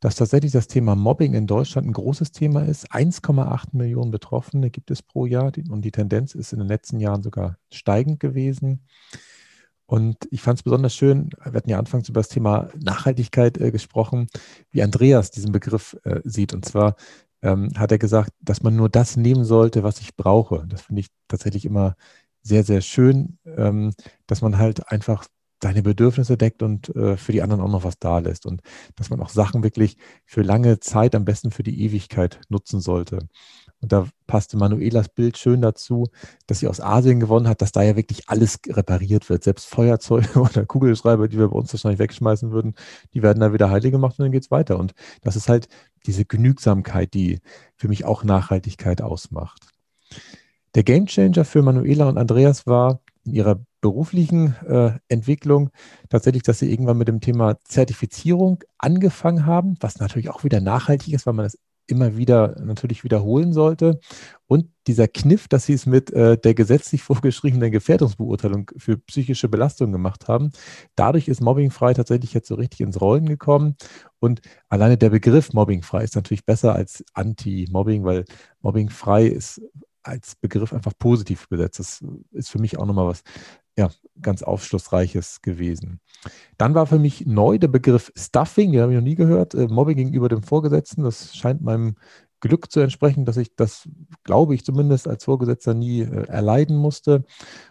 dass 0.00 0.16
tatsächlich 0.16 0.52
das 0.52 0.66
Thema 0.66 0.96
Mobbing 0.96 1.34
in 1.34 1.46
Deutschland 1.46 1.86
ein 1.86 1.92
großes 1.92 2.32
Thema 2.32 2.62
ist. 2.62 2.92
1,8 2.92 3.68
Millionen 3.72 4.10
Betroffene 4.10 4.70
gibt 4.70 4.90
es 4.90 5.02
pro 5.02 5.26
Jahr 5.26 5.52
und 5.70 5.82
die 5.82 5.92
Tendenz 5.92 6.34
ist 6.34 6.52
in 6.52 6.58
den 6.58 6.68
letzten 6.68 7.00
Jahren 7.00 7.22
sogar 7.22 7.58
steigend 7.72 8.20
gewesen. 8.20 8.84
Und 9.86 10.16
ich 10.30 10.40
fand 10.40 10.58
es 10.58 10.62
besonders 10.62 10.94
schön, 10.94 11.30
wir 11.44 11.52
hatten 11.52 11.70
ja 11.70 11.78
anfangs 11.78 12.08
über 12.08 12.20
das 12.20 12.28
Thema 12.28 12.70
Nachhaltigkeit 12.80 13.58
äh, 13.58 13.70
gesprochen, 13.70 14.28
wie 14.70 14.82
Andreas 14.82 15.30
diesen 15.30 15.52
Begriff 15.52 15.96
äh, 16.04 16.20
sieht. 16.24 16.54
Und 16.54 16.64
zwar 16.64 16.96
ähm, 17.42 17.70
hat 17.76 17.92
er 17.92 17.98
gesagt, 17.98 18.30
dass 18.40 18.62
man 18.62 18.76
nur 18.76 18.88
das 18.88 19.16
nehmen 19.16 19.44
sollte, 19.44 19.82
was 19.82 20.00
ich 20.00 20.16
brauche. 20.16 20.64
Das 20.68 20.82
finde 20.82 21.00
ich 21.00 21.08
tatsächlich 21.28 21.66
immer 21.66 21.96
sehr, 22.42 22.64
sehr 22.64 22.80
schön, 22.80 23.38
ähm, 23.44 23.92
dass 24.26 24.42
man 24.42 24.58
halt 24.58 24.90
einfach 24.90 25.26
seine 25.62 25.82
Bedürfnisse 25.82 26.36
deckt 26.36 26.62
und 26.62 26.94
äh, 26.94 27.16
für 27.16 27.32
die 27.32 27.42
anderen 27.42 27.62
auch 27.62 27.70
noch 27.70 27.84
was 27.84 27.98
da 27.98 28.18
lässt 28.18 28.44
und 28.44 28.60
dass 28.96 29.08
man 29.08 29.20
auch 29.20 29.30
Sachen 29.30 29.62
wirklich 29.62 29.96
für 30.26 30.42
lange 30.42 30.78
Zeit, 30.80 31.14
am 31.14 31.24
besten 31.24 31.50
für 31.50 31.62
die 31.62 31.82
Ewigkeit 31.82 32.40
nutzen 32.50 32.80
sollte. 32.80 33.28
Und 33.84 33.92
da 33.92 34.08
passte 34.26 34.56
Manuelas 34.56 35.10
Bild 35.10 35.36
schön 35.36 35.60
dazu, 35.60 36.06
dass 36.46 36.60
sie 36.60 36.68
aus 36.68 36.80
Asien 36.80 37.20
gewonnen 37.20 37.46
hat, 37.46 37.60
dass 37.60 37.70
da 37.70 37.82
ja 37.82 37.96
wirklich 37.96 38.30
alles 38.30 38.58
repariert 38.66 39.28
wird. 39.28 39.44
Selbst 39.44 39.66
Feuerzeuge 39.66 40.40
oder 40.40 40.64
Kugelschreiber, 40.64 41.28
die 41.28 41.36
wir 41.36 41.48
bei 41.48 41.56
uns 41.56 41.70
wahrscheinlich 41.74 41.98
wegschmeißen 41.98 42.50
würden, 42.50 42.76
die 43.12 43.22
werden 43.22 43.40
da 43.40 43.52
wieder 43.52 43.68
heilig 43.68 43.92
gemacht 43.92 44.18
und 44.18 44.24
dann 44.24 44.32
geht 44.32 44.44
es 44.44 44.50
weiter. 44.50 44.78
Und 44.78 44.94
das 45.20 45.36
ist 45.36 45.50
halt 45.50 45.68
diese 46.06 46.24
Genügsamkeit, 46.24 47.12
die 47.12 47.40
für 47.76 47.88
mich 47.88 48.06
auch 48.06 48.24
Nachhaltigkeit 48.24 49.02
ausmacht. 49.02 49.66
Der 50.74 50.82
Gamechanger 50.82 51.44
für 51.44 51.60
Manuela 51.60 52.08
und 52.08 52.16
Andreas 52.16 52.66
war 52.66 53.00
in 53.24 53.34
ihrer 53.34 53.60
beruflichen 53.82 54.56
äh, 54.66 54.92
Entwicklung 55.08 55.68
tatsächlich, 56.08 56.42
dass 56.42 56.58
Sie 56.58 56.72
irgendwann 56.72 56.96
mit 56.96 57.08
dem 57.08 57.20
Thema 57.20 57.58
Zertifizierung 57.64 58.64
angefangen 58.78 59.44
haben, 59.44 59.76
was 59.80 59.98
natürlich 59.98 60.30
auch 60.30 60.42
wieder 60.42 60.62
nachhaltig 60.62 61.12
ist, 61.12 61.26
weil 61.26 61.34
man 61.34 61.44
das 61.44 61.58
immer 61.86 62.16
wieder 62.16 62.60
natürlich 62.60 63.04
wiederholen 63.04 63.52
sollte. 63.52 64.00
Und 64.46 64.70
dieser 64.86 65.08
Kniff, 65.08 65.48
dass 65.48 65.66
sie 65.66 65.72
es 65.72 65.86
mit 65.86 66.12
äh, 66.12 66.38
der 66.38 66.54
gesetzlich 66.54 67.02
vorgeschriebenen 67.04 67.70
Gefährdungsbeurteilung 67.70 68.70
für 68.76 68.98
psychische 68.98 69.48
Belastung 69.48 69.92
gemacht 69.92 70.28
haben, 70.28 70.52
dadurch 70.96 71.28
ist 71.28 71.40
mobbingfrei 71.40 71.94
tatsächlich 71.94 72.34
jetzt 72.34 72.48
so 72.48 72.54
richtig 72.54 72.80
ins 72.80 73.00
Rollen 73.00 73.26
gekommen. 73.26 73.76
Und 74.18 74.40
alleine 74.68 74.96
der 74.96 75.10
Begriff 75.10 75.52
mobbingfrei 75.52 76.04
ist 76.04 76.16
natürlich 76.16 76.44
besser 76.44 76.74
als 76.74 77.04
Anti-Mobbing, 77.14 78.04
weil 78.04 78.24
mobbingfrei 78.60 79.26
ist 79.26 79.60
als 80.02 80.36
Begriff 80.36 80.72
einfach 80.72 80.92
positiv 80.98 81.48
besetzt. 81.48 81.78
Das 81.78 82.04
ist 82.32 82.50
für 82.50 82.58
mich 82.58 82.78
auch 82.78 82.86
nochmal 82.86 83.06
was 83.06 83.22
ja, 83.76 83.90
ganz 84.20 84.42
aufschlussreiches 84.42 85.42
gewesen. 85.42 86.00
Dann 86.56 86.74
war 86.74 86.86
für 86.86 86.98
mich 86.98 87.26
neu 87.26 87.58
der 87.58 87.68
Begriff 87.68 88.12
Stuffing, 88.16 88.72
den 88.72 88.82
habe 88.82 88.92
ich 88.92 88.98
noch 88.98 89.04
nie 89.04 89.16
gehört, 89.16 89.54
äh, 89.54 89.66
Mobbing 89.66 89.96
gegenüber 89.96 90.28
dem 90.28 90.42
Vorgesetzten. 90.42 91.02
Das 91.02 91.36
scheint 91.36 91.60
meinem 91.60 91.96
Glück 92.40 92.70
zu 92.70 92.80
entsprechen, 92.80 93.24
dass 93.24 93.36
ich 93.36 93.56
das, 93.56 93.88
glaube 94.22 94.54
ich 94.54 94.64
zumindest, 94.64 95.08
als 95.08 95.24
Vorgesetzter 95.24 95.74
nie 95.74 96.02
äh, 96.02 96.26
erleiden 96.28 96.76
musste. 96.76 97.24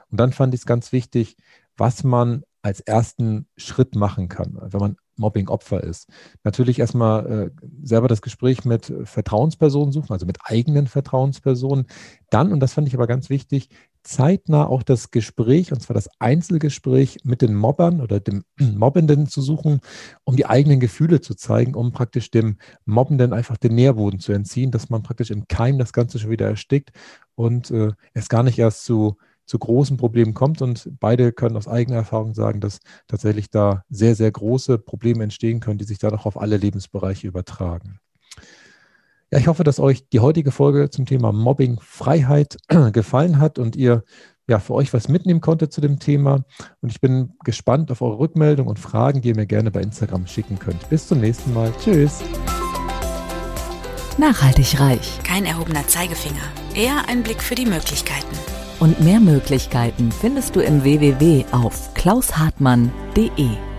Und 0.10 0.20
dann 0.20 0.34
fand 0.34 0.54
ich 0.54 0.62
es 0.62 0.66
ganz 0.66 0.92
wichtig, 0.92 1.38
was 1.78 2.04
man 2.04 2.44
als 2.62 2.80
ersten 2.80 3.48
Schritt 3.58 3.96
machen 3.96 4.30
kann, 4.30 4.58
wenn 4.62 4.80
man 4.80 4.96
Mobbing-Opfer 5.18 5.84
ist. 5.84 6.10
Natürlich 6.44 6.80
erstmal 6.80 7.32
äh, 7.32 7.52
selber 7.84 8.08
das 8.08 8.22
Gespräch 8.22 8.66
mit 8.66 8.92
Vertrauenspersonen 9.04 9.92
suchen, 9.92 10.12
also 10.12 10.26
mit 10.26 10.40
eigenen 10.44 10.88
Vertrauenspersonen. 10.88 11.86
Dann, 12.30 12.52
und 12.52 12.60
das 12.60 12.74
fand 12.74 12.88
ich 12.88 12.96
aber 12.96 13.06
ganz 13.06 13.30
wichtig, 13.30 13.70
zeitnah 14.04 14.68
auch 14.68 14.84
das 14.84 15.12
Gespräch, 15.12 15.72
und 15.72 15.82
zwar 15.82 15.94
das 15.94 16.10
Einzelgespräch 16.20 17.20
mit 17.24 17.42
den 17.42 17.56
Mobbern 17.56 18.02
oder 18.02 18.20
dem 18.20 18.44
Mobbenden 18.60 19.28
zu 19.28 19.42
suchen, 19.42 19.80
um 20.24 20.36
die 20.36 20.46
eigenen 20.46 20.80
Gefühle 20.80 21.22
zu 21.22 21.36
zeigen, 21.36 21.76
um 21.76 21.92
praktisch 21.92 22.32
dem 22.32 22.58
Mobbenden 22.86 23.34
einfach 23.34 23.58
den 23.58 23.76
Nährboden 23.76 24.20
zu 24.20 24.34
entziehen, 24.34 24.72
dass 24.72 24.90
man 24.90 25.04
praktisch 25.04 25.32
im 25.32 25.48
Keim 25.48 25.78
das 25.78 25.94
Ganze 25.94 26.20
schon 26.20 26.32
wieder 26.32 26.48
erstickt 26.48 26.92
und 27.36 27.72
äh, 27.72 27.92
es 28.14 28.30
gar 28.30 28.44
nicht 28.44 28.60
erst 28.60 28.86
zu 28.86 29.18
zu 29.46 29.60
großen 29.60 29.98
Problemen 29.98 30.34
kommt. 30.34 30.62
Und 30.62 30.90
beide 31.00 31.32
können 31.32 31.58
aus 31.58 31.68
eigener 31.68 31.98
Erfahrung 31.98 32.34
sagen, 32.34 32.62
dass 32.62 32.80
tatsächlich 33.08 33.50
da 33.50 33.84
sehr, 33.90 34.16
sehr 34.16 34.32
große 34.32 34.78
Probleme 34.78 35.24
entstehen 35.24 35.60
können, 35.60 35.78
die 35.78 35.86
sich 35.86 36.00
dann 36.00 36.14
auch 36.14 36.26
auf 36.26 36.40
alle 36.40 36.58
Lebensbereiche 36.58 37.28
übertragen. 37.28 38.00
Ja, 39.34 39.40
ich 39.40 39.48
hoffe, 39.48 39.64
dass 39.64 39.80
euch 39.80 40.08
die 40.10 40.20
heutige 40.20 40.52
Folge 40.52 40.92
zum 40.92 41.08
Thema 41.08 41.32
Mobbing 41.32 41.80
Freiheit 41.82 42.58
gefallen 42.94 43.40
hat 43.40 43.58
und 43.58 43.76
ihr 43.76 44.04
ja 44.48 44.60
für 44.60 44.76
euch 44.76 44.94
was 44.94 45.08
mitnehmen 45.08 45.42
konntet 45.42 45.74
zu 45.74 45.82
dem 45.82 45.98
Thema. 45.98 46.44
Und 46.82 46.92
ich 46.92 47.02
bin 47.02 47.34
gespannt 47.44 47.90
auf 47.90 48.04
eure 48.04 48.20
Rückmeldung 48.20 48.68
und 48.68 48.78
Fragen, 48.78 49.22
die 49.22 49.30
ihr 49.30 49.36
mir 49.36 49.48
gerne 49.48 49.72
bei 49.72 49.82
Instagram 49.82 50.28
schicken 50.28 50.60
könnt. 50.60 50.88
Bis 50.88 51.08
zum 51.08 51.20
nächsten 51.20 51.52
Mal. 51.52 51.74
Tschüss. 51.84 52.22
Nachhaltig 54.20 54.80
reich. 54.80 55.18
Kein 55.24 55.46
erhobener 55.46 55.88
Zeigefinger. 55.88 56.44
Eher 56.76 57.10
ein 57.10 57.24
Blick 57.24 57.42
für 57.42 57.56
die 57.56 57.66
Möglichkeiten. 57.66 58.38
Und 58.80 59.02
mehr 59.02 59.20
Möglichkeiten 59.20 60.12
findest 60.12 60.56
du 60.56 60.60
im 60.60 60.84
www 60.84 61.46
auf 61.52 61.92
klaushartmann.de. 61.96 63.73